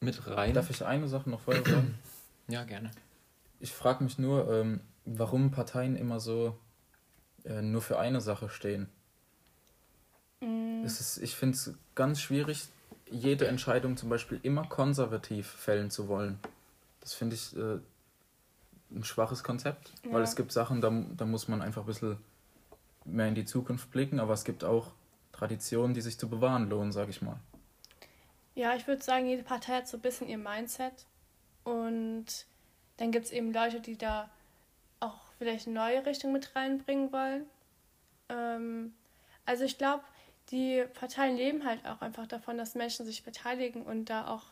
mit 0.01 0.27
rein. 0.27 0.53
Darf 0.53 0.69
ich 0.69 0.83
eine 0.83 1.07
Sache 1.07 1.29
noch 1.29 1.39
vorher 1.41 1.63
sagen? 1.63 1.97
Ja, 2.47 2.65
gerne. 2.65 2.91
Ich 3.61 3.71
frage 3.71 4.03
mich 4.03 4.17
nur, 4.17 4.51
ähm, 4.51 4.81
warum 5.05 5.51
Parteien 5.51 5.95
immer 5.95 6.19
so 6.19 6.57
äh, 7.45 7.61
nur 7.61 7.81
für 7.81 7.97
eine 7.97 8.19
Sache 8.19 8.49
stehen. 8.49 8.89
Mm, 10.41 10.83
Es 10.83 10.99
ist, 10.99 11.19
ich 11.19 11.33
finde 11.33 11.55
es 11.55 11.73
ganz 11.95 12.19
schwierig, 12.19 12.67
jede 13.09 13.47
Entscheidung 13.47 13.95
zum 13.95 14.09
Beispiel 14.09 14.37
immer 14.43 14.65
konservativ 14.67 15.47
fällen 15.47 15.91
zu 15.91 16.09
wollen. 16.09 16.39
Das 16.99 17.13
finde 17.13 17.35
ich 17.37 17.55
äh, 17.55 17.79
ein 18.93 19.03
schwaches 19.03 19.43
Konzept, 19.43 19.93
weil 20.03 20.19
Ja. 20.19 20.23
es 20.23 20.35
gibt 20.35 20.51
Sachen, 20.51 20.81
da, 20.81 20.89
da 21.15 21.25
muss 21.25 21.47
man 21.47 21.61
einfach 21.61 21.83
ein 21.83 21.87
bisschen 21.87 22.17
mehr 23.05 23.27
in 23.27 23.35
die 23.35 23.45
Zukunft 23.45 23.89
blicken, 23.91 24.19
aber 24.19 24.33
es 24.33 24.43
gibt 24.43 24.63
auch 24.63 24.91
Traditionen, 25.31 25.93
die 25.93 26.01
sich 26.01 26.19
zu 26.19 26.29
bewahren 26.29 26.69
lohnen, 26.69 26.91
sage 26.91 27.09
ich 27.11 27.21
mal. 27.21 27.37
Ja, 28.53 28.75
ich 28.75 28.85
würde 28.87 29.01
sagen, 29.01 29.25
jede 29.27 29.43
Partei 29.43 29.77
hat 29.77 29.87
so 29.87 29.97
ein 29.97 30.01
bisschen 30.01 30.27
ihr 30.27 30.37
Mindset. 30.37 31.05
Und 31.63 32.25
dann 32.97 33.11
gibt 33.11 33.25
es 33.25 33.31
eben 33.31 33.53
Leute, 33.53 33.79
die 33.79 33.97
da 33.97 34.29
auch 34.99 35.17
vielleicht 35.37 35.67
eine 35.67 35.75
neue 35.75 36.05
Richtung 36.05 36.31
mit 36.33 36.55
reinbringen 36.55 37.11
wollen. 37.11 37.45
Ähm, 38.29 38.93
also 39.45 39.63
ich 39.63 39.77
glaube, 39.77 40.03
die 40.49 40.83
Parteien 40.93 41.37
leben 41.37 41.65
halt 41.65 41.85
auch 41.85 42.01
einfach 42.01 42.27
davon, 42.27 42.57
dass 42.57 42.75
Menschen 42.75 43.05
sich 43.05 43.23
beteiligen 43.23 43.83
und 43.83 44.05
da 44.09 44.27
auch 44.27 44.43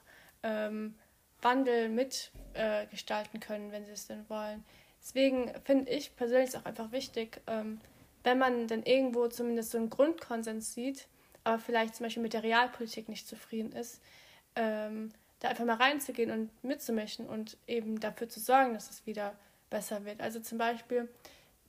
ähm, 0.43 0.95
Wandel 1.41 1.89
mitgestalten 1.89 3.41
äh, 3.41 3.45
können, 3.45 3.71
wenn 3.71 3.85
sie 3.85 3.91
es 3.91 4.07
denn 4.07 4.27
wollen. 4.29 4.63
Deswegen 5.01 5.51
finde 5.63 5.91
ich 5.91 6.15
persönlich 6.15 6.55
auch 6.57 6.65
einfach 6.65 6.91
wichtig, 6.91 7.41
ähm, 7.47 7.79
wenn 8.23 8.37
man 8.37 8.67
dann 8.67 8.83
irgendwo 8.83 9.27
zumindest 9.27 9.71
so 9.71 9.77
einen 9.77 9.89
Grundkonsens 9.89 10.73
sieht, 10.73 11.07
aber 11.43 11.59
vielleicht 11.59 11.95
zum 11.95 12.05
Beispiel 12.05 12.23
mit 12.23 12.33
der 12.33 12.43
Realpolitik 12.43 13.07
nicht 13.07 13.27
zufrieden 13.27 13.71
ist, 13.71 14.01
ähm, 14.55 15.11
da 15.39 15.49
einfach 15.49 15.65
mal 15.65 15.77
reinzugehen 15.77 16.31
und 16.31 16.63
mitzumischen 16.63 17.27
und 17.27 17.57
eben 17.65 17.99
dafür 17.99 18.27
zu 18.27 18.41
sorgen, 18.41 18.73
dass 18.73 18.89
es 18.89 19.05
wieder 19.05 19.33
besser 19.69 20.03
wird. 20.03 20.19
Also 20.19 20.41
zum 20.41 20.57
Beispiel, 20.57 21.07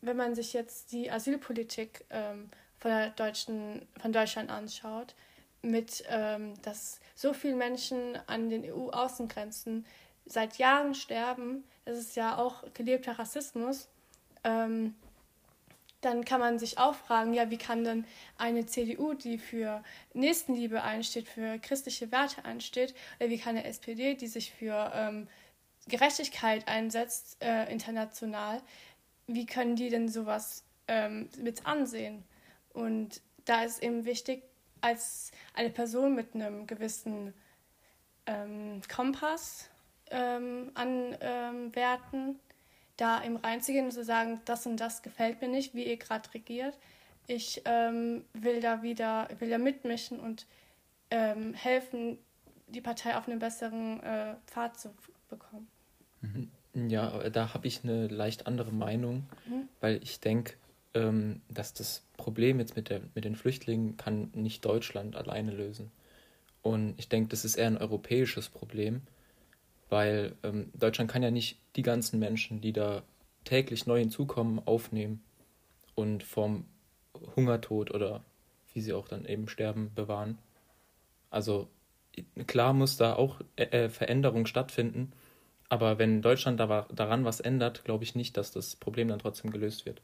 wenn 0.00 0.16
man 0.16 0.34
sich 0.34 0.52
jetzt 0.52 0.90
die 0.92 1.10
Asylpolitik 1.10 2.04
ähm, 2.10 2.50
von, 2.78 2.90
der 2.90 3.10
deutschen, 3.10 3.86
von 4.00 4.12
Deutschland 4.12 4.50
anschaut, 4.50 5.14
mit, 5.62 6.04
ähm, 6.08 6.54
dass 6.62 7.00
so 7.14 7.32
viele 7.32 7.56
Menschen 7.56 8.18
an 8.26 8.48
den 8.48 8.64
EU-Außengrenzen 8.64 9.86
seit 10.26 10.58
Jahren 10.58 10.94
sterben, 10.94 11.64
das 11.84 11.98
ist 11.98 12.16
ja 12.16 12.38
auch 12.38 12.64
gelebter 12.74 13.18
Rassismus. 13.18 13.88
Ähm, 14.44 14.94
dann 16.00 16.24
kann 16.24 16.40
man 16.40 16.58
sich 16.58 16.78
auch 16.78 16.94
fragen, 16.94 17.34
ja, 17.34 17.50
wie 17.50 17.58
kann 17.58 17.84
denn 17.84 18.06
eine 18.38 18.64
CDU, 18.64 19.12
die 19.12 19.38
für 19.38 19.82
Nächstenliebe 20.14 20.82
einsteht, 20.82 21.28
für 21.28 21.58
christliche 21.58 22.10
Werte 22.10 22.44
einsteht, 22.44 22.94
oder 23.18 23.28
wie 23.28 23.38
kann 23.38 23.56
eine 23.56 23.64
SPD, 23.64 24.14
die 24.14 24.26
sich 24.26 24.52
für 24.52 24.92
ähm, 24.94 25.28
Gerechtigkeit 25.88 26.68
einsetzt, 26.68 27.36
äh, 27.42 27.70
international, 27.70 28.62
wie 29.26 29.46
können 29.46 29.76
die 29.76 29.90
denn 29.90 30.08
sowas 30.08 30.64
ähm, 30.88 31.28
mit 31.36 31.66
ansehen? 31.66 32.24
Und 32.72 33.20
da 33.44 33.64
ist 33.64 33.82
eben 33.82 34.04
wichtig, 34.04 34.42
als 34.82 35.32
eine 35.54 35.70
Person 35.70 36.14
mit 36.14 36.34
einem 36.34 36.66
gewissen 36.66 37.34
ähm, 38.26 38.80
Kompass 38.92 39.70
ähm, 40.10 40.70
an 40.74 41.16
ähm, 41.20 41.74
Werten, 41.74 42.38
da 42.96 43.24
eben 43.24 43.36
reinzugehen 43.36 43.86
und 43.86 43.92
zu 43.92 44.04
sagen, 44.04 44.40
das 44.44 44.66
und 44.66 44.76
das 44.78 45.02
gefällt 45.02 45.40
mir 45.40 45.48
nicht, 45.48 45.74
wie 45.74 45.84
ihr 45.84 45.96
gerade 45.96 46.32
regiert. 46.34 46.76
Ich 47.26 47.62
ähm, 47.64 48.24
will 48.34 48.60
da 48.60 48.82
wieder, 48.82 49.28
will 49.38 49.50
da 49.50 49.58
mitmischen 49.58 50.18
und 50.20 50.46
ähm, 51.10 51.54
helfen, 51.54 52.18
die 52.66 52.80
Partei 52.80 53.16
auf 53.16 53.28
einen 53.28 53.38
besseren 53.38 54.02
äh, 54.02 54.34
Pfad 54.46 54.78
zu 54.78 54.90
bekommen. 55.28 55.68
Ja, 56.74 57.08
aber 57.08 57.30
da 57.30 57.54
habe 57.54 57.66
ich 57.66 57.82
eine 57.84 58.06
leicht 58.08 58.46
andere 58.46 58.72
Meinung, 58.72 59.24
Mhm. 59.46 59.68
weil 59.80 60.00
ich 60.02 60.20
denke, 60.20 60.54
ähm, 60.94 61.40
dass 61.48 61.72
das 61.74 62.02
Problem 62.16 62.58
jetzt 62.58 62.76
mit, 62.76 62.90
der, 62.90 63.00
mit 63.14 63.24
den 63.24 63.36
Flüchtlingen 63.36 63.96
kann 63.96 64.30
nicht 64.34 64.64
Deutschland 64.64 65.16
alleine 65.16 65.52
lösen. 65.52 65.90
Und 66.62 66.94
ich 66.98 67.08
denke, 67.08 67.30
das 67.30 67.44
ist 67.44 67.56
eher 67.56 67.68
ein 67.68 67.78
europäisches 67.78 68.48
Problem, 68.48 69.02
weil 69.88 70.34
ähm, 70.42 70.70
Deutschland 70.74 71.10
kann 71.10 71.22
ja 71.22 71.30
nicht 71.30 71.58
die 71.76 71.82
ganzen 71.82 72.18
Menschen, 72.18 72.60
die 72.60 72.72
da 72.72 73.02
täglich 73.44 73.86
neu 73.86 73.98
hinzukommen, 73.98 74.60
aufnehmen 74.66 75.22
und 75.94 76.22
vom 76.22 76.64
Hungertod 77.36 77.90
oder 77.92 78.22
wie 78.72 78.80
sie 78.80 78.92
auch 78.92 79.08
dann 79.08 79.24
eben 79.24 79.48
sterben, 79.48 79.92
bewahren. 79.94 80.38
Also 81.30 81.68
klar 82.46 82.72
muss 82.72 82.96
da 82.96 83.14
auch 83.14 83.40
äh, 83.56 83.64
äh, 83.64 83.88
Veränderung 83.88 84.46
stattfinden, 84.46 85.12
aber 85.68 85.98
wenn 85.98 86.22
Deutschland 86.22 86.58
da, 86.60 86.86
daran 86.92 87.24
was 87.24 87.40
ändert, 87.40 87.84
glaube 87.84 88.04
ich 88.04 88.14
nicht, 88.14 88.36
dass 88.36 88.52
das 88.52 88.76
Problem 88.76 89.08
dann 89.08 89.20
trotzdem 89.20 89.50
gelöst 89.50 89.86
wird. 89.86 90.02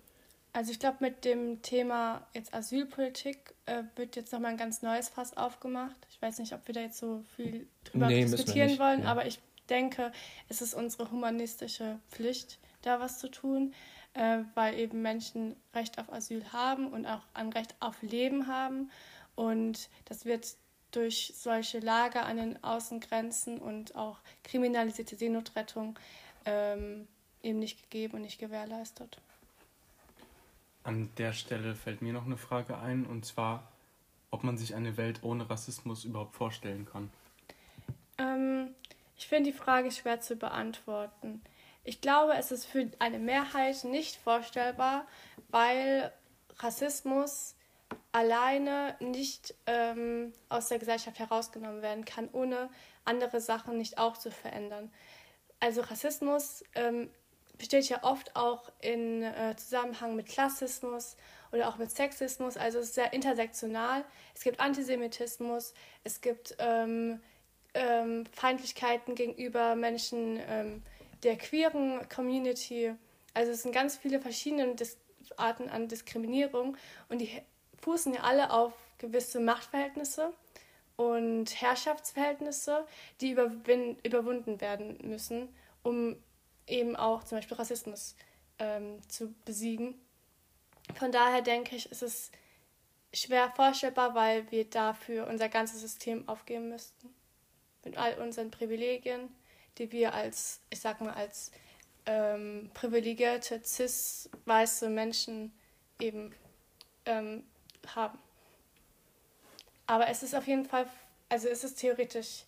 Also 0.56 0.72
ich 0.72 0.78
glaube, 0.78 0.96
mit 1.00 1.26
dem 1.26 1.60
Thema 1.60 2.26
jetzt 2.32 2.54
Asylpolitik 2.54 3.54
äh, 3.66 3.82
wird 3.94 4.16
jetzt 4.16 4.32
nochmal 4.32 4.52
ein 4.52 4.56
ganz 4.56 4.80
neues 4.80 5.10
Fass 5.10 5.36
aufgemacht. 5.36 5.94
Ich 6.08 6.22
weiß 6.22 6.38
nicht, 6.38 6.54
ob 6.54 6.66
wir 6.66 6.74
da 6.74 6.80
jetzt 6.80 6.96
so 6.96 7.22
viel 7.36 7.68
drüber 7.84 8.06
Nee, 8.06 8.22
diskutieren 8.24 8.78
wollen, 8.78 9.00
nee. 9.00 9.06
aber 9.06 9.26
ich 9.26 9.38
denke, 9.68 10.12
es 10.48 10.62
ist 10.62 10.72
unsere 10.72 11.10
humanistische 11.10 11.98
Pflicht, 12.10 12.58
da 12.80 13.00
was 13.00 13.18
zu 13.18 13.28
tun, 13.28 13.74
äh, 14.14 14.38
weil 14.54 14.78
eben 14.78 15.02
Menschen 15.02 15.56
Recht 15.74 15.98
auf 15.98 16.10
Asyl 16.10 16.42
haben 16.54 16.86
und 16.86 17.04
auch 17.04 17.20
ein 17.34 17.50
Recht 17.50 17.74
auf 17.80 18.00
Leben 18.00 18.46
haben. 18.46 18.90
Und 19.34 19.90
das 20.06 20.24
wird 20.24 20.54
durch 20.90 21.34
solche 21.36 21.80
Lager 21.80 22.24
an 22.24 22.38
den 22.38 22.64
Außengrenzen 22.64 23.58
und 23.58 23.94
auch 23.94 24.20
kriminalisierte 24.42 25.16
Seenotrettung 25.16 25.98
ähm, 26.46 27.06
eben 27.42 27.58
nicht 27.58 27.82
gegeben 27.82 28.14
und 28.14 28.22
nicht 28.22 28.38
gewährleistet. 28.38 29.20
An 30.86 31.10
der 31.18 31.32
Stelle 31.32 31.74
fällt 31.74 32.00
mir 32.00 32.12
noch 32.12 32.26
eine 32.26 32.36
Frage 32.36 32.78
ein, 32.78 33.06
und 33.06 33.26
zwar, 33.26 33.72
ob 34.30 34.44
man 34.44 34.56
sich 34.56 34.76
eine 34.76 34.96
Welt 34.96 35.24
ohne 35.24 35.50
Rassismus 35.50 36.04
überhaupt 36.04 36.36
vorstellen 36.36 36.86
kann. 36.86 37.10
Ähm, 38.18 38.68
ich 39.16 39.26
finde 39.26 39.50
die 39.50 39.56
Frage 39.56 39.90
schwer 39.90 40.20
zu 40.20 40.36
beantworten. 40.36 41.42
Ich 41.82 42.00
glaube, 42.00 42.34
es 42.34 42.52
ist 42.52 42.66
für 42.66 42.88
eine 43.00 43.18
Mehrheit 43.18 43.82
nicht 43.82 44.14
vorstellbar, 44.14 45.08
weil 45.48 46.12
Rassismus 46.58 47.56
alleine 48.12 48.94
nicht 49.00 49.56
ähm, 49.66 50.32
aus 50.48 50.68
der 50.68 50.78
Gesellschaft 50.78 51.18
herausgenommen 51.18 51.82
werden 51.82 52.04
kann, 52.04 52.28
ohne 52.32 52.70
andere 53.04 53.40
Sachen 53.40 53.76
nicht 53.76 53.98
auch 53.98 54.16
zu 54.16 54.30
verändern. 54.30 54.92
Also 55.58 55.80
Rassismus 55.80 56.62
ähm, 56.76 57.10
besteht 57.58 57.88
ja 57.88 58.02
oft 58.02 58.36
auch 58.36 58.70
in 58.80 59.22
äh, 59.22 59.54
Zusammenhang 59.56 60.16
mit 60.16 60.26
Klassismus 60.26 61.16
oder 61.52 61.68
auch 61.68 61.78
mit 61.78 61.90
Sexismus, 61.90 62.56
also 62.56 62.78
es 62.78 62.86
ist 62.86 62.94
sehr 62.94 63.12
intersektional. 63.12 64.04
Es 64.34 64.42
gibt 64.42 64.60
Antisemitismus, 64.60 65.74
es 66.04 66.20
gibt 66.20 66.56
ähm, 66.58 67.20
ähm, 67.74 68.24
Feindlichkeiten 68.32 69.14
gegenüber 69.14 69.74
Menschen 69.76 70.40
ähm, 70.48 70.82
der 71.22 71.36
queeren 71.36 72.08
Community. 72.08 72.94
Also 73.34 73.52
es 73.52 73.62
sind 73.62 73.72
ganz 73.72 73.96
viele 73.96 74.20
verschiedene 74.20 74.74
Dis 74.74 74.98
Arten 75.36 75.68
an 75.68 75.88
Diskriminierung 75.88 76.76
und 77.08 77.18
die 77.18 77.42
fußen 77.82 78.14
ja 78.14 78.20
alle 78.20 78.52
auf 78.52 78.72
gewisse 78.98 79.40
Machtverhältnisse 79.40 80.32
und 80.96 81.46
Herrschaftsverhältnisse, 81.60 82.86
die 83.20 83.32
überwunden 83.32 84.60
werden 84.60 84.98
müssen, 85.02 85.48
um 85.82 86.16
eben 86.66 86.96
auch 86.96 87.24
zum 87.24 87.38
Beispiel 87.38 87.56
Rassismus 87.56 88.16
ähm, 88.58 89.00
zu 89.08 89.34
besiegen. 89.44 89.94
Von 90.94 91.12
daher 91.12 91.42
denke 91.42 91.76
ich, 91.76 91.90
ist 91.90 92.02
es 92.02 92.30
schwer 93.12 93.50
vorstellbar, 93.54 94.14
weil 94.14 94.50
wir 94.50 94.68
dafür 94.68 95.26
unser 95.26 95.48
ganzes 95.48 95.80
System 95.80 96.28
aufgeben 96.28 96.68
müssten. 96.68 97.14
Mit 97.84 97.96
all 97.96 98.14
unseren 98.18 98.50
Privilegien, 98.50 99.34
die 99.78 99.92
wir 99.92 100.14
als, 100.14 100.60
ich 100.70 100.80
sag 100.80 101.00
mal, 101.00 101.14
als 101.14 101.52
ähm, 102.06 102.70
privilegierte, 102.74 103.60
cis-weiße 103.62 104.88
Menschen 104.88 105.52
eben 106.00 106.34
ähm, 107.04 107.44
haben. 107.94 108.18
Aber 109.86 110.08
es 110.08 110.22
ist 110.22 110.34
auf 110.34 110.46
jeden 110.46 110.64
Fall, 110.64 110.88
also 111.28 111.48
es 111.48 111.62
ist 111.62 111.76
theoretisch 111.76 112.44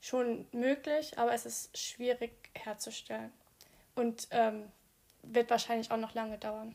schon 0.00 0.46
möglich, 0.52 1.18
aber 1.18 1.32
es 1.32 1.46
ist 1.46 1.76
schwierig 1.76 2.32
herzustellen. 2.54 3.32
Und 3.96 4.28
ähm, 4.30 4.64
wird 5.22 5.50
wahrscheinlich 5.50 5.90
auch 5.90 5.96
noch 5.96 6.14
lange 6.14 6.38
dauern. 6.38 6.74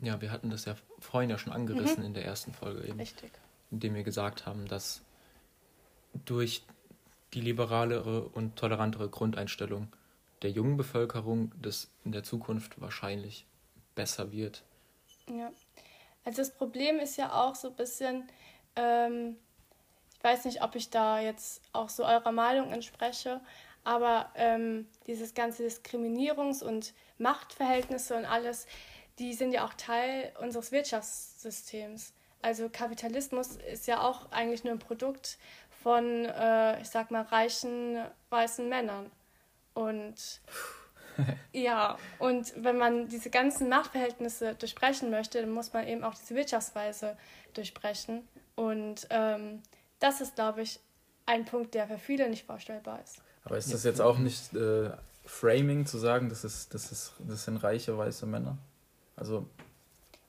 Ja, 0.00 0.20
wir 0.20 0.30
hatten 0.30 0.50
das 0.50 0.64
ja 0.64 0.74
vorhin 0.98 1.30
ja 1.30 1.38
schon 1.38 1.52
angerissen 1.52 2.00
Mhm. 2.00 2.06
in 2.06 2.14
der 2.14 2.24
ersten 2.24 2.52
Folge 2.52 2.84
eben. 2.86 2.98
Richtig. 2.98 3.30
indem 3.70 3.94
wir 3.94 4.02
gesagt 4.04 4.46
haben, 4.46 4.66
dass 4.68 5.02
durch 6.24 6.62
die 7.34 7.40
liberalere 7.40 8.22
und 8.28 8.56
tolerantere 8.56 9.08
Grundeinstellung 9.08 9.88
der 10.42 10.50
jungen 10.50 10.76
Bevölkerung 10.76 11.52
das 11.60 11.90
in 12.04 12.12
der 12.12 12.22
Zukunft 12.22 12.80
wahrscheinlich 12.80 13.44
besser 13.96 14.30
wird. 14.32 14.62
Ja. 15.28 15.50
Also 16.24 16.42
das 16.42 16.52
Problem 16.54 16.98
ist 17.00 17.16
ja 17.16 17.32
auch 17.32 17.54
so 17.54 17.68
ein 17.68 17.74
bisschen, 17.76 18.28
ähm, 18.76 19.36
ich 20.16 20.22
weiß 20.24 20.44
nicht, 20.44 20.62
ob 20.62 20.74
ich 20.76 20.90
da 20.90 21.18
jetzt 21.20 21.62
auch 21.72 21.88
so 21.88 22.04
eurer 22.04 22.32
Meinung 22.32 22.70
entspreche, 22.72 23.40
aber 23.86 24.30
ähm, 24.34 24.88
dieses 25.06 25.32
ganze 25.32 25.64
Diskriminierungs- 25.64 26.64
und 26.64 26.92
Machtverhältnisse 27.18 28.16
und 28.16 28.24
alles, 28.24 28.66
die 29.20 29.32
sind 29.32 29.52
ja 29.52 29.64
auch 29.64 29.74
Teil 29.74 30.32
unseres 30.40 30.72
Wirtschaftssystems. 30.72 32.12
Also 32.42 32.68
Kapitalismus 32.68 33.56
ist 33.72 33.86
ja 33.86 34.00
auch 34.02 34.32
eigentlich 34.32 34.64
nur 34.64 34.72
ein 34.72 34.80
Produkt 34.80 35.38
von, 35.82 36.24
äh, 36.24 36.80
ich 36.80 36.88
sag 36.88 37.12
mal, 37.12 37.22
reichen 37.22 38.04
weißen 38.30 38.68
Männern. 38.68 39.10
Und 39.72 40.40
ja, 41.52 41.96
und 42.18 42.52
wenn 42.56 42.78
man 42.78 43.08
diese 43.08 43.30
ganzen 43.30 43.68
Machtverhältnisse 43.68 44.56
durchbrechen 44.56 45.10
möchte, 45.10 45.40
dann 45.40 45.50
muss 45.50 45.72
man 45.72 45.86
eben 45.86 46.02
auch 46.02 46.14
diese 46.14 46.34
Wirtschaftsweise 46.34 47.16
durchbrechen. 47.54 48.26
Und 48.56 49.06
ähm, 49.10 49.62
das 50.00 50.20
ist, 50.20 50.34
glaube 50.34 50.62
ich, 50.62 50.80
ein 51.24 51.44
Punkt, 51.44 51.74
der 51.74 51.86
für 51.86 51.98
viele 51.98 52.28
nicht 52.28 52.46
vorstellbar 52.46 53.00
ist. 53.00 53.22
Aber 53.46 53.56
ist 53.56 53.72
das 53.72 53.84
jetzt 53.84 54.00
auch 54.00 54.18
nicht 54.18 54.54
äh, 54.54 54.90
Framing 55.24 55.86
zu 55.86 55.98
sagen, 55.98 56.28
das, 56.28 56.42
ist, 56.42 56.74
das, 56.74 56.90
ist, 56.90 57.12
das 57.20 57.44
sind 57.44 57.58
reiche 57.58 57.96
weiße 57.96 58.26
Männer? 58.26 58.58
Also, 59.14 59.48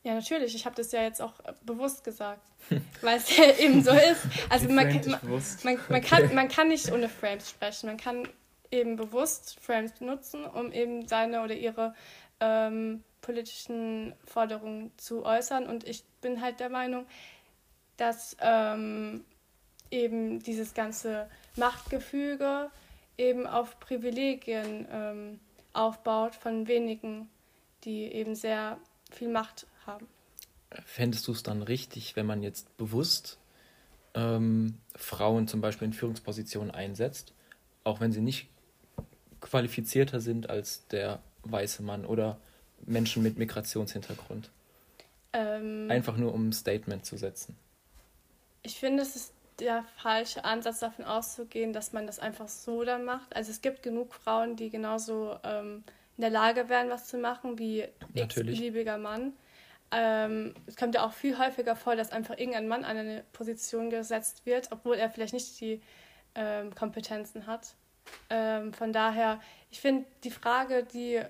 Ja, 0.03 0.13
natürlich. 0.13 0.53
Ich 0.53 0.65
habe 0.65 0.75
das 0.75 0.91
ja 0.91 1.01
jetzt 1.01 1.19
auch 1.19 1.33
äh, 1.39 1.53
bewusst 1.65 2.03
gesagt, 2.03 2.45
weil 3.01 3.17
es 3.17 3.35
ja 3.35 3.45
eben 3.57 3.83
so 3.83 3.89
ist. 3.91 4.21
Also 4.49 4.69
man, 4.69 4.87
man, 4.87 5.41
man, 5.63 5.79
man, 5.89 6.01
kann, 6.01 6.35
man 6.35 6.47
kann 6.47 6.67
nicht 6.67 6.91
ohne 6.91 7.09
Frames 7.09 7.49
sprechen. 7.49 7.87
Man 7.87 7.97
kann 7.97 8.29
eben 8.69 8.97
bewusst 8.97 9.57
Frames 9.61 9.93
benutzen, 9.93 10.45
um 10.45 10.71
eben 10.71 11.07
seine 11.07 11.41
oder 11.41 11.55
ihre 11.55 11.95
ähm, 12.39 13.03
politischen 13.21 14.13
Forderungen 14.25 14.91
zu 14.97 15.25
äußern. 15.25 15.65
Und 15.65 15.87
ich 15.87 16.03
bin 16.21 16.39
halt 16.39 16.59
der 16.59 16.69
Meinung, 16.69 17.07
dass 17.97 18.37
ähm, 18.41 19.25
eben 19.89 20.43
dieses 20.43 20.75
ganze 20.75 21.27
Machtgefüge 21.55 22.69
eben 23.17 23.47
auf 23.47 23.79
Privilegien 23.79 24.87
ähm, 24.91 25.39
aufbaut 25.73 26.35
von 26.35 26.67
wenigen, 26.67 27.29
die 27.83 28.03
eben 28.03 28.35
sehr 28.35 28.77
viel 29.11 29.29
Macht 29.29 29.67
haben. 29.85 30.07
Fändest 30.85 31.27
du 31.27 31.31
es 31.31 31.43
dann 31.43 31.61
richtig, 31.61 32.15
wenn 32.15 32.25
man 32.25 32.43
jetzt 32.43 32.75
bewusst 32.77 33.39
ähm, 34.13 34.77
Frauen 34.95 35.47
zum 35.47 35.61
Beispiel 35.61 35.87
in 35.87 35.93
Führungspositionen 35.93 36.71
einsetzt, 36.71 37.33
auch 37.83 37.99
wenn 37.99 38.11
sie 38.11 38.21
nicht 38.21 38.49
qualifizierter 39.39 40.19
sind 40.19 40.49
als 40.49 40.87
der 40.87 41.21
weiße 41.43 41.83
Mann 41.83 42.05
oder 42.05 42.39
Menschen 42.85 43.23
mit 43.23 43.37
Migrationshintergrund? 43.37 44.49
Ähm, 45.33 45.87
Einfach 45.89 46.17
nur 46.17 46.33
um 46.33 46.49
ein 46.49 46.53
Statement 46.53 47.05
zu 47.05 47.17
setzen. 47.17 47.55
Ich 48.63 48.79
finde, 48.79 49.03
es 49.03 49.15
ist 49.15 49.33
der 49.59 49.85
falsche 49.97 50.43
Ansatz, 50.45 50.79
davon 50.79 51.05
auszugehen, 51.05 51.73
dass 51.73 51.93
man 51.93 52.05
das 52.05 52.19
einfach 52.19 52.47
so 52.47 52.83
dann 52.83 53.05
macht. 53.05 53.35
Also 53.35 53.51
es 53.51 53.61
gibt 53.61 53.83
genug 53.83 54.13
Frauen, 54.13 54.55
die 54.55 54.69
genauso 54.69 55.37
ähm, 55.43 55.83
in 56.17 56.21
der 56.21 56.29
Lage 56.29 56.69
wären, 56.69 56.89
was 56.89 57.07
zu 57.07 57.17
machen, 57.17 57.57
wie 57.57 57.85
x-beliebiger 58.13 58.97
Mann. 58.97 59.33
Ähm, 59.91 60.53
es 60.65 60.75
kommt 60.75 60.95
ja 60.95 61.05
auch 61.05 61.13
viel 61.13 61.37
häufiger 61.37 61.75
vor, 61.75 61.95
dass 61.95 62.11
einfach 62.11 62.37
irgendein 62.37 62.67
Mann 62.67 62.83
an 62.83 62.97
eine 62.97 63.23
Position 63.33 63.89
gesetzt 63.89 64.45
wird, 64.45 64.71
obwohl 64.71 64.97
er 64.97 65.09
vielleicht 65.09 65.33
nicht 65.33 65.59
die 65.61 65.81
ähm, 66.35 66.75
Kompetenzen 66.75 67.47
hat. 67.47 67.75
Ähm, 68.29 68.73
von 68.73 68.91
daher, 68.93 69.39
ich 69.71 69.79
finde, 69.79 70.05
die 70.23 70.31
Frage, 70.31 70.83
die 70.83 71.21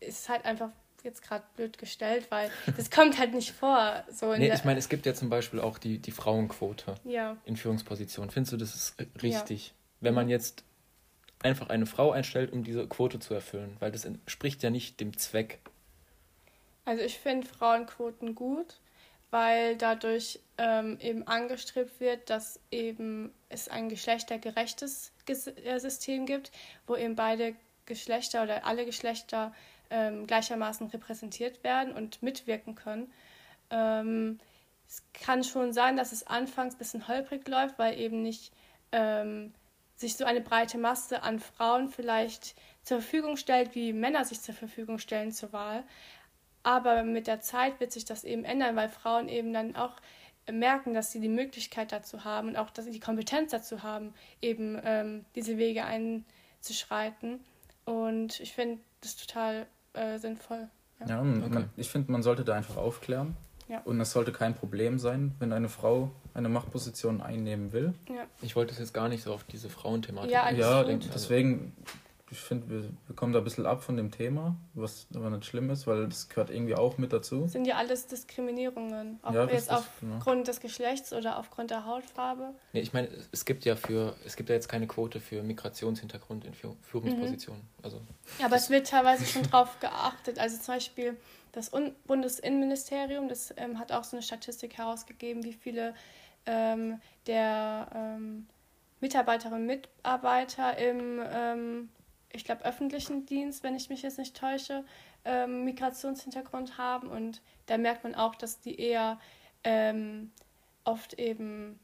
ist 0.00 0.28
halt 0.28 0.44
einfach 0.44 0.70
jetzt 1.04 1.22
gerade 1.22 1.44
blöd 1.56 1.78
gestellt, 1.78 2.26
weil 2.30 2.50
das 2.76 2.90
kommt 2.90 3.18
halt 3.18 3.34
nicht 3.34 3.52
vor. 3.52 4.02
So 4.10 4.34
Nee, 4.34 4.52
ich 4.52 4.64
meine, 4.64 4.78
es 4.78 4.88
gibt 4.88 5.06
ja 5.06 5.14
zum 5.14 5.28
Beispiel 5.30 5.60
auch 5.60 5.78
die, 5.78 5.98
die 5.98 6.10
Frauenquote 6.10 6.94
ja. 7.04 7.36
in 7.44 7.56
Führungspositionen. 7.56 8.30
Findest 8.30 8.52
du, 8.52 8.56
das 8.56 8.74
ist 8.74 8.98
ri- 8.98 9.22
richtig, 9.22 9.74
wenn 10.00 10.14
man 10.14 10.28
jetzt 10.28 10.64
einfach 11.42 11.68
eine 11.68 11.86
Frau 11.86 12.10
einstellt, 12.10 12.52
um 12.52 12.64
diese 12.64 12.86
Quote 12.88 13.18
zu 13.20 13.34
erfüllen? 13.34 13.76
Weil 13.78 13.92
das 13.92 14.04
entspricht 14.04 14.62
ja 14.62 14.70
nicht 14.70 14.98
dem 15.00 15.16
Zweck. 15.16 15.60
Also 16.86 17.02
ich 17.02 17.18
finde 17.18 17.46
Frauenquoten 17.46 18.34
gut, 18.34 18.78
weil 19.30 19.76
dadurch 19.76 20.40
ähm, 20.58 20.98
eben 21.00 21.26
angestrebt 21.26 22.00
wird, 22.00 22.30
dass 22.30 22.60
eben 22.70 23.32
es 23.48 23.68
ein 23.68 23.88
geschlechtergerechtes 23.88 25.12
Ges 25.26 25.46
äh, 25.46 25.78
System 25.78 26.24
gibt, 26.26 26.50
wo 26.86 26.96
eben 26.96 27.14
beide 27.16 27.54
Geschlechter 27.86 28.42
oder 28.42 28.64
alle 28.64 28.86
Geschlechter 28.86 29.52
ähm, 29.94 30.26
gleichermaßen 30.26 30.88
repräsentiert 30.88 31.62
werden 31.62 31.94
und 31.94 32.20
mitwirken 32.20 32.74
können. 32.74 33.12
Ähm, 33.70 34.40
es 34.88 35.04
kann 35.12 35.44
schon 35.44 35.72
sein, 35.72 35.96
dass 35.96 36.10
es 36.10 36.26
anfangs 36.26 36.74
ein 36.74 36.78
bisschen 36.78 37.06
holprig 37.06 37.46
läuft, 37.46 37.78
weil 37.78 37.98
eben 37.98 38.22
nicht 38.22 38.52
ähm, 38.90 39.54
sich 39.96 40.16
so 40.16 40.24
eine 40.24 40.40
breite 40.40 40.78
Masse 40.78 41.22
an 41.22 41.38
Frauen 41.38 41.88
vielleicht 41.88 42.56
zur 42.82 43.00
Verfügung 43.00 43.36
stellt, 43.36 43.76
wie 43.76 43.92
Männer 43.92 44.24
sich 44.24 44.40
zur 44.40 44.54
Verfügung 44.54 44.98
stellen 44.98 45.30
zur 45.30 45.52
Wahl. 45.52 45.84
Aber 46.64 47.04
mit 47.04 47.28
der 47.28 47.40
Zeit 47.40 47.78
wird 47.78 47.92
sich 47.92 48.04
das 48.04 48.24
eben 48.24 48.44
ändern, 48.44 48.74
weil 48.74 48.88
Frauen 48.88 49.28
eben 49.28 49.52
dann 49.52 49.76
auch 49.76 49.94
merken, 50.50 50.92
dass 50.92 51.12
sie 51.12 51.20
die 51.20 51.28
Möglichkeit 51.28 51.92
dazu 51.92 52.24
haben 52.24 52.48
und 52.48 52.56
auch 52.56 52.70
dass 52.70 52.84
sie 52.84 52.90
die 52.90 53.00
Kompetenz 53.00 53.52
dazu 53.52 53.82
haben, 53.82 54.12
eben 54.42 54.80
ähm, 54.82 55.24
diese 55.36 55.56
Wege 55.56 55.84
einzuschreiten. 55.84 57.44
Und 57.84 58.40
ich 58.40 58.52
finde 58.54 58.82
das 59.00 59.16
total 59.16 59.66
äh, 59.94 60.18
sinnvoll. 60.18 60.68
ja, 61.06 61.22
man, 61.22 61.42
Okay. 61.42 61.54
man, 61.54 61.70
ich 61.76 61.88
finde, 61.90 62.12
man 62.12 62.22
sollte 62.22 62.44
da 62.44 62.54
einfach 62.54 62.76
aufklären. 62.76 63.36
Ja. 63.68 63.80
Und 63.86 63.98
es 64.00 64.10
sollte 64.12 64.30
kein 64.30 64.54
Problem 64.54 64.98
sein, 64.98 65.34
wenn 65.38 65.52
eine 65.52 65.70
Frau 65.70 66.10
eine 66.34 66.50
Machtposition 66.50 67.22
einnehmen 67.22 67.72
will. 67.72 67.94
Ja, 68.08 68.24
Ich 68.42 68.56
wollte 68.56 68.72
es 68.74 68.78
jetzt 68.78 68.92
gar 68.92 69.08
nicht 69.08 69.22
so 69.22 69.32
auf 69.32 69.44
diese 69.44 69.70
Frauenthematik. 69.70 70.30
Ja, 70.30 70.50
ja, 70.50 70.84
deswegen, 70.84 71.72
ich 72.34 72.40
finde, 72.40 72.68
wir, 72.68 72.82
wir 73.06 73.14
kommen 73.16 73.32
da 73.32 73.38
ein 73.38 73.44
bisschen 73.44 73.64
ab 73.64 73.82
von 73.84 73.96
dem 73.96 74.10
Thema, 74.10 74.56
was 74.74 75.06
aber 75.14 75.30
nicht 75.30 75.44
schlimm 75.46 75.70
ist, 75.70 75.86
weil 75.86 76.08
das 76.08 76.28
gehört 76.28 76.50
irgendwie 76.50 76.74
auch 76.74 76.98
mit 76.98 77.12
dazu. 77.12 77.42
das 77.42 77.52
sind 77.52 77.64
ja 77.64 77.76
alles 77.76 78.08
Diskriminierungen, 78.08 79.20
ob 79.22 79.32
Ja, 79.34 79.42
jetzt 79.46 79.70
richtig, 79.70 79.86
genau. 80.00 80.16
aufgrund 80.16 80.48
des 80.48 80.60
Geschlechts 80.60 81.12
oder 81.12 81.38
aufgrund 81.38 81.70
der 81.70 81.84
Hautfarbe. 81.86 82.50
Nee, 82.72 82.80
ich 82.80 82.92
meine, 82.92 83.08
es 83.30 83.44
gibt 83.44 83.64
ja 83.64 83.76
für, 83.76 84.16
es 84.26 84.34
gibt 84.36 84.48
ja 84.48 84.56
jetzt 84.56 84.68
keine 84.68 84.88
Quote 84.88 85.20
für 85.20 85.42
Migrationshintergrund 85.44 86.44
in 86.44 86.54
Führ- 86.54 86.74
Führungspositionen. 86.82 87.62
Also 87.82 88.00
Aber 88.42 88.56
es 88.56 88.68
wird 88.68 88.88
teilweise 88.88 89.24
schon 89.26 89.42
drauf 89.44 89.78
geachtet. 89.80 90.38
Also 90.40 90.56
zum 90.58 90.74
Beispiel 90.74 91.16
das 91.52 91.72
Un 91.72 91.92
Bundesinnenministerium, 92.08 93.28
das 93.28 93.54
ähm, 93.56 93.78
hat 93.78 93.92
auch 93.92 94.02
so 94.04 94.16
eine 94.16 94.22
Statistik 94.22 94.76
herausgegeben, 94.76 95.44
wie 95.44 95.52
viele 95.52 95.94
ähm, 96.46 97.00
der 97.28 97.88
ähm, 97.94 98.46
Mitarbeiterinnen 99.00 99.60
und 99.60 99.66
Mitarbeiter 99.66 100.78
im, 100.78 101.20
ähm, 101.32 101.88
ich 102.36 102.44
glaube, 102.44 102.64
öffentlichen 102.64 103.26
Dienst, 103.26 103.62
wenn 103.62 103.76
ich 103.76 103.88
mich 103.88 104.02
jetzt 104.02 104.18
nicht 104.18 104.36
täusche, 104.36 104.84
ähm, 105.24 105.64
Migrationshintergrund 105.64 106.78
haben. 106.78 107.08
Und 107.08 107.40
da 107.66 107.78
merkt 107.78 108.04
man 108.04 108.14
auch, 108.14 108.34
dass 108.34 108.60
die 108.60 108.78
eher 108.78 109.18
ähm, 109.62 110.32
oft 110.84 111.14
eben 111.14 111.78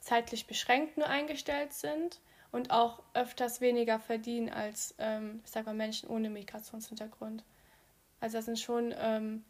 zeitlich 0.00 0.46
beschränkt 0.46 0.96
nur 0.96 1.08
eingestellt 1.08 1.72
sind 1.72 2.20
und 2.52 2.70
auch 2.70 3.02
öfters 3.14 3.60
weniger 3.60 3.98
verdienen 3.98 4.48
als, 4.48 4.94
ähm, 4.98 5.40
ich 5.44 5.50
sag 5.50 5.66
mal, 5.66 5.74
Menschen 5.74 6.08
ohne 6.08 6.30
Migrationshintergrund. 6.30 7.44
Also 8.20 8.38
da 8.38 8.42
sind 8.42 8.58
schon 8.58 8.94
ähm, 8.96 9.44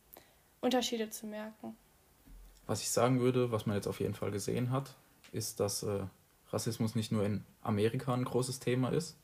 Unterschiede 0.60 1.10
zu 1.10 1.26
merken. 1.26 1.76
Was 2.66 2.82
ich 2.82 2.90
sagen 2.90 3.20
würde, 3.20 3.52
was 3.52 3.66
man 3.66 3.76
jetzt 3.76 3.86
auf 3.86 4.00
jeden 4.00 4.14
Fall 4.14 4.32
gesehen 4.32 4.70
hat, 4.70 4.96
ist, 5.30 5.60
dass 5.60 5.84
äh, 5.84 6.04
Rassismus 6.50 6.94
nicht 6.94 7.12
nur 7.12 7.24
in 7.24 7.44
Amerika 7.62 8.12
ein 8.12 8.24
großes 8.24 8.58
Thema 8.58 8.88
ist, 8.88 9.16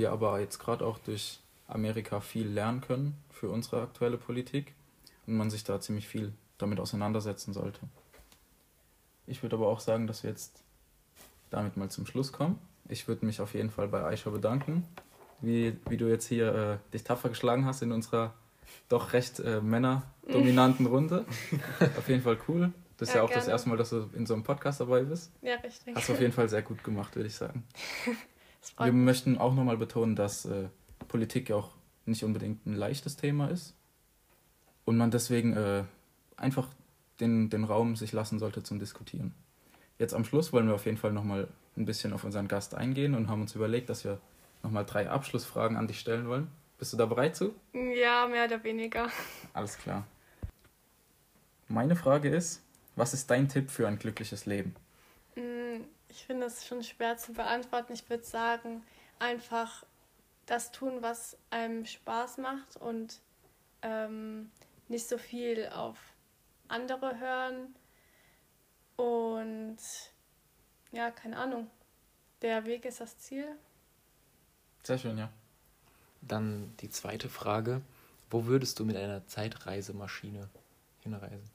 wir 0.00 0.12
aber 0.12 0.40
jetzt 0.40 0.58
gerade 0.58 0.84
auch 0.84 0.98
durch 0.98 1.40
Amerika 1.68 2.20
viel 2.20 2.48
lernen 2.48 2.80
können 2.80 3.16
für 3.30 3.48
unsere 3.48 3.82
aktuelle 3.82 4.16
Politik 4.16 4.74
und 5.26 5.36
man 5.36 5.50
sich 5.50 5.62
da 5.62 5.80
ziemlich 5.80 6.08
viel 6.08 6.32
damit 6.58 6.80
auseinandersetzen 6.80 7.52
sollte. 7.52 7.80
Ich 9.26 9.42
würde 9.42 9.56
aber 9.56 9.68
auch 9.68 9.80
sagen, 9.80 10.06
dass 10.06 10.24
wir 10.24 10.30
jetzt 10.30 10.62
damit 11.50 11.76
mal 11.76 11.90
zum 11.90 12.06
Schluss 12.06 12.32
kommen. 12.32 12.58
Ich 12.88 13.06
würde 13.06 13.24
mich 13.24 13.40
auf 13.40 13.54
jeden 13.54 13.70
Fall 13.70 13.86
bei 13.88 14.02
Aisha 14.02 14.30
bedanken 14.30 14.84
wie, 15.40 15.76
wie 15.88 15.96
du 15.96 16.08
jetzt 16.08 16.26
hier 16.26 16.54
äh, 16.54 16.92
dich 16.92 17.04
tapfer 17.04 17.28
geschlagen 17.28 17.64
hast 17.64 17.82
in 17.82 17.92
unserer 17.92 18.34
doch 18.88 19.12
recht 19.12 19.40
äh, 19.40 19.60
männerdominanten 19.60 20.86
Runde. 20.94 21.24
auf 21.96 22.08
jeden 22.08 22.22
Fall 22.22 22.38
cool. 22.48 22.72
Das 22.98 23.08
ist 23.08 23.14
ja, 23.14 23.20
ja 23.20 23.24
auch 23.24 23.28
gerne. 23.28 23.40
das 23.40 23.48
erste 23.48 23.68
Mal, 23.70 23.76
dass 23.78 23.90
du 23.90 24.10
in 24.12 24.26
so 24.26 24.34
einem 24.34 24.42
Podcast 24.42 24.80
dabei 24.80 25.02
bist. 25.02 25.32
Ja, 25.40 25.54
richtig. 25.56 25.96
Hast 25.96 26.08
du 26.08 26.12
auf 26.12 26.20
jeden 26.20 26.32
Fall 26.32 26.48
sehr 26.48 26.62
gut 26.62 26.84
gemacht, 26.84 27.16
würde 27.16 27.28
ich 27.28 27.34
sagen. 27.34 27.64
Wir 28.78 28.92
möchten 28.92 29.38
auch 29.38 29.54
nochmal 29.54 29.76
betonen, 29.76 30.16
dass 30.16 30.44
äh, 30.44 30.68
Politik 31.08 31.48
ja 31.48 31.56
auch 31.56 31.70
nicht 32.06 32.24
unbedingt 32.24 32.66
ein 32.66 32.74
leichtes 32.74 33.16
Thema 33.16 33.48
ist 33.48 33.74
und 34.84 34.96
man 34.96 35.10
deswegen 35.10 35.56
äh, 35.56 35.84
einfach 36.36 36.68
den, 37.20 37.50
den 37.50 37.64
Raum 37.64 37.96
sich 37.96 38.12
lassen 38.12 38.38
sollte 38.38 38.62
zum 38.62 38.78
Diskutieren. 38.78 39.34
Jetzt 39.98 40.14
am 40.14 40.24
Schluss 40.24 40.52
wollen 40.52 40.66
wir 40.66 40.74
auf 40.74 40.86
jeden 40.86 40.96
Fall 40.96 41.12
nochmal 41.12 41.48
ein 41.76 41.84
bisschen 41.84 42.12
auf 42.12 42.24
unseren 42.24 42.48
Gast 42.48 42.74
eingehen 42.74 43.14
und 43.14 43.28
haben 43.28 43.42
uns 43.42 43.54
überlegt, 43.54 43.90
dass 43.90 44.04
wir 44.04 44.18
nochmal 44.62 44.84
drei 44.84 45.08
Abschlussfragen 45.08 45.76
an 45.76 45.86
dich 45.86 46.00
stellen 46.00 46.26
wollen. 46.26 46.48
Bist 46.78 46.92
du 46.92 46.96
da 46.96 47.06
bereit 47.06 47.36
zu? 47.36 47.54
Ja, 47.74 48.26
mehr 48.26 48.46
oder 48.46 48.64
weniger. 48.64 49.08
Alles 49.52 49.76
klar. 49.76 50.06
Meine 51.68 51.94
Frage 51.94 52.30
ist, 52.30 52.62
was 52.96 53.14
ist 53.14 53.30
dein 53.30 53.48
Tipp 53.48 53.70
für 53.70 53.86
ein 53.86 53.98
glückliches 53.98 54.46
Leben? 54.46 54.74
Ich 56.10 56.24
finde 56.24 56.46
es 56.46 56.66
schon 56.66 56.82
schwer 56.82 57.16
zu 57.16 57.32
beantworten. 57.32 57.92
Ich 57.92 58.08
würde 58.10 58.24
sagen, 58.24 58.82
einfach 59.18 59.84
das 60.46 60.72
tun, 60.72 61.02
was 61.02 61.36
einem 61.50 61.86
Spaß 61.86 62.38
macht 62.38 62.76
und 62.76 63.20
ähm, 63.82 64.50
nicht 64.88 65.08
so 65.08 65.18
viel 65.18 65.68
auf 65.68 65.96
andere 66.68 67.18
hören. 67.18 67.74
Und 68.96 69.78
ja, 70.92 71.10
keine 71.10 71.36
Ahnung. 71.36 71.70
Der 72.42 72.64
Weg 72.64 72.84
ist 72.84 73.00
das 73.00 73.16
Ziel. 73.18 73.46
Sehr 74.82 74.98
schön, 74.98 75.16
ja. 75.16 75.30
Dann 76.22 76.74
die 76.80 76.90
zweite 76.90 77.28
Frage. 77.28 77.82
Wo 78.30 78.46
würdest 78.46 78.78
du 78.78 78.84
mit 78.84 78.96
einer 78.96 79.26
Zeitreisemaschine 79.26 80.48
hinreisen? 81.02 81.50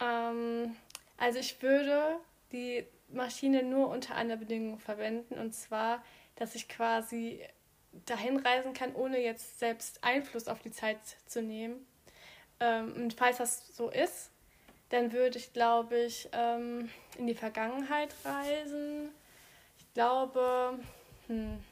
Ähm, 0.00 0.76
also 1.16 1.38
ich 1.38 1.60
würde 1.62 2.16
die 2.52 2.86
Maschine 3.08 3.62
nur 3.62 3.88
unter 3.88 4.14
einer 4.14 4.36
Bedingung 4.36 4.78
verwenden 4.78 5.34
und 5.34 5.54
zwar, 5.54 6.02
dass 6.36 6.54
ich 6.54 6.68
quasi 6.68 7.42
dahin 8.06 8.38
reisen 8.38 8.72
kann, 8.72 8.94
ohne 8.94 9.18
jetzt 9.18 9.58
selbst 9.58 10.04
Einfluss 10.04 10.48
auf 10.48 10.60
die 10.60 10.70
Zeit 10.70 10.98
zu 11.26 11.42
nehmen. 11.42 11.86
Ähm, 12.60 12.92
und 12.94 13.14
falls 13.14 13.38
das 13.38 13.74
so 13.74 13.88
ist, 13.88 14.30
dann 14.90 15.12
würde 15.12 15.38
ich, 15.38 15.52
glaube 15.52 15.98
ich, 15.98 16.28
ähm, 16.32 16.90
in 17.18 17.26
die 17.26 17.34
Vergangenheit 17.34 18.14
reisen. 18.24 19.10
Ich 19.78 19.92
glaube, 19.94 20.78
hm, 21.26 21.62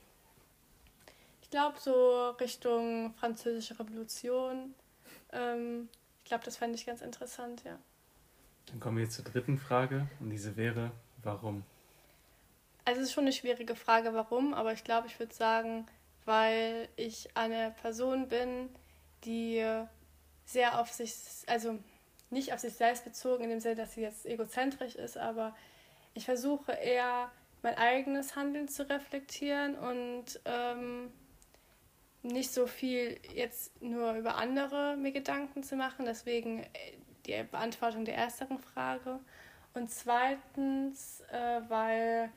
ich 1.43 1.51
glaube 1.51 1.79
so 1.79 2.31
Richtung 2.31 3.15
Französische 3.15 3.79
Revolution. 3.79 4.75
Ähm, 5.33 5.89
ich 6.23 6.29
glaube, 6.29 6.45
das 6.45 6.57
fände 6.57 6.77
ich 6.77 6.87
ganz 6.87 7.03
interessant, 7.03 7.63
ja. 7.65 7.79
Dann 8.67 8.81
kommen 8.81 8.97
wir 8.97 9.05
jetzt 9.05 9.15
zur 9.15 9.25
dritten 9.25 9.59
Frage 9.59 10.09
und 10.21 10.31
diese 10.31 10.57
wäre, 10.57 10.91
warum? 11.23 11.65
Also 12.85 13.01
es 13.01 13.09
ist 13.09 13.15
schon 13.15 13.25
eine 13.25 13.33
schwierige 13.33 13.75
Frage, 13.75 14.15
warum, 14.15 14.55
aber 14.55 14.73
ich 14.73 14.85
glaube, 14.85 15.09
ich 15.09 15.19
würde 15.19 15.35
sagen, 15.35 15.87
weil 16.25 16.89
ich 16.97 17.37
eine 17.37 17.75
Person 17.83 18.29
bin, 18.29 18.69
die 19.25 19.65
sehr 20.45 20.81
auf 20.81 20.93
sich, 20.93 21.13
also 21.47 21.79
nicht 22.31 22.53
auf 22.53 22.61
sich 22.61 22.75
selbst 22.75 23.05
bezogen, 23.05 23.45
in 23.45 23.51
dem 23.51 23.61
Sinne, 23.61 23.77
dass 23.77 23.95
sie 23.95 24.03
jetzt 24.03 24.27
egozentrisch 24.27 24.95
ist, 24.95 25.17
aber 25.17 25.55
ich 26.15 26.25
versuche 26.25 26.73
eher 26.73 27.31
mein 27.63 27.77
eigenes 27.77 28.37
Handeln 28.37 28.69
zu 28.69 28.89
reflektieren 28.89 29.77
und 29.77 30.41
ähm, 30.45 31.13
nicht 32.23 32.53
so 32.53 32.67
viel 32.67 33.19
jetzt 33.35 33.81
nur 33.83 34.15
über 34.15 34.37
andere 34.37 34.97
mir 34.97 35.13
Gedanken 35.13 35.63
zu 35.63 35.77
machen. 35.77 36.07
Deswegen 36.07 36.63
äh, 36.63 36.69
die 37.27 37.43
Beantwortung 37.51 38.05
der 38.05 38.17
ersten 38.17 38.59
Frage. 38.59 39.21
Und 39.75 39.91
zweitens, 39.91 41.21
äh, 41.33 41.61
weil 41.69 42.31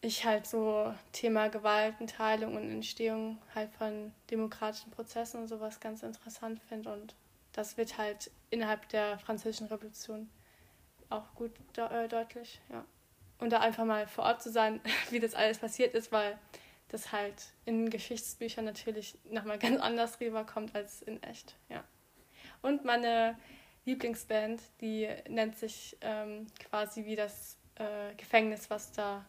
ich 0.00 0.24
halt 0.26 0.46
so 0.46 0.94
Thema 1.12 1.48
Gewaltenteilung 1.48 2.56
und 2.56 2.70
Entstehung 2.70 3.38
halt 3.54 3.70
von 3.72 4.12
demokratischen 4.30 4.90
Prozessen 4.90 5.40
und 5.40 5.48
sowas 5.48 5.80
ganz 5.80 6.02
interessant 6.02 6.60
finde. 6.68 6.92
Und 6.92 7.14
das 7.52 7.76
wird 7.78 7.96
halt 7.96 8.30
innerhalb 8.50 8.88
der 8.90 9.18
Französischen 9.18 9.68
Revolution 9.68 10.28
auch 11.08 11.34
gut 11.34 11.52
de 11.76 11.84
äh, 11.84 12.08
deutlich, 12.08 12.60
ja. 12.70 12.84
Und 13.38 13.50
da 13.50 13.60
einfach 13.60 13.84
mal 13.84 14.06
vor 14.06 14.24
Ort 14.24 14.42
zu 14.42 14.50
sein, 14.50 14.80
wie 15.10 15.20
das 15.20 15.34
alles 15.34 15.58
passiert 15.58 15.94
ist, 15.94 16.12
weil 16.12 16.38
das 16.88 17.12
halt 17.12 17.52
in 17.64 17.90
Geschichtsbüchern 17.90 18.64
natürlich 18.64 19.16
nochmal 19.30 19.58
ganz 19.58 19.80
anders 19.80 20.20
rüberkommt 20.20 20.74
als 20.74 21.02
in 21.02 21.22
echt, 21.22 21.56
ja. 21.68 21.82
Und 22.60 22.84
meine 22.84 23.36
Lieblingsband, 23.84 24.62
die 24.80 25.08
nennt 25.28 25.56
sich 25.58 25.96
ähm, 26.00 26.46
quasi 26.70 27.04
wie 27.04 27.16
das 27.16 27.56
äh, 27.76 28.14
Gefängnis, 28.16 28.70
was 28.70 28.92
da 28.92 29.24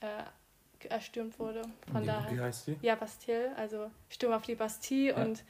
äh, 0.00 0.88
erstürmt 0.88 1.38
wurde. 1.38 1.62
Von 1.90 2.02
wie, 2.02 2.06
daher. 2.06 2.36
Wie 2.36 2.40
heißt 2.40 2.68
die? 2.68 2.76
Ja, 2.82 2.94
Bastille, 2.94 3.54
also 3.56 3.90
Sturm 4.08 4.32
auf 4.32 4.42
die 4.42 4.54
Bastille 4.54 5.10
ja. 5.10 5.16
und 5.16 5.44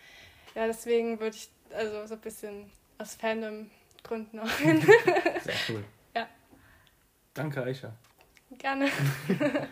ja, 0.54 0.66
deswegen 0.66 1.20
würde 1.20 1.36
ich 1.36 1.50
also 1.74 2.06
so 2.06 2.14
ein 2.14 2.20
bisschen 2.20 2.70
aus 2.98 3.14
Fandom-Gründen 3.14 4.40
auch 4.40 4.58
hin. 4.58 4.80
Sehr 5.44 5.54
cool. 5.68 5.84
Ja. 6.14 6.28
Danke, 7.34 7.62
Aisha. 7.62 7.92
Gerne. 8.58 8.88